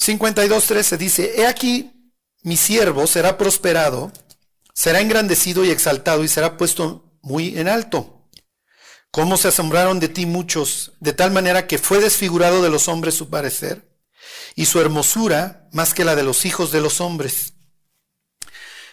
52.13 0.00 0.96
dice, 0.96 1.40
he 1.40 1.46
aquí, 1.46 2.12
mi 2.42 2.56
siervo 2.56 3.06
será 3.06 3.36
prosperado, 3.36 4.12
será 4.72 5.00
engrandecido 5.00 5.64
y 5.64 5.70
exaltado 5.70 6.22
y 6.22 6.28
será 6.28 6.56
puesto 6.56 7.18
muy 7.22 7.58
en 7.58 7.68
alto. 7.68 8.15
Cómo 9.16 9.38
se 9.38 9.48
asombraron 9.48 9.98
de 9.98 10.10
ti 10.10 10.26
muchos, 10.26 10.92
de 11.00 11.14
tal 11.14 11.30
manera 11.30 11.66
que 11.66 11.78
fue 11.78 12.00
desfigurado 12.00 12.62
de 12.62 12.68
los 12.68 12.86
hombres 12.86 13.14
su 13.14 13.30
parecer, 13.30 13.88
y 14.54 14.66
su 14.66 14.78
hermosura 14.78 15.70
más 15.72 15.94
que 15.94 16.04
la 16.04 16.14
de 16.14 16.22
los 16.22 16.44
hijos 16.44 16.70
de 16.70 16.82
los 16.82 17.00
hombres. 17.00 17.54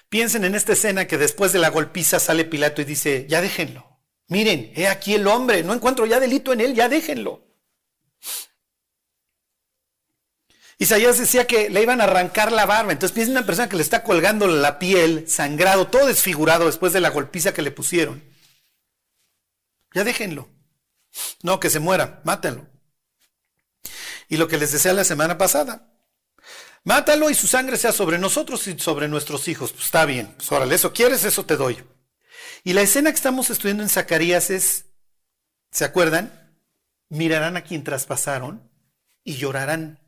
Piensen 0.07 0.45
en 0.45 0.55
esta 0.55 0.71
escena 0.71 1.07
que 1.07 1.17
después 1.17 1.51
de 1.51 1.59
la 1.59 1.71
golpiza 1.71 2.21
sale 2.21 2.45
Pilato 2.45 2.81
y 2.81 2.85
dice, 2.85 3.25
ya 3.27 3.41
déjenlo. 3.41 3.99
Miren, 4.29 4.71
he 4.77 4.87
aquí 4.87 5.13
el 5.13 5.27
hombre, 5.27 5.61
no 5.61 5.73
encuentro 5.73 6.05
ya 6.05 6.21
delito 6.21 6.53
en 6.53 6.61
él, 6.61 6.73
ya 6.73 6.87
déjenlo. 6.87 7.45
Isaías 10.77 11.17
decía 11.17 11.47
que 11.47 11.69
le 11.69 11.81
iban 11.81 11.99
a 11.99 12.05
arrancar 12.05 12.53
la 12.53 12.65
barba. 12.65 12.93
Entonces 12.93 13.13
piensa 13.13 13.33
una 13.33 13.45
persona 13.45 13.67
que 13.67 13.75
le 13.75 13.83
está 13.83 14.03
colgando 14.03 14.47
la 14.47 14.79
piel, 14.79 15.25
sangrado, 15.27 15.87
todo 15.87 16.05
desfigurado 16.05 16.67
después 16.67 16.93
de 16.93 17.01
la 17.01 17.09
golpiza 17.09 17.53
que 17.53 17.61
le 17.61 17.71
pusieron. 17.71 18.32
Ya 19.93 20.03
déjenlo. 20.03 20.49
No, 21.41 21.59
que 21.59 21.69
se 21.69 21.79
muera, 21.79 22.21
mátenlo. 22.23 22.67
Y 24.27 24.37
lo 24.37 24.47
que 24.47 24.57
les 24.57 24.71
decía 24.71 24.93
la 24.93 25.03
semana 25.03 25.37
pasada. 25.37 25.89
Mátalo 26.83 27.29
y 27.29 27.35
su 27.35 27.47
sangre 27.47 27.77
sea 27.77 27.91
sobre 27.91 28.17
nosotros 28.17 28.67
y 28.67 28.77
sobre 28.79 29.07
nuestros 29.07 29.47
hijos. 29.47 29.71
Pues 29.71 29.85
está 29.85 30.05
bien. 30.05 30.33
Pues 30.35 30.51
órale, 30.51 30.75
eso 30.75 30.91
quieres, 30.91 31.23
eso 31.23 31.45
te 31.45 31.55
doy. 31.55 31.83
Y 32.63 32.73
la 32.73 32.81
escena 32.81 33.11
que 33.11 33.15
estamos 33.15 33.49
estudiando 33.49 33.83
en 33.83 33.89
Zacarías 33.89 34.49
es, 34.49 34.85
¿se 35.71 35.85
acuerdan? 35.85 36.57
Mirarán 37.09 37.57
a 37.57 37.63
quien 37.63 37.83
traspasaron 37.83 38.69
y 39.23 39.35
llorarán. 39.35 39.99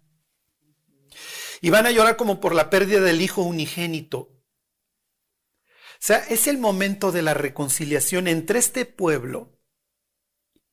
Y 1.61 1.69
van 1.69 1.85
a 1.85 1.91
llorar 1.91 2.17
como 2.17 2.41
por 2.41 2.55
la 2.55 2.69
pérdida 2.69 3.01
del 3.01 3.21
hijo 3.21 3.41
unigénito. 3.41 4.17
O 4.17 6.07
sea, 6.07 6.17
es 6.29 6.47
el 6.47 6.57
momento 6.57 7.11
de 7.11 7.21
la 7.21 7.33
reconciliación 7.33 8.27
entre 8.27 8.59
este 8.59 8.85
pueblo 8.85 9.54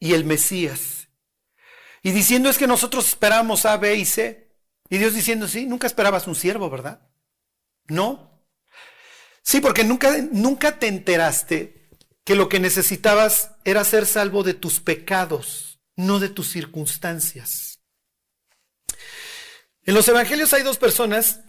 y 0.02 0.14
el 0.14 0.24
Mesías. 0.24 1.08
Y 2.02 2.10
diciendo 2.10 2.50
es 2.50 2.58
que 2.58 2.66
nosotros 2.66 3.08
esperamos 3.08 3.64
A, 3.66 3.76
B 3.76 3.94
y 3.96 4.04
C. 4.04 4.50
Y 4.88 4.98
Dios 4.98 5.14
diciendo, 5.14 5.48
sí, 5.48 5.66
nunca 5.66 5.86
esperabas 5.86 6.26
un 6.26 6.34
siervo, 6.34 6.68
¿verdad? 6.68 7.08
No, 7.86 8.32
Sí, 9.42 9.60
porque 9.60 9.84
nunca, 9.84 10.16
nunca 10.30 10.78
te 10.78 10.86
enteraste 10.86 11.90
que 12.24 12.36
lo 12.36 12.48
que 12.48 12.60
necesitabas 12.60 13.50
era 13.64 13.84
ser 13.84 14.06
salvo 14.06 14.44
de 14.44 14.54
tus 14.54 14.80
pecados, 14.80 15.80
no 15.96 16.20
de 16.20 16.28
tus 16.28 16.50
circunstancias. 16.50 17.80
En 19.82 19.94
los 19.94 20.06
evangelios 20.06 20.52
hay 20.52 20.62
dos 20.62 20.78
personas 20.78 21.40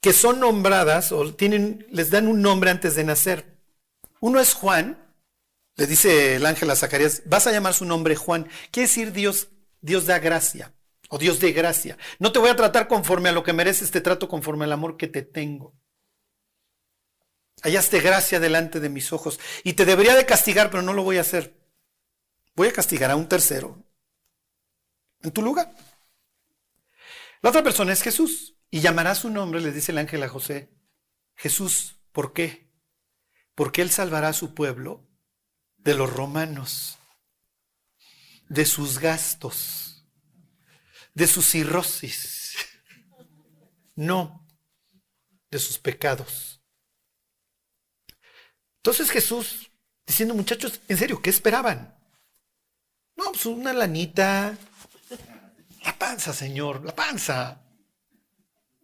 que 0.00 0.14
son 0.14 0.40
nombradas 0.40 1.12
o 1.12 1.34
tienen, 1.34 1.86
les 1.90 2.10
dan 2.10 2.26
un 2.26 2.40
nombre 2.40 2.70
antes 2.70 2.94
de 2.94 3.04
nacer. 3.04 3.58
Uno 4.20 4.40
es 4.40 4.54
Juan, 4.54 5.07
le 5.78 5.86
dice 5.86 6.34
el 6.34 6.44
ángel 6.44 6.68
a 6.70 6.76
Zacarías, 6.76 7.22
vas 7.26 7.46
a 7.46 7.52
llamar 7.52 7.72
su 7.72 7.84
nombre 7.84 8.16
Juan. 8.16 8.48
Quiere 8.72 8.88
decir 8.88 9.12
Dios, 9.12 9.50
Dios 9.80 10.06
da 10.06 10.18
gracia 10.18 10.74
o 11.08 11.18
Dios 11.18 11.38
de 11.38 11.52
gracia. 11.52 11.96
No 12.18 12.32
te 12.32 12.40
voy 12.40 12.50
a 12.50 12.56
tratar 12.56 12.88
conforme 12.88 13.28
a 13.28 13.32
lo 13.32 13.44
que 13.44 13.52
mereces, 13.52 13.92
te 13.92 14.00
trato 14.00 14.28
conforme 14.28 14.64
al 14.64 14.72
amor 14.72 14.96
que 14.96 15.06
te 15.06 15.22
tengo. 15.22 15.72
Hallaste 17.62 18.00
gracia 18.00 18.40
delante 18.40 18.80
de 18.80 18.88
mis 18.88 19.12
ojos 19.12 19.38
y 19.62 19.74
te 19.74 19.84
debería 19.84 20.16
de 20.16 20.26
castigar, 20.26 20.68
pero 20.68 20.82
no 20.82 20.94
lo 20.94 21.04
voy 21.04 21.18
a 21.18 21.20
hacer. 21.20 21.56
Voy 22.56 22.66
a 22.66 22.72
castigar 22.72 23.12
a 23.12 23.16
un 23.16 23.28
tercero 23.28 23.80
en 25.22 25.30
tu 25.30 25.42
lugar. 25.42 25.72
La 27.40 27.50
otra 27.50 27.62
persona 27.62 27.92
es 27.92 28.02
Jesús 28.02 28.56
y 28.68 28.80
llamará 28.80 29.14
su 29.14 29.30
nombre, 29.30 29.60
le 29.60 29.70
dice 29.70 29.92
el 29.92 29.98
ángel 29.98 30.24
a 30.24 30.28
José, 30.28 30.72
Jesús, 31.36 32.00
¿por 32.10 32.32
qué? 32.32 32.68
Porque 33.54 33.80
él 33.80 33.90
salvará 33.90 34.30
a 34.30 34.32
su 34.32 34.54
pueblo 34.54 35.07
de 35.78 35.94
los 35.94 36.12
romanos, 36.12 36.98
de 38.48 38.64
sus 38.64 38.98
gastos, 38.98 40.04
de 41.14 41.26
su 41.26 41.42
cirrosis, 41.42 42.56
no 43.96 44.46
de 45.50 45.58
sus 45.58 45.78
pecados. 45.78 46.60
Entonces 48.76 49.10
Jesús, 49.10 49.70
diciendo, 50.06 50.34
muchachos, 50.34 50.80
en 50.88 50.96
serio, 50.96 51.20
¿qué 51.20 51.30
esperaban? 51.30 51.96
No, 53.16 53.32
pues 53.32 53.46
una 53.46 53.72
lanita, 53.72 54.56
la 55.84 55.98
panza, 55.98 56.32
Señor, 56.32 56.84
la 56.84 56.94
panza. 56.94 57.62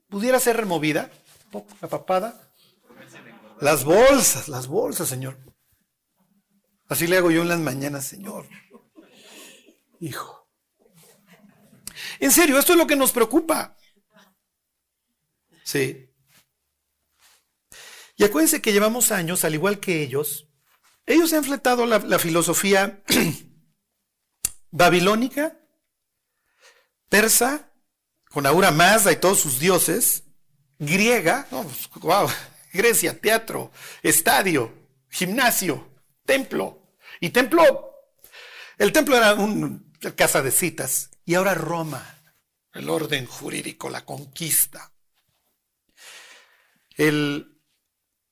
¿Pudiera 0.08 0.40
ser 0.40 0.56
removida? 0.56 1.10
La 1.80 1.88
papada. 1.88 2.50
Las 3.60 3.84
bolsas, 3.84 4.48
las 4.48 4.66
bolsas, 4.66 5.08
Señor. 5.08 5.38
Así 6.88 7.06
le 7.06 7.16
hago 7.16 7.30
yo 7.30 7.42
en 7.42 7.48
las 7.48 7.60
mañanas, 7.60 8.06
Señor. 8.06 8.46
Hijo. 10.00 10.48
En 12.20 12.30
serio, 12.30 12.58
esto 12.58 12.72
es 12.72 12.78
lo 12.78 12.86
que 12.86 12.96
nos 12.96 13.12
preocupa. 13.12 13.76
Sí. 15.64 16.10
Y 18.16 18.24
acuérdense 18.24 18.62
que 18.62 18.72
llevamos 18.72 19.10
años, 19.10 19.44
al 19.44 19.54
igual 19.54 19.80
que 19.80 20.02
ellos, 20.02 20.48
ellos 21.06 21.32
han 21.32 21.44
fletado 21.44 21.86
la, 21.86 22.18
filosofía 22.18 23.02
babilónica, 24.70 25.58
persa, 27.08 27.72
con 28.30 28.46
Aura 28.46 28.70
Mazda 28.70 29.12
y 29.12 29.16
todos 29.16 29.40
sus 29.40 29.58
dioses, 29.58 30.24
griega, 30.78 31.46
wow, 32.00 32.28
Grecia, 32.72 33.20
teatro, 33.20 33.70
estadio, 34.02 34.72
gimnasio, 35.08 35.93
templo. 36.24 36.96
Y 37.20 37.30
templo, 37.30 37.94
el 38.78 38.92
templo 38.92 39.16
era 39.16 39.34
una 39.34 39.80
casa 40.16 40.42
de 40.42 40.50
citas. 40.50 41.10
Y 41.24 41.34
ahora 41.34 41.54
Roma, 41.54 42.22
el 42.72 42.90
orden 42.90 43.26
jurídico, 43.26 43.88
la 43.88 44.04
conquista. 44.04 44.92
El, 46.96 47.60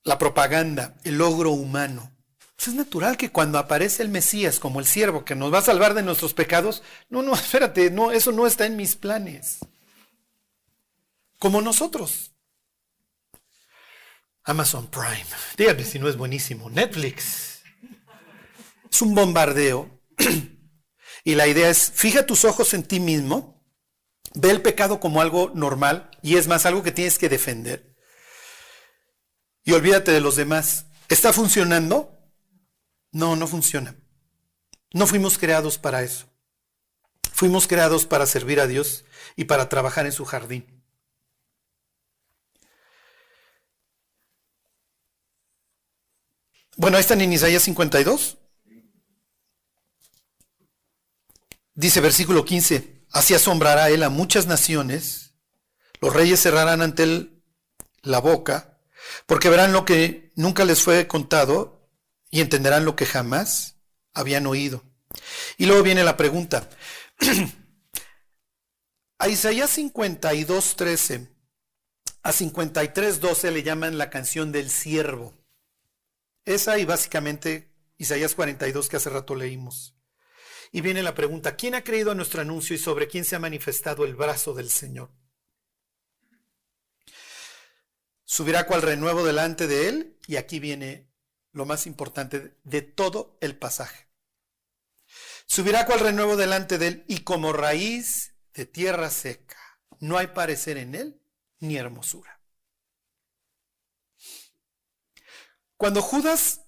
la 0.03 0.17
propaganda, 0.17 0.95
el 1.03 1.17
logro 1.17 1.51
humano. 1.51 2.11
Pues 2.55 2.67
es 2.67 2.73
natural 2.75 3.17
que 3.17 3.31
cuando 3.31 3.57
aparece 3.57 4.03
el 4.03 4.09
Mesías 4.09 4.59
como 4.59 4.79
el 4.79 4.85
siervo 4.85 5.25
que 5.25 5.35
nos 5.35 5.53
va 5.53 5.59
a 5.59 5.63
salvar 5.63 5.93
de 5.93 6.03
nuestros 6.03 6.33
pecados, 6.33 6.83
no, 7.09 7.21
no, 7.21 7.33
espérate, 7.33 7.89
no, 7.89 8.11
eso 8.11 8.31
no 8.31 8.47
está 8.47 8.65
en 8.65 8.77
mis 8.77 8.95
planes. 8.95 9.59
Como 11.39 11.61
nosotros. 11.61 12.31
Amazon 14.45 14.87
Prime. 14.87 15.25
Dígame 15.57 15.83
si 15.83 15.99
no 15.99 16.07
es 16.07 16.17
buenísimo. 16.17 16.69
Netflix. 16.69 17.52
Es 18.93 19.01
un 19.01 19.15
bombardeo. 19.15 19.89
y 21.23 21.33
la 21.33 21.47
idea 21.47 21.67
es, 21.71 21.91
fija 21.95 22.27
tus 22.27 22.45
ojos 22.45 22.75
en 22.75 22.83
ti 22.83 22.99
mismo, 22.99 23.65
ve 24.35 24.51
el 24.51 24.61
pecado 24.61 24.99
como 24.99 25.19
algo 25.19 25.51
normal 25.55 26.11
y 26.21 26.37
es 26.37 26.47
más 26.47 26.67
algo 26.67 26.83
que 26.83 26.91
tienes 26.91 27.17
que 27.17 27.27
defender. 27.27 27.95
Y 29.63 29.71
olvídate 29.71 30.11
de 30.11 30.21
los 30.21 30.35
demás. 30.35 30.85
¿Está 31.09 31.33
funcionando? 31.33 32.19
No, 33.11 33.35
no 33.35 33.47
funciona. 33.47 33.95
No 34.91 35.07
fuimos 35.07 35.39
creados 35.39 35.79
para 35.79 36.03
eso. 36.03 36.27
Fuimos 37.31 37.67
creados 37.67 38.05
para 38.05 38.27
servir 38.27 38.59
a 38.59 38.67
Dios 38.67 39.05
y 39.35 39.45
para 39.45 39.69
trabajar 39.69 40.05
en 40.05 40.11
su 40.11 40.23
jardín. 40.23 40.83
Bueno, 46.77 46.97
ahí 46.97 47.01
están 47.01 47.21
en 47.21 47.33
Isaías 47.33 47.63
52. 47.63 48.37
Dice 51.75 52.01
versículo 52.01 52.45
15, 52.45 53.05
así 53.11 53.33
asombrará 53.33 53.89
él 53.89 54.03
a 54.03 54.09
muchas 54.09 54.45
naciones, 54.45 55.33
los 56.01 56.13
reyes 56.13 56.41
cerrarán 56.41 56.81
ante 56.81 57.03
él 57.03 57.43
la 58.01 58.19
boca, 58.19 58.77
porque 59.25 59.49
verán 59.49 59.73
lo 59.73 59.85
que 59.85 60.31
nunca 60.35 60.65
les 60.65 60.83
fue 60.83 61.07
contado 61.07 61.89
y 62.29 62.41
entenderán 62.41 62.85
lo 62.85 62.95
que 62.95 63.05
jamás 63.05 63.77
habían 64.13 64.45
oído. 64.45 64.83
Y 65.57 65.65
luego 65.65 65.83
viene 65.83 66.03
la 66.03 66.17
pregunta. 66.17 66.69
a 69.19 69.27
Isaías 69.29 69.69
52, 69.71 70.75
13, 70.75 71.29
a 72.23 72.31
53, 72.31 73.19
12 73.19 73.51
le 73.51 73.63
llaman 73.63 73.97
la 73.97 74.09
canción 74.09 74.51
del 74.51 74.69
siervo. 74.69 75.37
Esa 76.45 76.77
y 76.77 76.85
básicamente 76.85 77.73
Isaías 77.97 78.35
42 78.35 78.89
que 78.89 78.97
hace 78.97 79.09
rato 79.09 79.35
leímos. 79.35 79.92
Y 80.75 80.81
viene 80.81 81.03
la 81.03 81.13
pregunta, 81.13 81.55
¿quién 81.55 81.75
ha 81.75 81.83
creído 81.83 82.09
a 82.09 82.15
nuestro 82.15 82.41
anuncio 82.41 82.75
y 82.75 82.79
sobre 82.79 83.07
quién 83.07 83.23
se 83.23 83.35
ha 83.35 83.39
manifestado 83.39 84.05
el 84.05 84.15
brazo 84.15 84.55
del 84.55 84.71
Señor? 84.71 85.11
Subirá 88.25 88.65
cual 88.65 88.81
renuevo 88.81 89.23
delante 89.23 89.67
de 89.67 89.87
él 89.87 90.17
y 90.25 90.37
aquí 90.37 90.59
viene 90.59 91.13
lo 91.51 91.67
más 91.67 91.85
importante 91.85 92.57
de 92.63 92.81
todo 92.81 93.37
el 93.39 93.55
pasaje. 93.55 94.09
Subirá 95.45 95.85
cual 95.85 95.99
renuevo 95.99 96.37
delante 96.37 96.79
de 96.79 96.87
él 96.87 97.05
y 97.07 97.19
como 97.19 97.53
raíz 97.53 98.33
de 98.55 98.65
tierra 98.65 99.11
seca. 99.11 99.59
No 99.99 100.17
hay 100.17 100.27
parecer 100.27 100.79
en 100.79 100.95
él 100.95 101.21
ni 101.59 101.77
hermosura. 101.77 102.41
Cuando 105.77 106.01
Judas, 106.01 106.62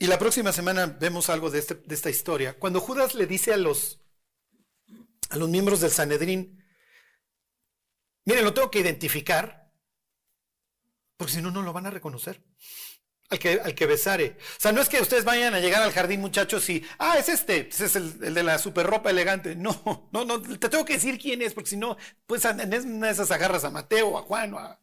y 0.00 0.06
la 0.06 0.18
próxima 0.18 0.50
semana 0.50 0.86
vemos 0.86 1.28
algo 1.28 1.50
de, 1.50 1.58
este, 1.58 1.74
de 1.74 1.94
esta 1.94 2.08
historia, 2.08 2.58
cuando 2.58 2.80
Judas 2.80 3.14
le 3.14 3.26
dice 3.26 3.52
a 3.52 3.58
los, 3.58 4.00
a 5.28 5.36
los 5.36 5.50
miembros 5.50 5.82
del 5.82 5.90
Sanedrín, 5.90 6.64
miren, 8.24 8.44
lo 8.44 8.54
tengo 8.54 8.70
que 8.70 8.80
identificar, 8.80 9.70
porque 11.18 11.34
si 11.34 11.42
no, 11.42 11.50
no 11.50 11.60
lo 11.60 11.74
van 11.74 11.86
a 11.86 11.90
reconocer. 11.90 12.42
Al 13.28 13.38
que, 13.38 13.60
al 13.60 13.76
que 13.76 13.86
besare. 13.86 14.38
O 14.40 14.60
sea, 14.60 14.72
no 14.72 14.80
es 14.80 14.88
que 14.88 15.00
ustedes 15.00 15.24
vayan 15.24 15.54
a 15.54 15.60
llegar 15.60 15.82
al 15.82 15.92
jardín, 15.92 16.20
muchachos, 16.20 16.68
y, 16.70 16.82
ah, 16.98 17.16
es 17.16 17.28
este, 17.28 17.68
ese 17.68 17.84
es 17.84 17.94
el, 17.94 18.18
el, 18.24 18.34
de 18.34 18.42
la 18.42 18.58
super 18.58 18.86
ropa 18.86 19.10
elegante. 19.10 19.54
No, 19.54 20.08
no, 20.12 20.24
no, 20.24 20.40
te 20.40 20.70
tengo 20.70 20.84
que 20.86 20.94
decir 20.94 21.18
quién 21.18 21.42
es, 21.42 21.52
porque 21.52 21.70
si 21.70 21.76
no, 21.76 21.98
pues 22.26 22.44
en 22.46 22.58
una 22.90 23.08
de 23.08 23.12
esas 23.12 23.30
agarras 23.30 23.64
a 23.64 23.70
Mateo, 23.70 24.16
a 24.16 24.22
Juan, 24.22 24.54
o 24.54 24.58
a, 24.58 24.80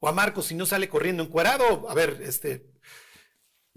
o 0.00 0.08
a 0.08 0.12
Marcos 0.12 0.46
si 0.46 0.56
no 0.56 0.66
sale 0.66 0.88
corriendo 0.88 1.22
encuerado, 1.22 1.88
a 1.88 1.94
ver, 1.94 2.20
este, 2.22 2.69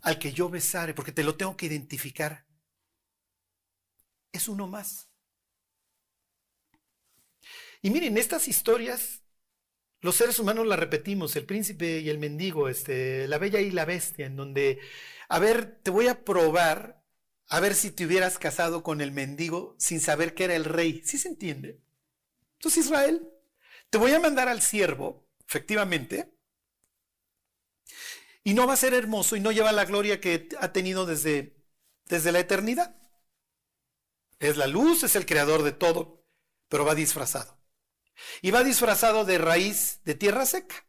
al 0.04 0.20
que 0.20 0.34
yo 0.34 0.50
besare, 0.50 0.94
porque 0.94 1.12
te 1.12 1.24
lo 1.24 1.36
tengo 1.36 1.58
que 1.58 1.66
identificar. 1.66 2.46
Es 4.32 4.48
uno 4.48 4.68
más. 4.68 5.10
Y 7.82 7.90
miren, 7.90 8.18
estas 8.18 8.48
historias, 8.48 9.24
los 10.02 10.16
seres 10.16 10.40
humanos 10.40 10.68
las 10.68 10.80
repetimos, 10.80 11.36
el 11.36 11.46
príncipe 11.46 12.00
y 12.00 12.10
el 12.10 12.20
mendigo, 12.20 12.70
este, 12.70 13.28
la 13.28 13.38
bella 13.38 13.60
y 13.62 13.72
la 13.72 13.86
bestia, 13.86 14.26
en 14.26 14.36
donde, 14.36 14.80
a 15.30 15.40
ver, 15.40 15.80
te 15.82 15.92
voy 15.92 16.08
a 16.08 16.24
probar, 16.24 17.04
a 17.48 17.60
ver 17.60 17.74
si 17.74 17.92
te 17.92 18.06
hubieras 18.06 18.38
casado 18.38 18.84
con 18.84 19.02
el 19.02 19.12
mendigo 19.12 19.76
sin 19.80 20.00
saber 20.02 20.34
que 20.34 20.46
era 20.46 20.56
el 20.56 20.66
rey. 20.66 21.02
¿Sí 21.06 21.18
se 21.18 21.30
entiende? 21.30 21.80
Entonces, 22.54 22.86
Israel, 22.86 23.28
te 23.90 23.98
voy 23.98 24.12
a 24.12 24.20
mandar 24.20 24.48
al 24.50 24.62
siervo 24.62 25.24
efectivamente, 25.48 26.33
y 28.44 28.54
no 28.54 28.68
va 28.68 28.74
a 28.74 28.78
ser 28.78 28.94
hermoso 28.94 29.36
y 29.36 29.40
no 29.40 29.52
lleva 29.52 29.72
la 29.72 29.86
gloria 29.86 30.20
que 30.20 30.50
ha 30.60 30.74
tenido 30.74 31.06
desde, 31.06 31.56
desde 32.06 32.32
la 32.32 32.40
eternidad. 32.40 32.96
Es 34.40 34.58
la 34.58 34.68
luz, 34.68 35.04
es 35.04 35.16
el 35.16 35.26
creador 35.26 35.64
de 35.64 35.72
todo, 35.72 36.26
pero 36.68 36.86
va 36.86 36.96
disfrazado. 36.96 37.58
Y 38.42 38.52
va 38.52 38.64
disfrazado 38.64 39.26
de 39.26 39.38
raíz 39.38 40.02
de 40.04 40.16
tierra 40.16 40.46
seca. 40.46 40.86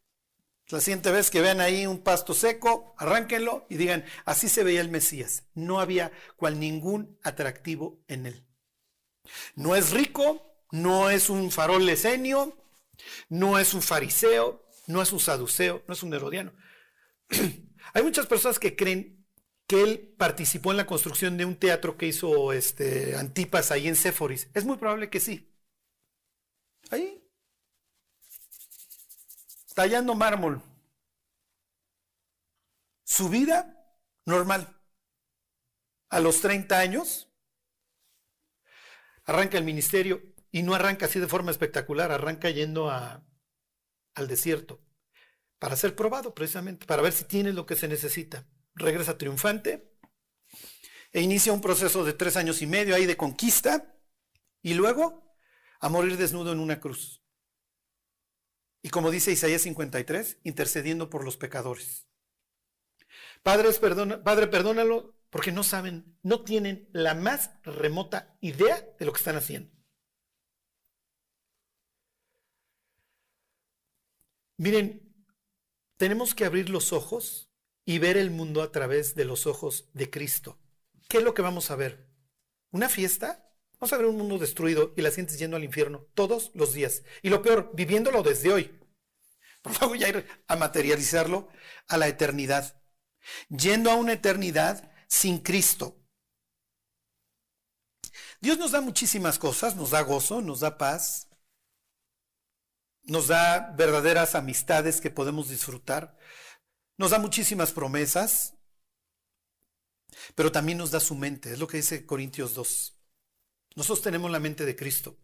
La 0.68 0.80
siguiente 0.80 1.12
vez 1.12 1.30
que 1.30 1.42
vean 1.42 1.60
ahí 1.60 1.86
un 1.86 2.02
pasto 2.02 2.32
seco, 2.34 2.94
arránquenlo 2.98 3.66
y 3.68 3.76
digan, 3.76 4.04
así 4.24 4.48
se 4.48 4.64
veía 4.64 4.80
el 4.80 4.88
Mesías. 4.88 5.44
No 5.54 5.78
había 5.78 6.10
cual 6.36 6.58
ningún 6.58 7.18
atractivo 7.22 8.02
en 8.08 8.26
él. 8.26 8.46
No 9.54 9.76
es 9.76 9.90
rico, 9.90 10.56
no 10.70 11.10
es 11.10 11.30
un 11.30 11.50
farol 11.50 11.84
lesenio, 11.86 12.56
no 13.28 13.58
es 13.58 13.74
un 13.74 13.82
fariseo, 13.82 14.66
no 14.86 15.02
es 15.02 15.12
un 15.12 15.20
saduceo, 15.20 15.84
no 15.86 15.94
es 15.94 16.02
un 16.02 16.14
herodiano. 16.14 16.52
Hay 17.94 18.02
muchas 18.02 18.26
personas 18.26 18.58
que 18.58 18.76
creen 18.76 19.24
que 19.66 19.82
él 19.82 20.14
participó 20.18 20.70
en 20.70 20.76
la 20.76 20.86
construcción 20.86 21.36
de 21.36 21.44
un 21.44 21.56
teatro 21.56 21.96
que 21.96 22.06
hizo 22.06 22.52
este, 22.52 23.16
Antipas 23.16 23.70
ahí 23.70 23.88
en 23.88 23.96
Séforis. 23.96 24.50
Es 24.54 24.64
muy 24.64 24.76
probable 24.76 25.10
que 25.10 25.20
sí. 25.20 25.50
Ahí. 26.90 27.22
Tallando 29.74 30.14
mármol. 30.14 30.62
Su 33.04 33.28
vida 33.28 33.74
normal. 34.26 34.80
A 36.10 36.20
los 36.20 36.40
30 36.40 36.78
años, 36.78 37.28
arranca 39.24 39.58
el 39.58 39.64
ministerio 39.64 40.22
y 40.50 40.62
no 40.62 40.74
arranca 40.74 41.06
así 41.06 41.18
de 41.18 41.26
forma 41.26 41.50
espectacular, 41.50 42.12
arranca 42.12 42.50
yendo 42.50 42.90
a, 42.90 43.26
al 44.14 44.28
desierto 44.28 44.83
para 45.64 45.76
ser 45.76 45.96
probado 45.96 46.34
precisamente, 46.34 46.84
para 46.84 47.00
ver 47.00 47.14
si 47.14 47.24
tiene 47.24 47.50
lo 47.50 47.64
que 47.64 47.74
se 47.74 47.88
necesita. 47.88 48.46
Regresa 48.74 49.16
triunfante 49.16 49.96
e 51.10 51.22
inicia 51.22 51.54
un 51.54 51.62
proceso 51.62 52.04
de 52.04 52.12
tres 52.12 52.36
años 52.36 52.60
y 52.60 52.66
medio 52.66 52.94
ahí 52.94 53.06
de 53.06 53.16
conquista 53.16 53.96
y 54.60 54.74
luego 54.74 55.34
a 55.80 55.88
morir 55.88 56.18
desnudo 56.18 56.52
en 56.52 56.60
una 56.60 56.80
cruz. 56.80 57.24
Y 58.82 58.90
como 58.90 59.10
dice 59.10 59.32
Isaías 59.32 59.62
53, 59.62 60.40
intercediendo 60.42 61.08
por 61.08 61.24
los 61.24 61.38
pecadores. 61.38 62.06
Perdona, 63.42 64.22
padre, 64.22 64.48
perdónalo 64.48 65.16
porque 65.30 65.50
no 65.50 65.62
saben, 65.62 66.18
no 66.22 66.44
tienen 66.44 66.90
la 66.92 67.14
más 67.14 67.52
remota 67.62 68.36
idea 68.42 68.86
de 68.98 69.06
lo 69.06 69.14
que 69.14 69.18
están 69.18 69.36
haciendo. 69.36 69.74
Miren, 74.58 75.03
tenemos 76.04 76.34
que 76.34 76.44
abrir 76.44 76.68
los 76.68 76.92
ojos 76.92 77.48
y 77.86 77.98
ver 77.98 78.18
el 78.18 78.30
mundo 78.30 78.60
a 78.60 78.70
través 78.70 79.14
de 79.14 79.24
los 79.24 79.46
ojos 79.46 79.88
de 79.94 80.10
Cristo. 80.10 80.58
¿Qué 81.08 81.16
es 81.16 81.24
lo 81.24 81.32
que 81.32 81.40
vamos 81.40 81.70
a 81.70 81.76
ver? 81.76 82.10
¿Una 82.72 82.90
fiesta? 82.90 83.50
Vamos 83.80 83.90
a 83.90 83.96
ver 83.96 84.04
un 84.04 84.18
mundo 84.18 84.36
destruido 84.36 84.92
y 84.98 85.00
la 85.00 85.10
sientes 85.10 85.38
yendo 85.38 85.56
al 85.56 85.64
infierno 85.64 86.06
todos 86.12 86.50
los 86.52 86.74
días. 86.74 87.04
Y 87.22 87.30
lo 87.30 87.40
peor, 87.40 87.70
viviéndolo 87.72 88.22
desde 88.22 88.52
hoy. 88.52 88.78
Por 89.62 89.72
favor, 89.72 89.96
ya 89.96 90.10
ir 90.10 90.26
a 90.46 90.56
materializarlo 90.56 91.48
a 91.88 91.96
la 91.96 92.06
eternidad. 92.06 92.82
Yendo 93.48 93.90
a 93.90 93.94
una 93.94 94.12
eternidad 94.12 94.92
sin 95.08 95.38
Cristo. 95.38 95.96
Dios 98.42 98.58
nos 98.58 98.72
da 98.72 98.82
muchísimas 98.82 99.38
cosas, 99.38 99.74
nos 99.74 99.92
da 99.92 100.02
gozo, 100.02 100.42
nos 100.42 100.60
da 100.60 100.76
paz, 100.76 101.28
nos 103.04 103.28
da 103.28 103.72
verdaderas 103.76 104.34
amistades 104.34 105.00
que 105.00 105.10
podemos 105.10 105.48
disfrutar, 105.48 106.16
nos 106.96 107.10
da 107.10 107.18
muchísimas 107.18 107.72
promesas, 107.72 108.54
pero 110.34 110.52
también 110.52 110.78
nos 110.78 110.90
da 110.90 111.00
su 111.00 111.14
mente, 111.14 111.52
es 111.52 111.58
lo 111.58 111.66
que 111.66 111.78
dice 111.78 112.06
Corintios 112.06 112.54
2. 112.54 112.94
Nosotros 113.76 114.02
tenemos 114.02 114.30
la 114.30 114.38
mente 114.38 114.64
de 114.64 114.76
Cristo. 114.76 115.18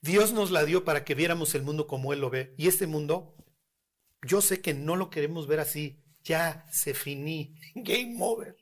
Dios 0.00 0.32
nos 0.32 0.50
la 0.50 0.64
dio 0.64 0.84
para 0.84 1.04
que 1.04 1.14
viéramos 1.14 1.54
el 1.54 1.62
mundo 1.62 1.86
como 1.86 2.12
Él 2.12 2.20
lo 2.20 2.30
ve. 2.30 2.54
Y 2.56 2.68
este 2.68 2.86
mundo, 2.86 3.36
yo 4.22 4.40
sé 4.40 4.60
que 4.60 4.74
no 4.74 4.96
lo 4.96 5.10
queremos 5.10 5.46
ver 5.46 5.60
así. 5.60 6.02
Ya 6.24 6.66
se 6.72 6.94
finí. 6.94 7.58
Game 7.74 8.16
over. 8.20 8.56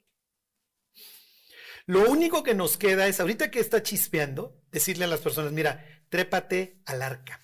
Lo 1.87 2.11
único 2.11 2.43
que 2.43 2.55
nos 2.55 2.77
queda 2.77 3.07
es, 3.09 3.21
ahorita 3.21 3.51
que 3.51 3.61
está 3.61 3.83
chispeando, 3.83 4.63
decirle 4.71 5.05
a 5.05 5.09
las 5.09 5.21
personas, 5.21 5.53
mira, 5.53 5.85
trépate 6.09 6.81
al 6.87 7.03
arca. 7.03 7.41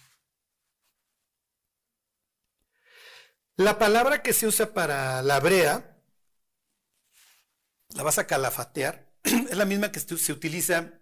La 3.56 3.78
palabra 3.78 4.22
que 4.22 4.34
se 4.34 4.46
usa 4.46 4.74
para 4.74 5.22
la 5.22 5.40
brea, 5.40 5.98
la 7.94 8.02
vas 8.02 8.18
a 8.18 8.26
calafatear, 8.26 9.10
es 9.24 9.56
la 9.56 9.64
misma 9.64 9.90
que 9.90 10.00
se 10.00 10.32
utiliza 10.32 11.00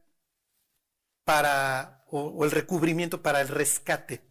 para, 1.24 2.04
o, 2.06 2.44
el 2.44 2.52
recubrimiento 2.52 3.22
para 3.22 3.40
el 3.40 3.48
rescate. 3.48 4.30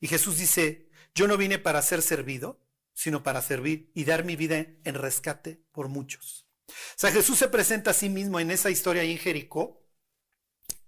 Y 0.00 0.08
Jesús 0.08 0.38
dice, 0.38 0.90
yo 1.14 1.28
no 1.28 1.36
vine 1.36 1.60
para 1.60 1.80
ser 1.80 2.02
servido, 2.02 2.60
sino 2.92 3.22
para 3.22 3.40
servir 3.40 3.92
y 3.94 4.04
dar 4.04 4.24
mi 4.24 4.34
vida 4.34 4.56
en 4.58 4.94
rescate 4.94 5.62
por 5.70 5.86
muchos. 5.86 6.48
O 6.66 6.98
sea, 6.98 7.12
Jesús 7.12 7.38
se 7.38 7.48
presenta 7.48 7.92
a 7.92 7.94
sí 7.94 8.08
mismo 8.08 8.40
en 8.40 8.50
esa 8.50 8.70
historia 8.70 9.04
en 9.04 9.16
Jericó 9.16 9.86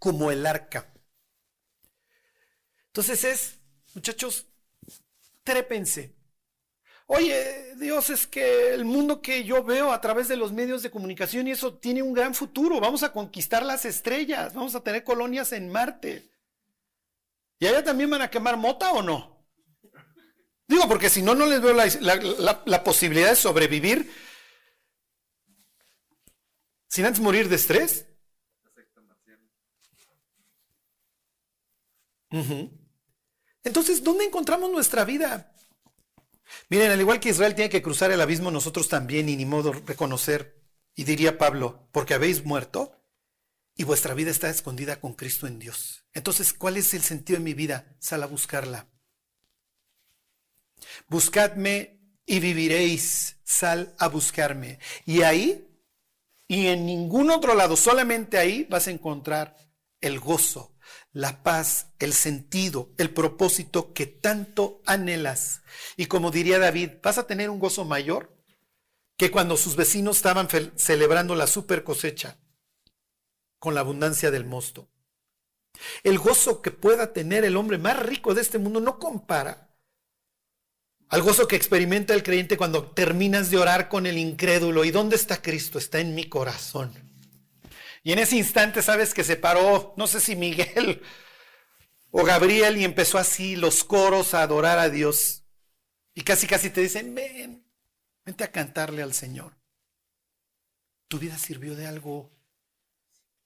como 0.01 0.33
el 0.33 0.45
arca. 0.47 0.93
Entonces 2.89 3.23
es, 3.23 3.59
muchachos, 3.95 4.49
trépense, 5.45 6.17
Oye, 7.15 7.75
Dios, 7.77 8.09
es 8.09 8.27
que 8.27 8.73
el 8.73 8.87
mundo 8.87 9.21
que 9.21 9.45
yo 9.45 9.63
veo 9.63 9.93
a 9.93 10.01
través 10.01 10.29
de 10.29 10.37
los 10.37 10.51
medios 10.51 10.83
de 10.83 10.91
comunicación 10.91 11.47
y 11.47 11.51
eso 11.51 11.75
tiene 11.75 12.03
un 12.03 12.15
gran 12.15 12.35
futuro. 12.35 12.81
Vamos 12.81 13.03
a 13.03 13.13
conquistar 13.13 13.63
las 13.63 13.85
estrellas, 13.85 14.55
vamos 14.55 14.75
a 14.75 14.83
tener 14.83 15.05
colonias 15.05 15.53
en 15.53 15.71
Marte. 15.71 16.31
¿Y 17.59 17.67
allá 17.67 17.85
también 17.85 18.09
van 18.09 18.23
a 18.23 18.31
quemar 18.31 18.57
mota 18.57 18.93
o 18.93 19.03
no? 19.03 19.45
Digo, 20.67 20.89
porque 20.89 21.11
si 21.11 21.21
no, 21.21 21.35
no 21.35 21.45
les 21.45 21.61
veo 21.61 21.75
la, 21.75 22.83
posibilidad 22.83 23.29
de 23.29 23.37
sobrevivir 23.37 24.11
sin 26.89 27.05
antes 27.05 27.21
morir 27.21 27.47
de 27.51 27.57
estrés. 27.57 28.07
Entonces, 33.63 34.03
¿dónde 34.03 34.25
encontramos 34.25 34.71
nuestra 34.71 35.05
vida? 35.05 35.53
Miren, 36.69 36.91
al 36.91 37.01
igual 37.01 37.21
que 37.21 37.31
Israel 37.31 37.55
tiene 37.55 37.71
que 37.71 37.83
cruzar 37.83 38.11
el 38.11 38.21
abismo, 38.21 38.51
nosotros 38.51 38.89
también, 38.89 39.29
y 39.29 39.37
ni 39.37 39.45
modo 39.45 39.73
reconocer, 39.73 40.63
y 40.95 41.05
diría 41.05 41.39
Pablo, 41.39 41.89
porque 41.93 42.15
habéis 42.15 42.45
muerto 42.45 42.99
y 43.75 43.85
vuestra 43.85 44.15
vida 44.15 44.31
está 44.31 44.51
escondida 44.51 45.01
con 45.01 45.15
Cristo 45.15 45.47
en 45.47 45.59
Dios. 45.59 46.05
Entonces, 46.13 46.53
¿cuál 46.53 46.77
es 46.77 46.93
el 46.95 47.03
sentido 47.03 47.39
de 47.39 47.45
mi 47.45 47.55
vida? 47.55 47.97
Sal 47.99 48.23
a 48.23 48.27
buscarla. 48.27 48.89
Buscadme 51.09 52.01
y 52.27 52.41
viviréis, 52.41 53.37
sal 53.45 53.95
a 53.99 54.09
buscarme. 54.09 54.79
Y 55.07 55.23
ahí, 55.23 55.69
y 56.47 56.67
en 56.67 56.85
ningún 56.85 57.31
otro 57.31 57.55
lado, 57.55 57.77
solamente 57.77 58.39
ahí 58.39 58.67
vas 58.69 58.89
a 58.89 58.91
encontrar 58.91 59.57
el 60.01 60.21
gozo, 60.21 60.72
la 61.13 61.43
paz, 61.43 61.89
el 61.99 62.13
sentido, 62.13 62.91
el 62.97 63.11
propósito 63.11 63.93
que 63.93 64.07
tanto 64.07 64.81
anhelas. 64.87 65.63
Y 65.97 66.07
como 66.07 66.31
diría 66.31 66.59
David, 66.59 66.91
vas 67.03 67.19
a 67.19 67.27
tener 67.27 67.51
un 67.51 67.59
gozo 67.59 67.85
mayor 67.85 68.35
que 69.17 69.31
cuando 69.31 69.57
sus 69.57 69.77
vecinos 69.77 70.17
estaban 70.17 70.49
celebrando 70.77 71.35
la 71.35 71.47
super 71.47 71.85
cosecha 71.85 72.39
con 73.59 73.75
la 73.75 73.81
abundancia 73.81 74.31
del 74.31 74.45
mosto. 74.45 74.89
El 76.03 76.19
gozo 76.19 76.63
que 76.63 76.71
pueda 76.71 77.13
tener 77.13 77.45
el 77.45 77.57
hombre 77.57 77.79
más 77.79 77.99
rico 77.99 78.35
de 78.35 78.41
este 78.41 78.59
mundo 78.59 78.81
no 78.81 78.99
compara 78.99 79.73
al 81.13 81.21
gozo 81.21 81.47
que 81.47 81.57
experimenta 81.57 82.15
el 82.15 82.23
creyente 82.23 82.57
cuando 82.57 82.87
terminas 82.87 83.51
de 83.51 83.59
orar 83.59 83.91
con 83.91 84.07
el 84.07 84.17
incrédulo. 84.17 84.83
¿Y 84.83 84.91
dónde 84.91 85.17
está 85.17 85.43
Cristo? 85.43 85.77
Está 85.77 86.01
en 86.01 86.15
mi 86.15 86.25
corazón. 86.25 87.12
Y 88.03 88.13
en 88.13 88.19
ese 88.19 88.37
instante 88.37 88.83
sabes 88.83 89.15
que 89.15 89.25
se 89.25 89.37
paró, 89.37 89.95
no 89.97 90.07
sé 90.07 90.21
si 90.21 90.35
Miguel 90.35 91.03
o 92.11 92.25
Gabriel, 92.25 92.77
y 92.77 92.85
empezó 92.85 93.19
así 93.19 93.57
los 93.57 93.85
coros 93.85 94.35
a 94.35 94.43
adorar 94.43 94.79
a 94.79 94.91
Dios. 94.91 95.45
Y 96.15 96.23
casi, 96.23 96.47
casi 96.47 96.71
te 96.71 96.81
dicen, 96.81 97.15
ven, 97.15 97.65
vente 98.25 98.45
a 98.45 98.51
cantarle 98.51 99.03
al 99.03 99.15
Señor. 99.15 99.57
Tu 101.09 101.19
vida 101.19 101.39
sirvió 101.39 101.77
de 101.77 101.87
algo. 101.87 102.31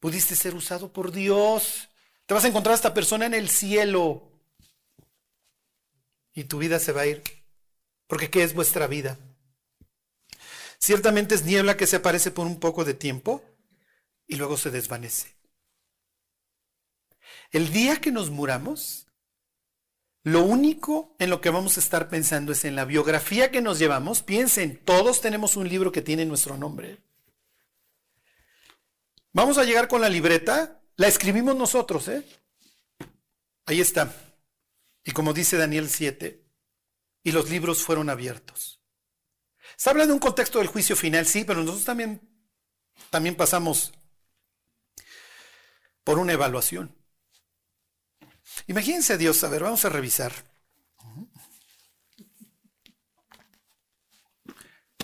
Pudiste 0.00 0.34
ser 0.34 0.54
usado 0.54 0.92
por 0.92 1.12
Dios. 1.12 1.88
Te 2.24 2.34
vas 2.34 2.44
a 2.44 2.48
encontrar 2.48 2.72
a 2.72 2.76
esta 2.76 2.94
persona 2.94 3.26
en 3.26 3.34
el 3.34 3.48
cielo. 3.48 4.32
Y 6.32 6.44
tu 6.44 6.58
vida 6.58 6.78
se 6.78 6.92
va 6.92 7.02
a 7.02 7.06
ir. 7.06 7.22
Porque 8.06 8.30
¿qué 8.30 8.42
es 8.42 8.54
vuestra 8.54 8.86
vida? 8.86 9.18
Ciertamente 10.78 11.34
es 11.34 11.44
niebla 11.44 11.76
que 11.76 11.86
se 11.86 11.96
aparece 11.96 12.30
por 12.30 12.46
un 12.46 12.58
poco 12.58 12.84
de 12.84 12.94
tiempo 12.94 13.42
y 14.26 14.36
luego 14.36 14.56
se 14.56 14.70
desvanece. 14.70 15.36
El 17.50 17.72
día 17.72 18.00
que 18.00 18.12
nos 18.12 18.30
muramos, 18.30 19.06
lo 20.22 20.42
único 20.42 21.14
en 21.18 21.30
lo 21.30 21.40
que 21.40 21.50
vamos 21.50 21.76
a 21.76 21.80
estar 21.80 22.08
pensando 22.08 22.52
es 22.52 22.64
en 22.64 22.74
la 22.74 22.84
biografía 22.84 23.50
que 23.50 23.62
nos 23.62 23.78
llevamos. 23.78 24.22
Piensen, 24.22 24.82
todos 24.84 25.20
tenemos 25.20 25.56
un 25.56 25.68
libro 25.68 25.92
que 25.92 26.02
tiene 26.02 26.24
nuestro 26.24 26.56
nombre. 26.56 26.98
Vamos 29.32 29.58
a 29.58 29.64
llegar 29.64 29.86
con 29.86 30.00
la 30.00 30.08
libreta, 30.08 30.80
la 30.96 31.06
escribimos 31.06 31.54
nosotros, 31.54 32.08
¿eh? 32.08 32.24
Ahí 33.66 33.80
está. 33.80 34.14
Y 35.04 35.12
como 35.12 35.32
dice 35.32 35.56
Daniel 35.56 35.88
7, 35.88 36.42
y 37.22 37.32
los 37.32 37.50
libros 37.50 37.82
fueron 37.82 38.10
abiertos. 38.10 38.80
Se 39.76 39.90
habla 39.90 40.06
de 40.06 40.12
un 40.12 40.18
contexto 40.18 40.58
del 40.58 40.68
juicio 40.68 40.96
final, 40.96 41.26
sí, 41.26 41.44
pero 41.44 41.60
nosotros 41.60 41.84
también, 41.84 42.20
también 43.10 43.36
pasamos 43.36 43.92
por 46.06 46.20
una 46.20 46.34
evaluación. 46.34 46.96
Imagínense 48.68 49.14
a 49.14 49.16
Dios, 49.16 49.42
a 49.42 49.48
ver, 49.48 49.64
vamos 49.64 49.84
a 49.84 49.88
revisar. 49.88 50.32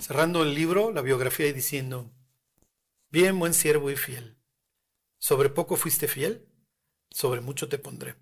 Cerrando 0.00 0.44
el 0.44 0.54
libro, 0.54 0.92
la 0.92 1.02
biografía 1.02 1.48
y 1.48 1.52
diciendo, 1.52 2.08
bien, 3.08 3.36
buen 3.36 3.52
siervo 3.52 3.90
y 3.90 3.96
fiel. 3.96 4.38
Sobre 5.18 5.48
poco 5.48 5.74
fuiste 5.74 6.06
fiel, 6.06 6.48
sobre 7.10 7.40
mucho 7.40 7.68
te 7.68 7.78
pondré. 7.78 8.14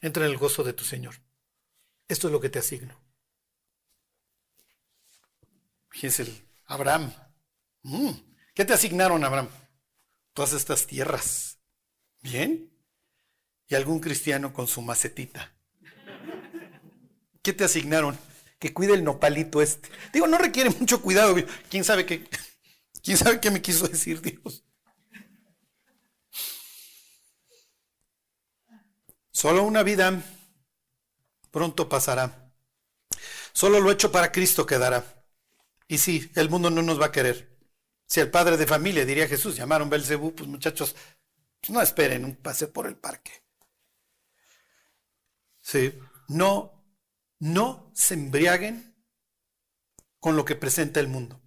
Entra 0.00 0.24
en 0.26 0.30
el 0.30 0.38
gozo 0.38 0.62
de 0.62 0.74
tu 0.74 0.84
Señor. 0.84 1.16
Esto 2.06 2.28
es 2.28 2.32
lo 2.32 2.40
que 2.40 2.50
te 2.50 2.60
asigno. 2.60 2.96
Fíjense, 5.88 6.46
Abraham. 6.66 7.12
Mm, 7.82 8.12
¿Qué 8.54 8.64
te 8.64 8.74
asignaron, 8.74 9.24
Abraham? 9.24 9.48
Todas 10.32 10.52
estas 10.52 10.86
tierras. 10.86 11.58
¿Bien? 12.20 12.70
Y 13.68 13.74
algún 13.74 14.00
cristiano 14.00 14.52
con 14.52 14.66
su 14.66 14.82
macetita. 14.82 15.54
¿Qué 17.42 17.52
te 17.52 17.64
asignaron? 17.64 18.18
Que 18.58 18.72
cuide 18.72 18.94
el 18.94 19.04
nopalito 19.04 19.60
este. 19.60 19.88
Digo, 20.12 20.26
no 20.26 20.38
requiere 20.38 20.70
mucho 20.70 21.02
cuidado. 21.02 21.34
¿Quién 21.68 21.84
sabe 21.84 22.06
qué, 22.06 22.28
quién 23.02 23.16
sabe 23.16 23.40
qué 23.40 23.50
me 23.50 23.60
quiso 23.60 23.88
decir 23.88 24.20
Dios? 24.22 24.64
Solo 29.32 29.64
una 29.64 29.82
vida 29.82 30.22
pronto 31.50 31.88
pasará. 31.88 32.52
Solo 33.52 33.80
lo 33.80 33.90
hecho 33.90 34.12
para 34.12 34.30
Cristo 34.30 34.66
quedará. 34.66 35.24
Y 35.88 35.98
sí, 35.98 36.30
el 36.36 36.48
mundo 36.48 36.70
no 36.70 36.82
nos 36.82 37.00
va 37.00 37.06
a 37.06 37.12
querer. 37.12 37.51
Si 38.12 38.20
el 38.20 38.30
padre 38.30 38.58
de 38.58 38.66
familia, 38.66 39.06
diría 39.06 39.26
Jesús, 39.26 39.56
llamaron 39.56 39.88
Belcebú, 39.88 40.34
pues 40.34 40.46
muchachos, 40.46 40.94
pues 41.62 41.70
no 41.70 41.80
esperen 41.80 42.26
un 42.26 42.36
paseo 42.36 42.70
por 42.70 42.86
el 42.86 42.94
parque. 42.94 43.32
Sí, 45.62 45.98
no, 46.28 46.84
no 47.38 47.90
se 47.94 48.12
embriaguen 48.12 48.94
con 50.20 50.36
lo 50.36 50.44
que 50.44 50.56
presenta 50.56 51.00
el 51.00 51.08
mundo. 51.08 51.40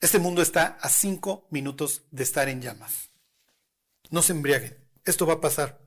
Este 0.00 0.18
mundo 0.18 0.42
está 0.42 0.76
a 0.82 0.90
cinco 0.90 1.48
minutos 1.50 2.02
de 2.10 2.24
estar 2.24 2.50
en 2.50 2.60
llamas. 2.60 3.10
No 4.10 4.20
se 4.20 4.32
embriaguen. 4.32 4.76
Esto 5.06 5.24
va 5.24 5.32
a 5.32 5.40
pasar. 5.40 5.80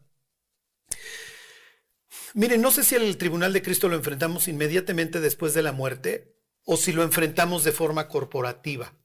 Miren, 2.33 2.63
no 2.63 2.71
sé 2.71 2.83
si 2.83 2.95
el 2.95 3.15
tribunal 3.19 3.53
de 3.53 3.61
Cristo 3.61 3.89
lo 3.89 3.95
enfrentamos 3.95 4.47
inmediatamente 4.47 5.19
después 5.19 5.53
de 5.53 5.61
la 5.61 5.71
muerte 5.71 6.35
o 6.63 6.77
si 6.77 6.93
lo 6.93 7.03
enfrentamos 7.03 7.63
de 7.63 7.73
forma 7.73 8.07
corporativa. 8.07 8.95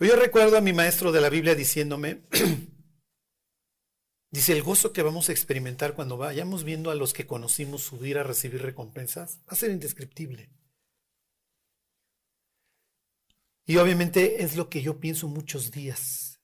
Pero 0.00 0.14
yo 0.14 0.18
recuerdo 0.18 0.56
a 0.56 0.62
mi 0.62 0.72
maestro 0.72 1.12
de 1.12 1.20
la 1.20 1.28
Biblia 1.28 1.54
diciéndome, 1.54 2.22
dice, 4.30 4.54
el 4.54 4.62
gozo 4.62 4.94
que 4.94 5.02
vamos 5.02 5.28
a 5.28 5.32
experimentar 5.32 5.94
cuando 5.94 6.16
vayamos 6.16 6.64
viendo 6.64 6.90
a 6.90 6.94
los 6.94 7.12
que 7.12 7.26
conocimos 7.26 7.82
subir 7.82 8.16
a 8.16 8.22
recibir 8.22 8.62
recompensas 8.62 9.40
va 9.40 9.48
a 9.48 9.56
ser 9.56 9.70
indescriptible. 9.70 10.48
Y 13.66 13.76
obviamente 13.76 14.42
es 14.42 14.56
lo 14.56 14.70
que 14.70 14.80
yo 14.80 15.00
pienso 15.00 15.28
muchos 15.28 15.70
días. 15.70 16.40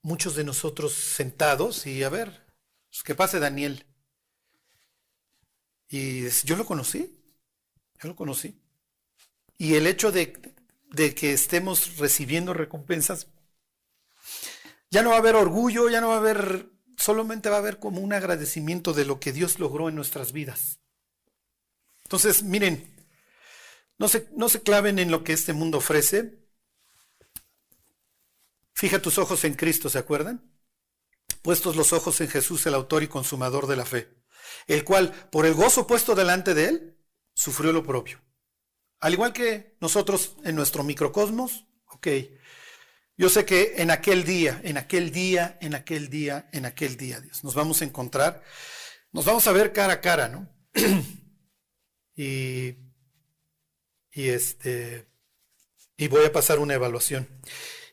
muchos 0.00 0.36
de 0.36 0.44
nosotros 0.44 0.92
sentados 0.92 1.86
y 1.86 2.02
a 2.02 2.10
ver, 2.10 2.46
pues, 2.90 3.02
¿qué 3.02 3.14
pase 3.14 3.40
Daniel? 3.40 3.86
Y 5.88 6.28
yo 6.44 6.56
lo 6.56 6.66
conocí, 6.66 7.18
yo 8.02 8.08
lo 8.08 8.16
conocí. 8.16 8.63
Y 9.56 9.74
el 9.74 9.86
hecho 9.86 10.12
de, 10.12 10.54
de 10.90 11.14
que 11.14 11.32
estemos 11.32 11.98
recibiendo 11.98 12.54
recompensas, 12.54 13.28
ya 14.90 15.02
no 15.02 15.10
va 15.10 15.16
a 15.16 15.18
haber 15.18 15.36
orgullo, 15.36 15.88
ya 15.88 16.00
no 16.00 16.08
va 16.08 16.16
a 16.16 16.18
haber, 16.18 16.70
solamente 16.96 17.48
va 17.48 17.56
a 17.56 17.60
haber 17.60 17.78
como 17.78 18.00
un 18.00 18.12
agradecimiento 18.12 18.92
de 18.92 19.04
lo 19.04 19.20
que 19.20 19.32
Dios 19.32 19.58
logró 19.58 19.88
en 19.88 19.94
nuestras 19.94 20.32
vidas. 20.32 20.80
Entonces, 22.04 22.42
miren, 22.42 22.94
no 23.98 24.08
se, 24.08 24.28
no 24.36 24.48
se 24.48 24.62
claven 24.62 24.98
en 24.98 25.10
lo 25.10 25.24
que 25.24 25.32
este 25.32 25.52
mundo 25.52 25.78
ofrece, 25.78 26.44
Fija 28.74 29.00
tus 29.00 29.18
ojos 29.18 29.44
en 29.44 29.54
Cristo, 29.54 29.88
¿se 29.88 29.98
acuerdan? 29.98 30.52
Puestos 31.42 31.76
los 31.76 31.92
ojos 31.92 32.20
en 32.20 32.28
Jesús, 32.28 32.66
el 32.66 32.74
autor 32.74 33.04
y 33.04 33.08
consumador 33.08 33.68
de 33.68 33.76
la 33.76 33.86
fe, 33.86 34.12
el 34.66 34.84
cual, 34.84 35.12
por 35.30 35.46
el 35.46 35.54
gozo 35.54 35.86
puesto 35.86 36.14
delante 36.14 36.54
de 36.54 36.68
él, 36.68 36.98
sufrió 37.34 37.72
lo 37.72 37.84
propio. 37.84 38.20
Al 39.04 39.12
igual 39.12 39.34
que 39.34 39.76
nosotros 39.82 40.34
en 40.44 40.56
nuestro 40.56 40.82
microcosmos, 40.82 41.66
ok. 41.88 42.08
Yo 43.18 43.28
sé 43.28 43.44
que 43.44 43.74
en 43.76 43.90
aquel 43.90 44.24
día, 44.24 44.62
en 44.64 44.78
aquel 44.78 45.10
día, 45.10 45.58
en 45.60 45.74
aquel 45.74 46.08
día, 46.08 46.48
en 46.52 46.64
aquel 46.64 46.96
día, 46.96 47.20
Dios, 47.20 47.44
nos 47.44 47.54
vamos 47.54 47.82
a 47.82 47.84
encontrar, 47.84 48.42
nos 49.12 49.26
vamos 49.26 49.46
a 49.46 49.52
ver 49.52 49.74
cara 49.74 49.92
a 49.92 50.00
cara, 50.00 50.28
¿no? 50.28 50.48
y, 52.16 52.78
y 54.10 54.28
este, 54.30 55.06
y 55.98 56.08
voy 56.08 56.24
a 56.24 56.32
pasar 56.32 56.58
una 56.58 56.72
evaluación. 56.72 57.28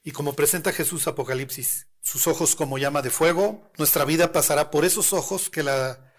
Y 0.06 0.12
como 0.12 0.34
presenta 0.34 0.72
Jesús 0.72 1.08
Apocalipsis, 1.08 1.88
sus 2.00 2.26
ojos 2.26 2.56
como 2.56 2.78
llama 2.78 3.02
de 3.02 3.10
fuego, 3.10 3.70
nuestra 3.78 4.06
vida 4.06 4.32
pasará 4.32 4.72
por 4.72 4.86
esos 4.86 5.12
ojos 5.12 5.50
que 5.50 5.64
la 5.64 6.14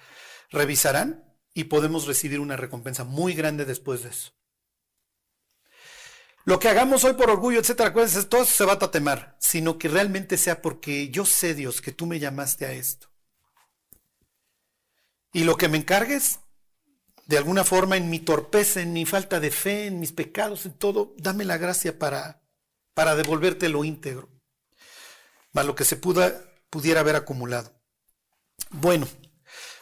revisarán 0.51 1.35
y 1.55 1.65
podemos 1.65 2.07
recibir 2.07 2.41
una 2.41 2.59
recompensa 2.59 3.05
muy 3.05 3.33
grande 3.33 3.65
después 3.65 4.03
de 4.03 4.11
eso. 4.11 4.35
Lo 6.45 6.59
que 6.59 6.69
hagamos 6.69 7.05
hoy 7.05 7.15
por 7.15 7.31
orgullo, 7.31 7.61
etcétera, 7.61 7.93
todo 7.93 8.43
eso 8.43 8.45
se 8.45 8.65
va 8.65 8.75
a 8.75 8.79
tatemar, 8.79 9.37
sino 9.39 9.79
que 9.79 9.89
realmente 9.89 10.37
sea 10.37 10.61
porque 10.61 11.09
yo 11.11 11.25
sé, 11.25 11.55
Dios, 11.55 11.81
que 11.81 11.93
tú 11.93 12.07
me 12.07 12.19
llamaste 12.19 12.67
a 12.67 12.73
esto. 12.73 13.09
Y 15.33 15.45
lo 15.45 15.57
que 15.57 15.69
me 15.69 15.79
encargues, 15.79 16.41
de 17.27 17.39
alguna 17.39 17.65
forma, 17.65 17.97
en 17.97 18.11
mi 18.11 18.19
torpeza, 18.19 18.81
en 18.81 18.93
mi 18.93 19.07
falta 19.07 19.41
de 19.41 19.51
fe, 19.51 19.87
en 19.87 20.01
mis 20.01 20.13
pecados, 20.13 20.67
en 20.67 20.73
todo, 20.73 21.15
dame 21.17 21.45
la 21.45 21.59
gracia 21.59 21.99
para 21.99 22.43
para 22.95 23.15
devolverte 23.15 23.69
lo 23.69 23.85
íntegro, 23.85 24.29
más 25.53 25.67
lo 25.67 25.75
que 25.75 25.85
se 25.85 25.97
puda, 25.97 26.45
pudiera 26.71 27.01
haber 27.01 27.17
acumulado. 27.17 27.73
Bueno, 28.71 29.09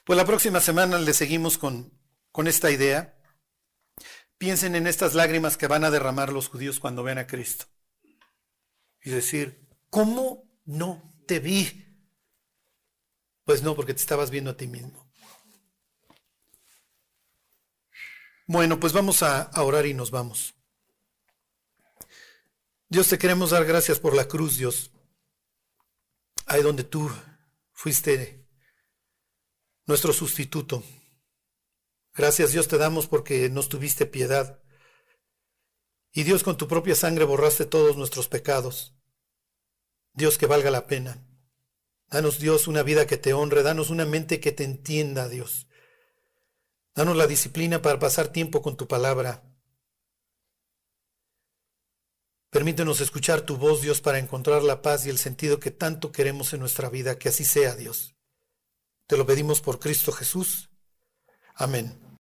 pues 0.05 0.17
la 0.17 0.25
próxima 0.25 0.61
semana 0.61 0.99
le 0.99 1.13
seguimos 1.13 1.59
con, 1.59 1.93
con 2.33 2.49
esta 2.49 2.71
idea. 2.71 3.17
Piensen 4.41 4.75
en 4.75 4.87
estas 4.87 5.13
lágrimas 5.13 5.59
que 5.59 5.67
van 5.67 5.85
a 5.85 5.91
derramar 5.91 6.33
los 6.33 6.49
judíos 6.49 6.81
cuando 6.81 7.03
ven 7.03 7.19
a 7.19 7.27
Cristo. 7.27 7.67
Y 9.03 9.11
decir, 9.11 9.69
¿cómo 9.91 10.51
no 10.65 11.15
te 11.27 11.41
vi? 11.41 11.87
Pues 13.45 13.63
no, 13.63 13.77
porque 13.77 13.93
te 13.93 14.01
estabas 14.01 14.31
viendo 14.31 14.51
a 14.51 14.57
ti 14.57 14.67
mismo. 14.67 15.13
Bueno, 18.47 18.81
pues 18.81 18.95
vamos 18.95 19.23
a, 19.23 19.43
a 19.43 19.63
orar 19.63 19.85
y 19.85 19.93
nos 19.93 20.11
vamos. 20.11 20.55
Dios, 22.89 23.09
te 23.09 23.19
queremos 23.19 23.51
dar 23.51 23.67
gracias 23.67 23.99
por 23.99 24.17
la 24.17 24.27
cruz, 24.27 24.57
Dios. 24.57 24.91
Ahí 26.47 26.63
donde 26.63 26.85
tú 26.85 27.11
fuiste 27.73 28.49
nuestro 29.85 30.15
sustituto. 30.15 30.83
Gracias, 32.21 32.53
Dios, 32.53 32.69
te 32.69 32.77
damos 32.77 33.07
porque 33.07 33.49
nos 33.49 33.71
tuviste 33.71 34.05
piedad. 34.05 34.61
Y 36.13 36.25
Dios, 36.25 36.43
con 36.43 36.59
tu 36.59 36.69
propia 36.69 36.95
sangre 36.95 37.25
borraste 37.25 37.65
todos 37.65 37.97
nuestros 37.97 38.29
pecados. 38.29 38.95
Dios, 40.13 40.37
que 40.37 40.45
valga 40.45 40.71
la 40.71 40.87
pena. 40.87 41.27
Danos, 42.11 42.39
Dios, 42.39 42.69
una 42.69 42.83
vida 42.83 43.07
que 43.07 43.17
te 43.17 43.33
honre. 43.33 43.63
Danos 43.63 43.89
una 43.89 44.05
mente 44.05 44.39
que 44.39 44.53
te 44.53 44.65
entienda, 44.65 45.31
Dios. 45.31 45.67
Danos 46.95 47.17
la 47.17 47.27
disciplina 47.27 47.81
para 47.81 47.99
pasar 47.99 48.29
tiempo 48.29 48.61
con 48.61 48.77
tu 48.77 48.87
palabra. 48.87 49.43
Permítenos 52.51 53.01
escuchar 53.01 53.41
tu 53.41 53.57
voz, 53.57 53.81
Dios, 53.81 54.03
para 54.03 54.19
encontrar 54.19 54.63
la 54.63 54.83
paz 54.83 55.07
y 55.07 55.09
el 55.09 55.17
sentido 55.17 55.59
que 55.59 55.71
tanto 55.71 56.13
queremos 56.13 56.53
en 56.53 56.61
nuestra 56.61 56.91
vida. 56.91 57.19
Que 57.19 57.31
así 57.31 57.47
sea, 57.47 57.77
Dios. 57.77 58.15
Te 59.07 59.17
lo 59.17 59.25
pedimos 59.25 59.63
por 59.63 59.79
Cristo 59.79 60.13
Jesús. 60.13 60.69
Amén. 61.55 62.10